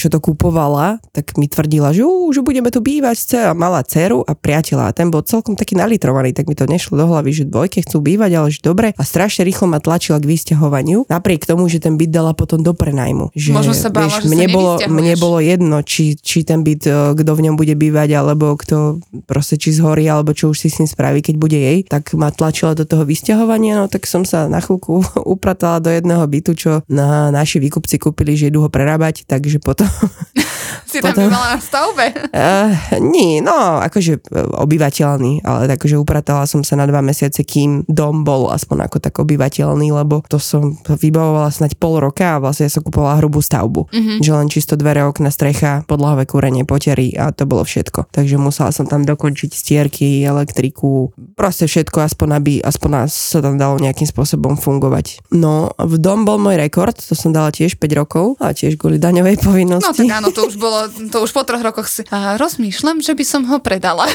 čo 0.00 0.08
to 0.08 0.16
kupovala, 0.22 0.96
tak 1.12 1.36
mi 1.36 1.44
tvrdila, 1.44 1.92
že, 1.92 2.00
že 2.32 2.40
budeme 2.40 2.72
tu 2.72 2.80
bývať, 2.80 3.36
a 3.36 3.52
mala 3.52 3.84
dceru 3.84 4.24
a 4.24 4.32
priateľa 4.32 4.90
a 4.90 4.96
ten 4.96 5.12
bol 5.12 5.20
celkom 5.20 5.60
taký 5.60 5.76
nalitrovaný, 5.76 6.32
tak 6.32 6.48
mi 6.48 6.56
to 6.56 6.64
nešlo 6.64 6.96
do 6.96 7.04
hlavy, 7.04 7.30
že 7.36 7.44
dvojke 7.44 7.84
chcú 7.84 8.00
bývať, 8.00 8.30
ale 8.32 8.48
že 8.48 8.64
dobre 8.64 8.96
a 8.96 9.02
strašne 9.04 9.44
rýchlo 9.44 9.69
ma 9.70 9.78
tlačila 9.78 10.18
k 10.18 10.26
vysťahovaniu, 10.26 11.06
napriek 11.06 11.46
tomu, 11.46 11.70
že 11.70 11.78
ten 11.78 11.94
byt 11.94 12.10
dala 12.10 12.34
potom 12.34 12.60
do 12.60 12.74
prenajmu. 12.74 13.30
Že, 13.30 13.50
Možno 13.54 13.74
sa 13.78 13.88
bála, 13.94 14.10
že 14.10 14.26
sa 14.26 14.28
mne 14.28 14.46
bolo, 14.50 14.72
nevysťahuješ. 14.82 14.98
mne 14.98 15.14
bolo 15.22 15.38
jedno, 15.38 15.76
či, 15.86 16.18
či 16.18 16.42
ten 16.42 16.66
byt, 16.66 16.82
e, 16.90 17.14
kto 17.14 17.30
v 17.38 17.44
ňom 17.46 17.54
bude 17.54 17.74
bývať, 17.78 18.10
alebo 18.18 18.58
kto 18.58 18.98
proste 19.30 19.54
či 19.54 19.70
zhorí, 19.70 20.10
alebo 20.10 20.34
čo 20.34 20.50
už 20.50 20.58
si 20.58 20.68
s 20.68 20.82
ním 20.82 20.90
spraví, 20.90 21.22
keď 21.22 21.34
bude 21.38 21.54
jej, 21.54 21.86
tak 21.86 22.10
ma 22.18 22.34
tlačila 22.34 22.74
do 22.74 22.82
toho 22.82 23.06
vysťahovania, 23.06 23.78
no 23.78 23.86
tak 23.86 24.10
som 24.10 24.26
sa 24.26 24.50
na 24.50 24.58
chvíľku 24.58 25.06
upratala 25.38 25.78
do 25.78 25.94
jedného 25.94 26.26
bytu, 26.26 26.52
čo 26.58 26.70
na 26.90 27.30
naši 27.30 27.62
výkupci 27.62 28.02
kúpili, 28.02 28.34
že 28.34 28.50
idú 28.50 28.66
ho 28.66 28.70
prerábať, 28.72 29.22
takže 29.30 29.62
potom 29.62 29.86
Si 30.90 30.98
tam 30.98 31.14
Potom- 31.14 31.30
bývala 31.30 31.54
na 31.54 31.60
stavbe. 31.62 32.04
Uh, 32.34 32.70
nie, 33.14 33.38
no, 33.38 33.78
akože 33.78 34.18
e, 34.18 34.42
obyvateľný, 34.42 35.46
ale 35.46 35.70
akože 35.78 35.94
upratala 35.94 36.46
som 36.50 36.66
sa 36.66 36.74
na 36.74 36.86
dva 36.90 36.98
mesiace, 36.98 37.46
kým 37.46 37.86
dom 37.86 38.26
bol 38.26 38.50
aspoň 38.50 38.90
ako 38.90 38.96
tak 38.98 39.14
obyvateľný, 39.22 39.59
lebo 39.64 40.24
to 40.24 40.40
som 40.40 40.76
vybavovala 40.80 41.52
snať 41.52 41.76
pol 41.76 42.00
roka 42.00 42.36
a 42.36 42.40
vlastne 42.40 42.66
ja 42.66 42.72
som 42.72 42.80
kupovala 42.80 43.20
hrubú 43.20 43.44
stavbu. 43.44 43.90
Mm-hmm. 43.90 44.18
Že 44.24 44.30
len 44.32 44.48
čisto 44.48 44.74
dvere, 44.74 45.04
okna, 45.04 45.28
strecha, 45.28 45.84
podlahové 45.84 46.24
kúrenie, 46.24 46.64
potery 46.64 47.12
a 47.14 47.34
to 47.34 47.44
bolo 47.44 47.62
všetko. 47.62 48.08
Takže 48.08 48.40
musela 48.40 48.72
som 48.72 48.88
tam 48.88 49.04
dokončiť 49.04 49.50
stierky, 49.50 50.24
elektriku, 50.24 51.12
proste 51.36 51.68
všetko, 51.68 52.00
aspoň 52.00 52.28
aby 52.36 52.52
aspoň 52.60 53.10
sa 53.10 53.44
tam 53.44 53.60
dalo 53.60 53.76
nejakým 53.76 54.06
spôsobom 54.06 54.56
fungovať. 54.56 55.20
No, 55.34 55.72
v 55.76 55.96
dom 55.98 56.24
bol 56.24 56.38
môj 56.38 56.56
rekord, 56.56 56.96
to 56.96 57.14
som 57.18 57.34
dala 57.34 57.50
tiež 57.50 57.76
5 57.76 58.00
rokov 58.00 58.38
a 58.38 58.54
tiež 58.54 58.78
kvôli 58.78 58.96
daňovej 58.96 59.36
No 59.40 59.44
povinnosti. 59.44 60.04
tak 60.06 60.16
áno, 60.20 60.30
to 60.30 60.46
už 60.46 60.56
bolo, 60.56 60.86
to 60.88 61.18
už 61.20 61.30
po 61.30 61.42
troch 61.42 61.62
rokoch 61.62 61.88
si 61.88 62.02
a 62.10 62.38
rozmýšľam, 62.38 63.02
že 63.02 63.12
by 63.14 63.24
som 63.26 63.42
ho 63.48 63.58
predala. 63.58 64.06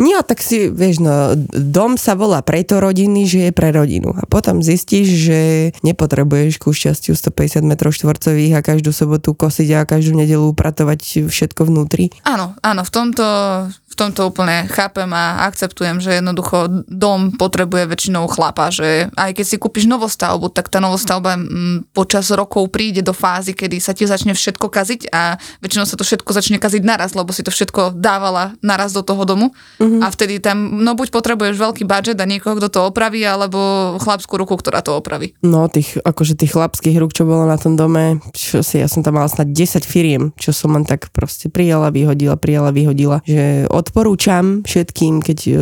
Nie, 0.00 0.24
tak 0.24 0.40
si, 0.40 0.72
vieš, 0.72 1.04
no, 1.04 1.36
dom 1.52 2.00
sa 2.00 2.16
volá 2.16 2.40
preto 2.40 2.80
rodiny, 2.80 3.28
že 3.28 3.38
je 3.44 3.52
pre 3.52 3.68
rodinu. 3.68 4.16
A 4.16 4.24
potom 4.24 4.49
zistíš, 4.58 5.30
že 5.30 5.40
nepotrebuješ 5.86 6.58
ku 6.58 6.74
šťastiu 6.74 7.14
150 7.14 7.62
m 7.62 7.72
štvorcových 7.78 8.58
a 8.58 8.66
každú 8.66 8.90
sobotu 8.90 9.38
kosiť 9.38 9.68
a 9.78 9.86
každú 9.86 10.18
nedelu 10.18 10.50
upratovať 10.50 11.30
všetko 11.30 11.70
vnútri. 11.70 12.10
Áno, 12.26 12.58
áno, 12.66 12.82
v 12.82 12.90
tomto, 12.90 13.26
v 13.70 13.94
tomto 13.94 14.26
úplne 14.26 14.66
chápem 14.66 15.06
a 15.14 15.46
akceptujem, 15.46 16.02
že 16.02 16.18
jednoducho 16.18 16.86
dom 16.90 17.38
potrebuje 17.38 17.86
väčšinou 17.86 18.26
chlapa, 18.26 18.74
že 18.74 19.06
aj 19.14 19.38
keď 19.38 19.46
si 19.46 19.56
kúpiš 19.62 19.86
novostavbu, 19.86 20.50
tak 20.50 20.66
tá 20.66 20.82
novostavba 20.82 21.38
mm, 21.38 21.94
počas 21.94 22.26
rokov 22.34 22.74
príde 22.74 23.06
do 23.06 23.14
fázy, 23.14 23.54
kedy 23.54 23.78
sa 23.78 23.94
ti 23.94 24.10
začne 24.10 24.34
všetko 24.34 24.66
kaziť 24.66 25.14
a 25.14 25.38
väčšinou 25.62 25.86
sa 25.86 25.94
to 25.94 26.02
všetko 26.02 26.30
začne 26.34 26.58
kaziť 26.58 26.82
naraz, 26.82 27.14
lebo 27.14 27.30
si 27.30 27.46
to 27.46 27.54
všetko 27.54 27.94
dávala 27.94 28.58
naraz 28.64 28.90
do 28.90 29.06
toho 29.06 29.22
domu 29.22 29.54
mm-hmm. 29.78 30.02
a 30.02 30.06
vtedy 30.10 30.42
tam, 30.42 30.82
no 30.82 30.98
buď 30.98 31.14
potrebuješ 31.14 31.60
veľký 31.60 31.84
budget 31.86 32.18
a 32.18 32.26
niekoho, 32.26 32.56
kto 32.58 32.68
to 32.72 32.80
opraví, 32.88 33.22
alebo 33.22 33.94
chlapskú 34.00 34.39
ruku, 34.40 34.56
ktorá 34.56 34.80
to 34.80 34.96
opraví. 34.96 35.36
No, 35.44 35.68
tých, 35.68 36.00
akože 36.00 36.34
tých 36.34 36.56
chlapských 36.56 36.96
rúk, 36.96 37.12
čo 37.12 37.28
bolo 37.28 37.44
na 37.44 37.60
tom 37.60 37.76
dome, 37.76 38.24
čo 38.32 38.64
si, 38.64 38.80
ja 38.80 38.88
som 38.88 39.04
tam 39.04 39.20
mala 39.20 39.28
snad 39.28 39.52
10 39.52 39.84
firiem, 39.84 40.32
čo 40.40 40.56
som 40.56 40.72
len 40.72 40.88
tak 40.88 41.12
proste 41.12 41.52
prijala, 41.52 41.92
vyhodila, 41.92 42.40
prijala, 42.40 42.72
vyhodila, 42.72 43.20
že 43.28 43.68
odporúčam 43.68 44.64
všetkým, 44.64 45.20
keď 45.20 45.38
uh, 45.52 45.58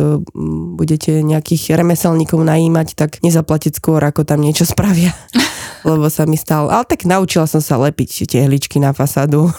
budete 0.79 1.19
nejakých 1.19 1.75
remeselníkov 1.75 2.39
najímať, 2.39 2.95
tak 2.95 3.19
nezaplatiť 3.19 3.75
skôr, 3.75 3.99
ako 3.99 4.23
tam 4.23 4.39
niečo 4.39 4.63
spravia. 4.63 5.11
Lebo 5.87 6.11
sa 6.11 6.27
mi 6.27 6.35
stalo. 6.35 6.67
Ale 6.71 6.83
tak 6.83 7.07
naučila 7.07 7.47
som 7.47 7.63
sa 7.63 7.79
lepiť 7.79 8.27
tehličky 8.27 8.83
na 8.83 8.91
fasádu. 8.91 9.47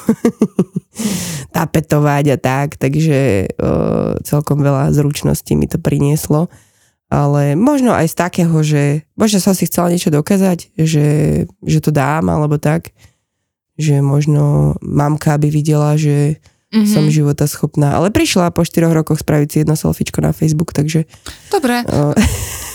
tapetovať 1.51 2.25
a 2.35 2.37
tak, 2.37 2.69
takže 2.77 3.51
uh, 3.57 4.15
celkom 4.23 4.61
veľa 4.61 4.93
zručností 4.95 5.57
mi 5.57 5.67
to 5.67 5.81
prinieslo. 5.81 6.53
Ale 7.11 7.59
možno 7.59 7.91
aj 7.91 8.07
z 8.07 8.15
takého, 8.15 8.55
že 8.63 9.03
možno 9.19 9.43
som 9.43 9.51
si 9.51 9.67
chcela 9.67 9.91
niečo 9.91 10.15
dokázať, 10.15 10.79
že, 10.79 11.07
že 11.67 11.79
to 11.83 11.91
dám, 11.91 12.31
alebo 12.31 12.55
tak, 12.57 12.95
že 13.75 13.99
možno 13.99 14.79
mamka 14.79 15.35
by 15.35 15.51
videla, 15.51 15.99
že 15.99 16.39
Mhm. 16.71 16.87
som 16.87 17.11
života 17.11 17.51
schopná. 17.51 17.99
Ale 17.99 18.15
prišla 18.15 18.55
po 18.55 18.63
4 18.63 18.95
rokoch 18.95 19.19
spraviť 19.19 19.49
si 19.51 19.57
jedno 19.67 19.75
selfiečko 19.75 20.23
na 20.23 20.31
Facebook, 20.31 20.71
takže... 20.71 21.03
Dobre, 21.51 21.83
Uh, 21.83 22.15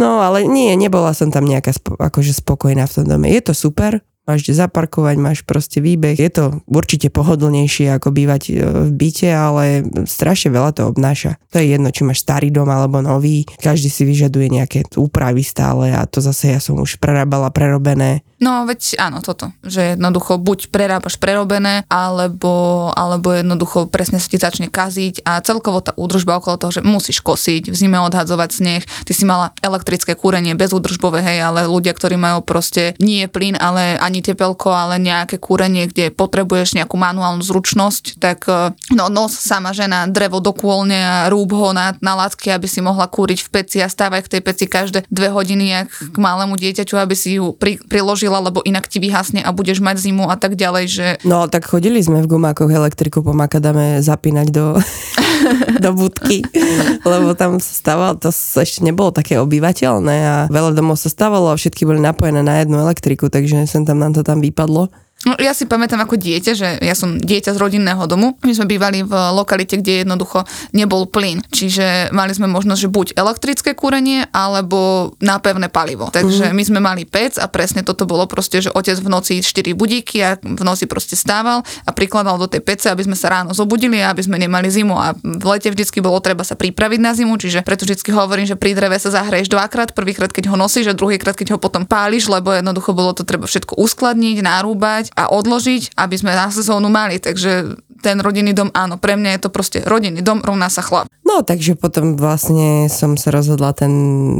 no 0.00 0.20
ale 0.20 0.44
nie, 0.44 0.76
nebola 0.76 1.16
som 1.16 1.32
tam 1.32 1.48
nejaká 1.48 1.72
spo, 1.72 1.96
akože 1.96 2.36
spokojná 2.36 2.84
v 2.84 2.94
tom 3.00 3.08
dome. 3.08 3.32
Je 3.32 3.40
to 3.40 3.56
super, 3.56 4.04
máš 4.24 4.48
kde 4.48 4.54
zaparkovať, 4.56 5.16
máš 5.20 5.38
proste 5.44 5.84
výbeh. 5.84 6.16
Je 6.16 6.32
to 6.32 6.64
určite 6.68 7.12
pohodlnejšie 7.12 7.92
ako 7.92 8.08
bývať 8.10 8.42
e, 8.48 8.52
v 8.88 8.90
byte, 8.92 9.28
ale 9.28 9.84
strašne 10.08 10.52
veľa 10.52 10.70
to 10.72 10.82
obnáša. 10.88 11.36
To 11.52 11.60
je 11.60 11.76
jedno, 11.76 11.92
či 11.92 12.02
máš 12.08 12.24
starý 12.24 12.48
dom 12.48 12.68
alebo 12.68 13.04
nový. 13.04 13.44
Každý 13.60 13.92
si 13.92 14.02
vyžaduje 14.08 14.48
nejaké 14.48 14.88
úpravy 14.96 15.44
stále 15.44 15.92
a 15.92 16.08
to 16.08 16.24
zase 16.24 16.56
ja 16.56 16.60
som 16.60 16.80
už 16.80 16.96
prerábala 16.98 17.52
prerobené. 17.52 18.24
No 18.44 18.68
veď 18.68 19.00
áno, 19.00 19.24
toto, 19.24 19.56
že 19.64 19.96
jednoducho 19.96 20.36
buď 20.36 20.68
prerábaš 20.68 21.16
prerobené, 21.16 21.88
alebo, 21.88 22.92
alebo 22.92 23.32
jednoducho 23.32 23.88
presne 23.88 24.20
sa 24.20 24.28
ti 24.28 24.36
začne 24.36 24.68
kaziť 24.68 25.24
a 25.24 25.40
celkovo 25.40 25.80
tá 25.80 25.96
údržba 25.96 26.36
okolo 26.36 26.60
toho, 26.60 26.76
že 26.76 26.84
musíš 26.84 27.24
kosiť, 27.24 27.72
v 27.72 27.76
zime 27.76 27.96
odhadzovať 28.04 28.50
sneh, 28.52 28.82
ty 29.08 29.12
si 29.16 29.24
mala 29.24 29.56
elektrické 29.64 30.12
kúrenie 30.12 30.52
bez 30.52 30.76
údržbové, 30.76 31.24
hej, 31.24 31.40
ale 31.40 31.64
ľudia, 31.64 31.96
ktorí 31.96 32.20
majú 32.20 32.44
proste 32.44 32.92
nie 33.00 33.24
plyn, 33.32 33.56
ale 33.56 33.96
ani 33.96 34.20
tepelko, 34.20 34.68
ale 34.68 35.00
nejaké 35.00 35.40
kúrenie, 35.40 35.88
kde 35.88 36.12
potrebuješ 36.12 36.76
nejakú 36.76 37.00
manuálnu 37.00 37.40
zručnosť, 37.40 38.20
tak 38.20 38.44
eh, 38.52 38.76
no 38.92 39.08
nos 39.08 39.32
sama 39.32 39.72
žena 39.72 40.04
drevo 40.04 40.44
do 40.44 40.52
kôlne 40.52 41.00
a 41.00 41.32
rúb 41.32 41.56
ho 41.56 41.72
na, 41.72 41.96
na 42.04 42.12
látky, 42.12 42.52
aby 42.52 42.68
si 42.68 42.84
mohla 42.84 43.08
kúriť 43.08 43.40
v 43.40 43.48
peci 43.48 43.80
a 43.80 43.88
stávať 43.88 44.28
k 44.28 44.32
tej 44.36 44.42
peci 44.44 44.64
každé 44.68 45.08
dve 45.08 45.32
hodiny, 45.32 45.64
jak 45.72 45.88
k 45.88 46.16
malému 46.20 46.60
dieťaťu, 46.60 47.00
aby 47.00 47.16
si 47.16 47.40
ju 47.40 47.56
pri, 47.56 47.80
priložila, 47.88 48.33
lebo 48.40 48.62
inak 48.62 48.86
ti 48.86 49.02
vyhasne 49.02 49.42
a 49.42 49.50
budeš 49.50 49.82
mať 49.82 49.96
zimu 50.00 50.30
a 50.30 50.36
tak 50.38 50.54
ďalej, 50.54 50.84
že 50.88 51.06
No 51.26 51.46
tak 51.50 51.66
chodili 51.66 52.00
sme 52.00 52.22
v 52.22 52.30
gumákoch 52.30 52.70
elektriku 52.70 53.20
po 53.20 53.34
makadame 53.36 54.00
zapínať 54.00 54.48
do, 54.50 54.78
do 55.84 55.90
budky, 55.94 56.46
lebo 57.10 57.34
tam 57.34 57.58
sa 57.58 57.72
stávalo, 57.74 58.18
to 58.18 58.30
ešte 58.34 58.80
nebolo 58.82 59.10
také 59.10 59.38
obyvateľné 59.38 60.16
a 60.24 60.36
veľa 60.48 60.72
domov 60.74 60.96
sa 60.98 61.10
stávalo 61.10 61.52
a 61.52 61.58
všetky 61.58 61.84
boli 61.84 62.00
napojené 62.00 62.40
na 62.40 62.62
jednu 62.62 62.80
elektriku, 62.80 63.28
takže 63.28 63.66
sem 63.66 63.82
tam 63.84 64.00
nám 64.00 64.14
to 64.14 64.22
tam 64.22 64.40
vypadlo. 64.40 64.90
No, 65.24 65.34
ja 65.40 65.56
si 65.56 65.64
pamätám 65.64 66.04
ako 66.04 66.20
dieťa, 66.20 66.52
že 66.52 66.68
ja 66.84 66.92
som 66.92 67.16
dieťa 67.16 67.56
z 67.56 67.58
rodinného 67.58 68.04
domu. 68.04 68.36
My 68.44 68.52
sme 68.52 68.68
bývali 68.68 69.00
v 69.00 69.12
lokalite, 69.32 69.80
kde 69.80 70.04
jednoducho 70.04 70.44
nebol 70.76 71.08
plyn. 71.08 71.40
Čiže 71.48 72.12
mali 72.12 72.36
sme 72.36 72.44
možnosť, 72.44 72.80
že 72.84 72.92
buď 72.92 73.06
elektrické 73.16 73.72
kúrenie, 73.72 74.28
alebo 74.36 75.12
na 75.24 75.40
pevné 75.40 75.72
palivo. 75.72 76.12
Takže 76.12 76.52
my 76.52 76.62
sme 76.64 76.80
mali 76.84 77.08
pec 77.08 77.40
a 77.40 77.48
presne 77.48 77.80
toto 77.80 78.04
bolo 78.04 78.28
proste, 78.28 78.60
že 78.60 78.68
otec 78.68 79.00
v 79.00 79.08
noci 79.08 79.34
4 79.40 79.72
budíky 79.72 80.20
a 80.20 80.36
v 80.36 80.60
noci 80.60 80.84
proste 80.84 81.16
stával 81.16 81.64
a 81.88 81.90
prikladal 81.96 82.36
do 82.36 82.44
tej 82.44 82.60
pece, 82.60 82.92
aby 82.92 83.08
sme 83.08 83.16
sa 83.16 83.32
ráno 83.32 83.56
zobudili 83.56 84.04
a 84.04 84.12
aby 84.12 84.20
sme 84.20 84.36
nemali 84.36 84.68
zimu. 84.68 84.92
A 84.92 85.16
v 85.16 85.44
lete 85.48 85.72
vždycky 85.72 86.04
bolo 86.04 86.20
treba 86.20 86.44
sa 86.44 86.52
pripraviť 86.52 87.00
na 87.00 87.16
zimu, 87.16 87.40
čiže 87.40 87.64
preto 87.64 87.88
vždycky 87.88 88.12
hovorím, 88.12 88.44
že 88.44 88.60
pri 88.60 88.76
dreve 88.76 89.00
sa 89.00 89.08
zahraješ 89.08 89.48
dvakrát, 89.48 89.96
prvýkrát 89.96 90.28
keď 90.28 90.52
ho 90.52 90.56
nosíš 90.60 90.92
a 90.92 90.94
druhýkrát 90.94 91.32
keď 91.32 91.56
ho 91.56 91.58
potom 91.58 91.88
páliš, 91.88 92.28
lebo 92.28 92.52
jednoducho 92.52 92.92
bolo 92.92 93.16
to 93.16 93.24
treba 93.24 93.48
všetko 93.48 93.80
uskladniť, 93.80 94.44
narúbať 94.44 95.13
a 95.14 95.30
odložiť, 95.30 95.94
aby 95.94 96.14
sme 96.18 96.34
na 96.34 96.50
sezónu 96.50 96.90
mali. 96.90 97.22
Takže 97.22 97.78
ten 98.04 98.20
rodinný 98.20 98.52
dom, 98.52 98.68
áno, 98.76 99.00
pre 99.00 99.16
mňa 99.16 99.38
je 99.38 99.40
to 99.40 99.50
proste 99.50 99.78
rodinný 99.88 100.20
dom, 100.20 100.44
rovná 100.44 100.68
sa 100.68 100.84
chlap. 100.84 101.08
No, 101.24 101.40
takže 101.40 101.72
potom 101.74 102.20
vlastne 102.20 102.92
som 102.92 103.16
sa 103.16 103.32
rozhodla 103.32 103.72
ten 103.72 103.92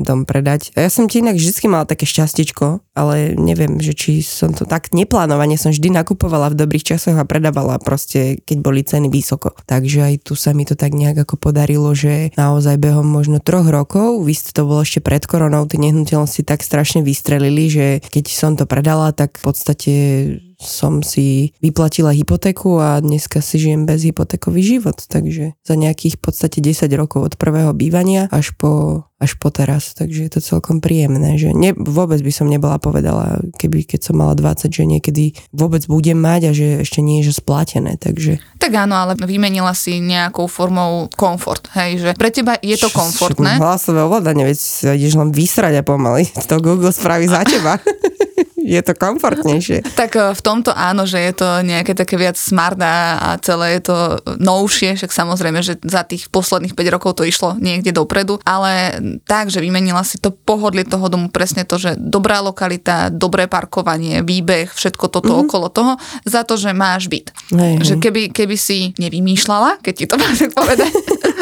dom 0.04 0.28
predať. 0.28 0.70
Ja 0.76 0.92
som 0.92 1.08
ti 1.08 1.24
inak 1.24 1.40
vždy 1.40 1.64
mala 1.64 1.88
také 1.88 2.04
šťastičko, 2.04 2.84
ale 2.92 3.32
neviem, 3.40 3.80
že 3.80 3.96
či 3.96 4.20
som 4.20 4.52
to 4.52 4.68
tak 4.68 4.92
neplánovane 4.92 5.56
som 5.56 5.72
vždy 5.72 5.90
nakupovala 5.90 6.52
v 6.52 6.60
dobrých 6.60 6.94
časoch 6.94 7.16
a 7.16 7.24
predávala 7.24 7.80
proste, 7.80 8.38
keď 8.44 8.56
boli 8.60 8.84
ceny 8.84 9.08
vysoko. 9.08 9.56
Takže 9.64 10.12
aj 10.12 10.14
tu 10.28 10.36
sa 10.36 10.52
mi 10.52 10.68
to 10.68 10.76
tak 10.76 10.92
nejak 10.92 11.24
ako 11.24 11.40
podarilo, 11.40 11.90
že 11.96 12.36
naozaj 12.36 12.76
behom 12.76 13.08
možno 13.08 13.40
troch 13.40 13.66
rokov, 13.66 14.20
vy 14.20 14.36
ste 14.36 14.52
to 14.52 14.68
bolo 14.68 14.84
ešte 14.84 15.00
pred 15.00 15.24
koronou, 15.24 15.64
tie 15.64 15.80
nehnuteľnosti 15.80 16.44
tak 16.44 16.60
strašne 16.60 17.00
vystrelili, 17.00 17.72
že 17.72 17.86
keď 18.12 18.24
som 18.28 18.52
to 18.60 18.68
predala, 18.68 19.10
tak 19.16 19.40
v 19.40 19.42
podstate 19.42 19.94
som 20.64 21.04
si 21.04 21.52
vyplatila 21.60 22.14
hypotéku 22.16 22.80
a 22.80 22.98
dneska 22.98 23.44
si 23.44 23.60
žijem 23.60 23.84
bez 23.84 24.02
hypotékový 24.08 24.64
život, 24.64 24.96
takže 25.06 25.54
za 25.60 25.74
nejakých 25.76 26.16
v 26.18 26.22
podstate 26.22 26.58
10 26.64 26.73
rokov 26.98 27.22
od 27.22 27.34
prvého 27.38 27.72
bývania 27.72 28.26
až 28.28 28.50
po, 28.58 29.02
až 29.24 29.40
po 29.40 29.48
teraz, 29.48 29.96
takže 29.96 30.28
je 30.28 30.30
to 30.36 30.40
celkom 30.44 30.84
príjemné, 30.84 31.40
že 31.40 31.56
ne, 31.56 31.72
vôbec 31.72 32.20
by 32.20 32.32
som 32.32 32.46
nebola 32.46 32.76
povedala, 32.76 33.40
keby 33.56 33.88
keď 33.88 34.12
som 34.12 34.20
mala 34.20 34.36
20, 34.36 34.68
že 34.68 34.84
niekedy 34.84 35.24
vôbec 35.50 35.82
budem 35.88 36.20
mať 36.20 36.40
a 36.48 36.52
že 36.52 36.84
ešte 36.84 37.00
nie 37.00 37.24
je 37.24 37.32
že 37.32 37.40
splatené, 37.40 37.96
takže 37.96 38.38
Tak 38.60 38.72
áno, 38.76 38.94
ale 38.94 39.12
vymenila 39.16 39.72
si 39.72 39.98
nejakou 39.98 40.44
formou 40.44 41.08
komfort, 41.16 41.72
hej, 41.74 42.00
že 42.00 42.10
pre 42.14 42.28
teba 42.28 42.60
je 42.60 42.76
to 42.76 42.92
komfortné. 42.92 43.56
Hlasové 43.56 44.04
ovládanie, 44.04 44.44
veď 44.44 44.58
sa 44.60 44.92
ideš 44.92 45.16
len 45.16 45.32
vysrať 45.32 45.80
a 45.80 45.82
pomaly, 45.82 46.28
to 46.50 46.60
Google 46.60 46.92
spraví 46.92 47.24
za 47.24 47.42
teba. 47.52 47.80
je 48.64 48.80
to 48.80 48.96
komfortnejšie. 48.96 49.84
Tak 49.92 50.10
e, 50.16 50.20
v 50.32 50.40
tomto 50.40 50.72
áno, 50.72 51.04
že 51.04 51.20
je 51.20 51.32
to 51.36 51.48
nejaké 51.60 51.92
také 51.92 52.16
viac 52.16 52.40
smart 52.40 52.80
a 52.80 53.36
celé 53.44 53.78
je 53.78 53.92
to 53.92 53.96
novšie, 54.40 54.96
však 54.96 55.12
samozrejme, 55.12 55.60
že 55.60 55.76
za 55.84 56.02
tých 56.02 56.32
posledných 56.32 56.72
5 56.72 56.94
rokov 56.96 57.20
to 57.20 57.28
išlo 57.28 57.60
niekde 57.60 57.92
dopredu, 57.92 58.40
ale 58.48 58.98
tak, 59.22 59.52
že 59.52 59.62
vymenila 59.62 60.02
si 60.02 60.18
to 60.18 60.34
pohodlie 60.34 60.82
toho 60.82 61.06
domu, 61.06 61.30
presne 61.30 61.62
to, 61.62 61.78
že 61.78 61.94
dobrá 61.94 62.42
lokalita, 62.42 63.12
dobré 63.12 63.46
parkovanie, 63.46 64.26
výbeh, 64.26 64.72
všetko 64.72 65.06
toto 65.12 65.30
mm-hmm. 65.30 65.44
okolo 65.46 65.66
toho, 65.70 65.92
za 66.26 66.42
to, 66.42 66.58
že 66.58 66.74
máš 66.74 67.06
byt. 67.06 67.30
Hej, 67.54 67.74
Že 67.86 67.94
keby, 68.02 68.22
keby 68.34 68.56
si 68.58 68.96
nevymýšľala, 68.98 69.84
keď 69.84 69.94
ti 69.94 70.04
to 70.10 70.16
mám 70.22 70.34
tak 70.34 70.52
povedať, 70.56 70.92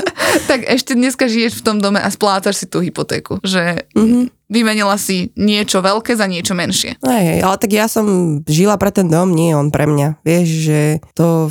tak 0.50 0.66
ešte 0.68 0.92
dneska 0.92 1.30
žiješ 1.30 1.60
v 1.60 1.64
tom 1.64 1.76
dome 1.80 2.00
a 2.00 2.08
splácaš 2.12 2.64
si 2.64 2.66
tú 2.68 2.82
hypotéku. 2.82 3.40
Že 3.40 3.88
mm-hmm. 3.94 4.24
Vymenila 4.53 5.00
si 5.00 5.32
niečo 5.34 5.80
veľké 5.80 6.12
za 6.12 6.28
niečo 6.28 6.53
menšie. 6.53 7.00
Hej, 7.00 7.40
ale 7.40 7.57
tak 7.57 7.72
ja 7.72 7.88
som 7.88 8.38
žila 8.44 8.76
pre 8.76 8.92
ten 8.92 9.09
dom, 9.09 9.32
nie 9.32 9.57
on 9.57 9.72
pre 9.72 9.88
mňa. 9.88 10.20
Vieš, 10.20 10.48
že 10.68 10.80
to 11.16 11.48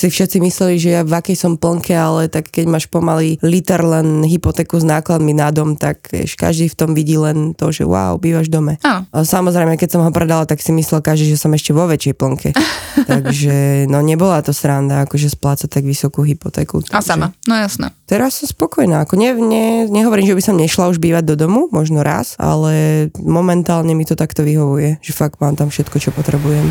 si 0.00 0.08
všetci 0.08 0.40
mysleli, 0.40 0.80
že 0.80 0.96
ja 0.96 1.02
v 1.04 1.12
akej 1.12 1.36
som 1.36 1.60
plnke, 1.60 1.92
ale 1.92 2.32
tak 2.32 2.48
keď 2.48 2.64
máš 2.64 2.88
pomaly 2.88 3.36
liter 3.44 3.84
len 3.84 4.24
hypotéku 4.24 4.80
s 4.80 4.86
nákladmi 4.88 5.36
na 5.36 5.52
dom, 5.52 5.76
tak 5.76 6.08
vieš, 6.08 6.40
každý 6.40 6.72
v 6.72 6.78
tom 6.80 6.90
vidí 6.96 7.20
len 7.20 7.52
to, 7.52 7.68
že 7.68 7.84
wow, 7.84 8.16
bývaš 8.16 8.48
v 8.48 8.54
dome. 8.56 8.74
Áno. 8.80 9.04
A 9.12 9.16
samozrejme, 9.20 9.76
keď 9.76 9.98
som 9.98 10.02
ho 10.02 10.10
predala, 10.10 10.48
tak 10.48 10.64
si 10.64 10.72
myslel 10.72 11.04
každý, 11.04 11.36
že 11.36 11.36
som 11.36 11.52
ešte 11.52 11.76
vo 11.76 11.84
väčšej 11.84 12.14
plnke. 12.16 12.50
takže 13.12 13.84
no 13.92 14.00
nebola 14.00 14.40
to 14.40 14.56
sranda, 14.56 15.04
akože 15.04 15.28
splácať 15.28 15.68
tak 15.68 15.84
vysokú 15.84 16.24
hypotéku. 16.24 16.80
A 16.88 17.00
Takže 17.00 17.04
sama, 17.04 17.26
no 17.44 17.54
jasné. 17.58 17.92
Teraz 18.06 18.42
som 18.42 18.46
spokojná. 18.50 19.06
Ako 19.06 19.14
ne, 19.14 19.34
ne, 19.38 19.66
nehovorím, 19.86 20.26
že 20.26 20.36
by 20.38 20.42
som 20.42 20.58
nešla 20.58 20.90
už 20.90 20.98
bývať 20.98 21.34
do 21.34 21.34
domu, 21.38 21.70
možno 21.70 22.02
raz, 22.02 22.29
ale 22.38 23.08
momentálne 23.18 23.96
mi 23.96 24.06
to 24.06 24.14
takto 24.14 24.44
vyhovuje, 24.44 25.00
že 25.02 25.16
fakt 25.16 25.40
mám 25.42 25.56
tam 25.56 25.72
všetko, 25.72 25.96
čo 25.98 26.10
potrebujem. 26.14 26.70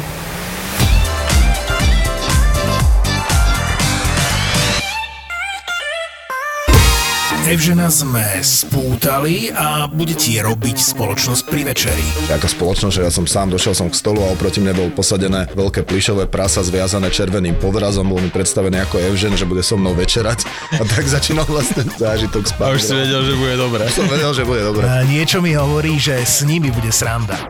Evžena 7.49 7.89
sme 7.89 8.21
spútali 8.45 9.49
a 9.49 9.89
bude 9.89 10.13
ti 10.13 10.37
robiť 10.37 10.93
spoločnosť 10.93 11.49
pri 11.49 11.65
večeri. 11.65 12.05
Ako 12.29 12.45
spoločnosť, 12.45 12.93
že 12.93 13.01
ja 13.01 13.09
som 13.09 13.25
sám 13.25 13.49
došiel 13.49 13.73
som 13.73 13.89
k 13.89 13.97
stolu 13.97 14.21
a 14.21 14.29
oproti 14.37 14.61
mne 14.61 14.77
bol 14.77 14.93
posadené 14.93 15.49
veľké 15.57 15.81
plišové 15.81 16.29
prasa 16.29 16.61
zviazané 16.61 17.09
červeným 17.09 17.57
povrazom, 17.57 18.05
bol 18.05 18.21
mi 18.21 18.29
predstavený 18.29 18.85
ako 18.85 19.01
Evžen, 19.01 19.33
že 19.33 19.49
bude 19.49 19.65
so 19.65 19.81
mnou 19.81 19.97
večerať 19.97 20.45
a 20.77 20.85
tak 20.85 21.09
začínal 21.09 21.49
vlastne 21.49 21.89
zážitok 21.89 22.53
spať. 22.53 22.69
A 22.69 22.77
už 22.77 22.85
si 22.85 22.93
vedel, 22.93 23.21
že 23.25 23.33
bude 23.33 23.55
dobré. 23.57 23.83
Som 23.89 24.05
vedel, 24.05 24.29
že 24.29 24.45
bude 24.45 24.61
dobre. 24.61 24.85
A 24.85 25.01
niečo 25.09 25.41
mi 25.41 25.57
hovorí, 25.57 25.97
že 25.97 26.21
s 26.21 26.45
nimi 26.45 26.69
bude 26.69 26.93
sranda. 26.93 27.49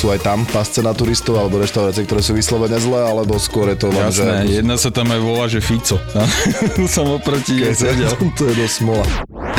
sú 0.00 0.08
aj 0.08 0.24
tam 0.24 0.48
pasce 0.48 0.80
na 0.80 0.96
turistov 0.96 1.36
alebo 1.36 1.60
reštaurácie, 1.60 2.08
ktoré 2.08 2.24
sú 2.24 2.32
vyslovene 2.32 2.80
zlé, 2.80 3.04
alebo 3.04 3.36
skôr 3.36 3.68
je 3.76 3.84
to 3.84 3.92
len, 3.92 4.08
Jasné, 4.08 4.48
že... 4.48 4.64
jedna 4.64 4.80
sa 4.80 4.88
tam 4.88 5.12
aj 5.12 5.20
volá, 5.20 5.44
že 5.44 5.60
Fico. 5.60 6.00
som 6.96 7.04
oproti 7.12 7.60
jej 7.60 7.76
sedel. 7.76 8.08
to 8.40 8.48
je 8.48 8.54
dosť 8.64 8.74
smola. 8.80 9.04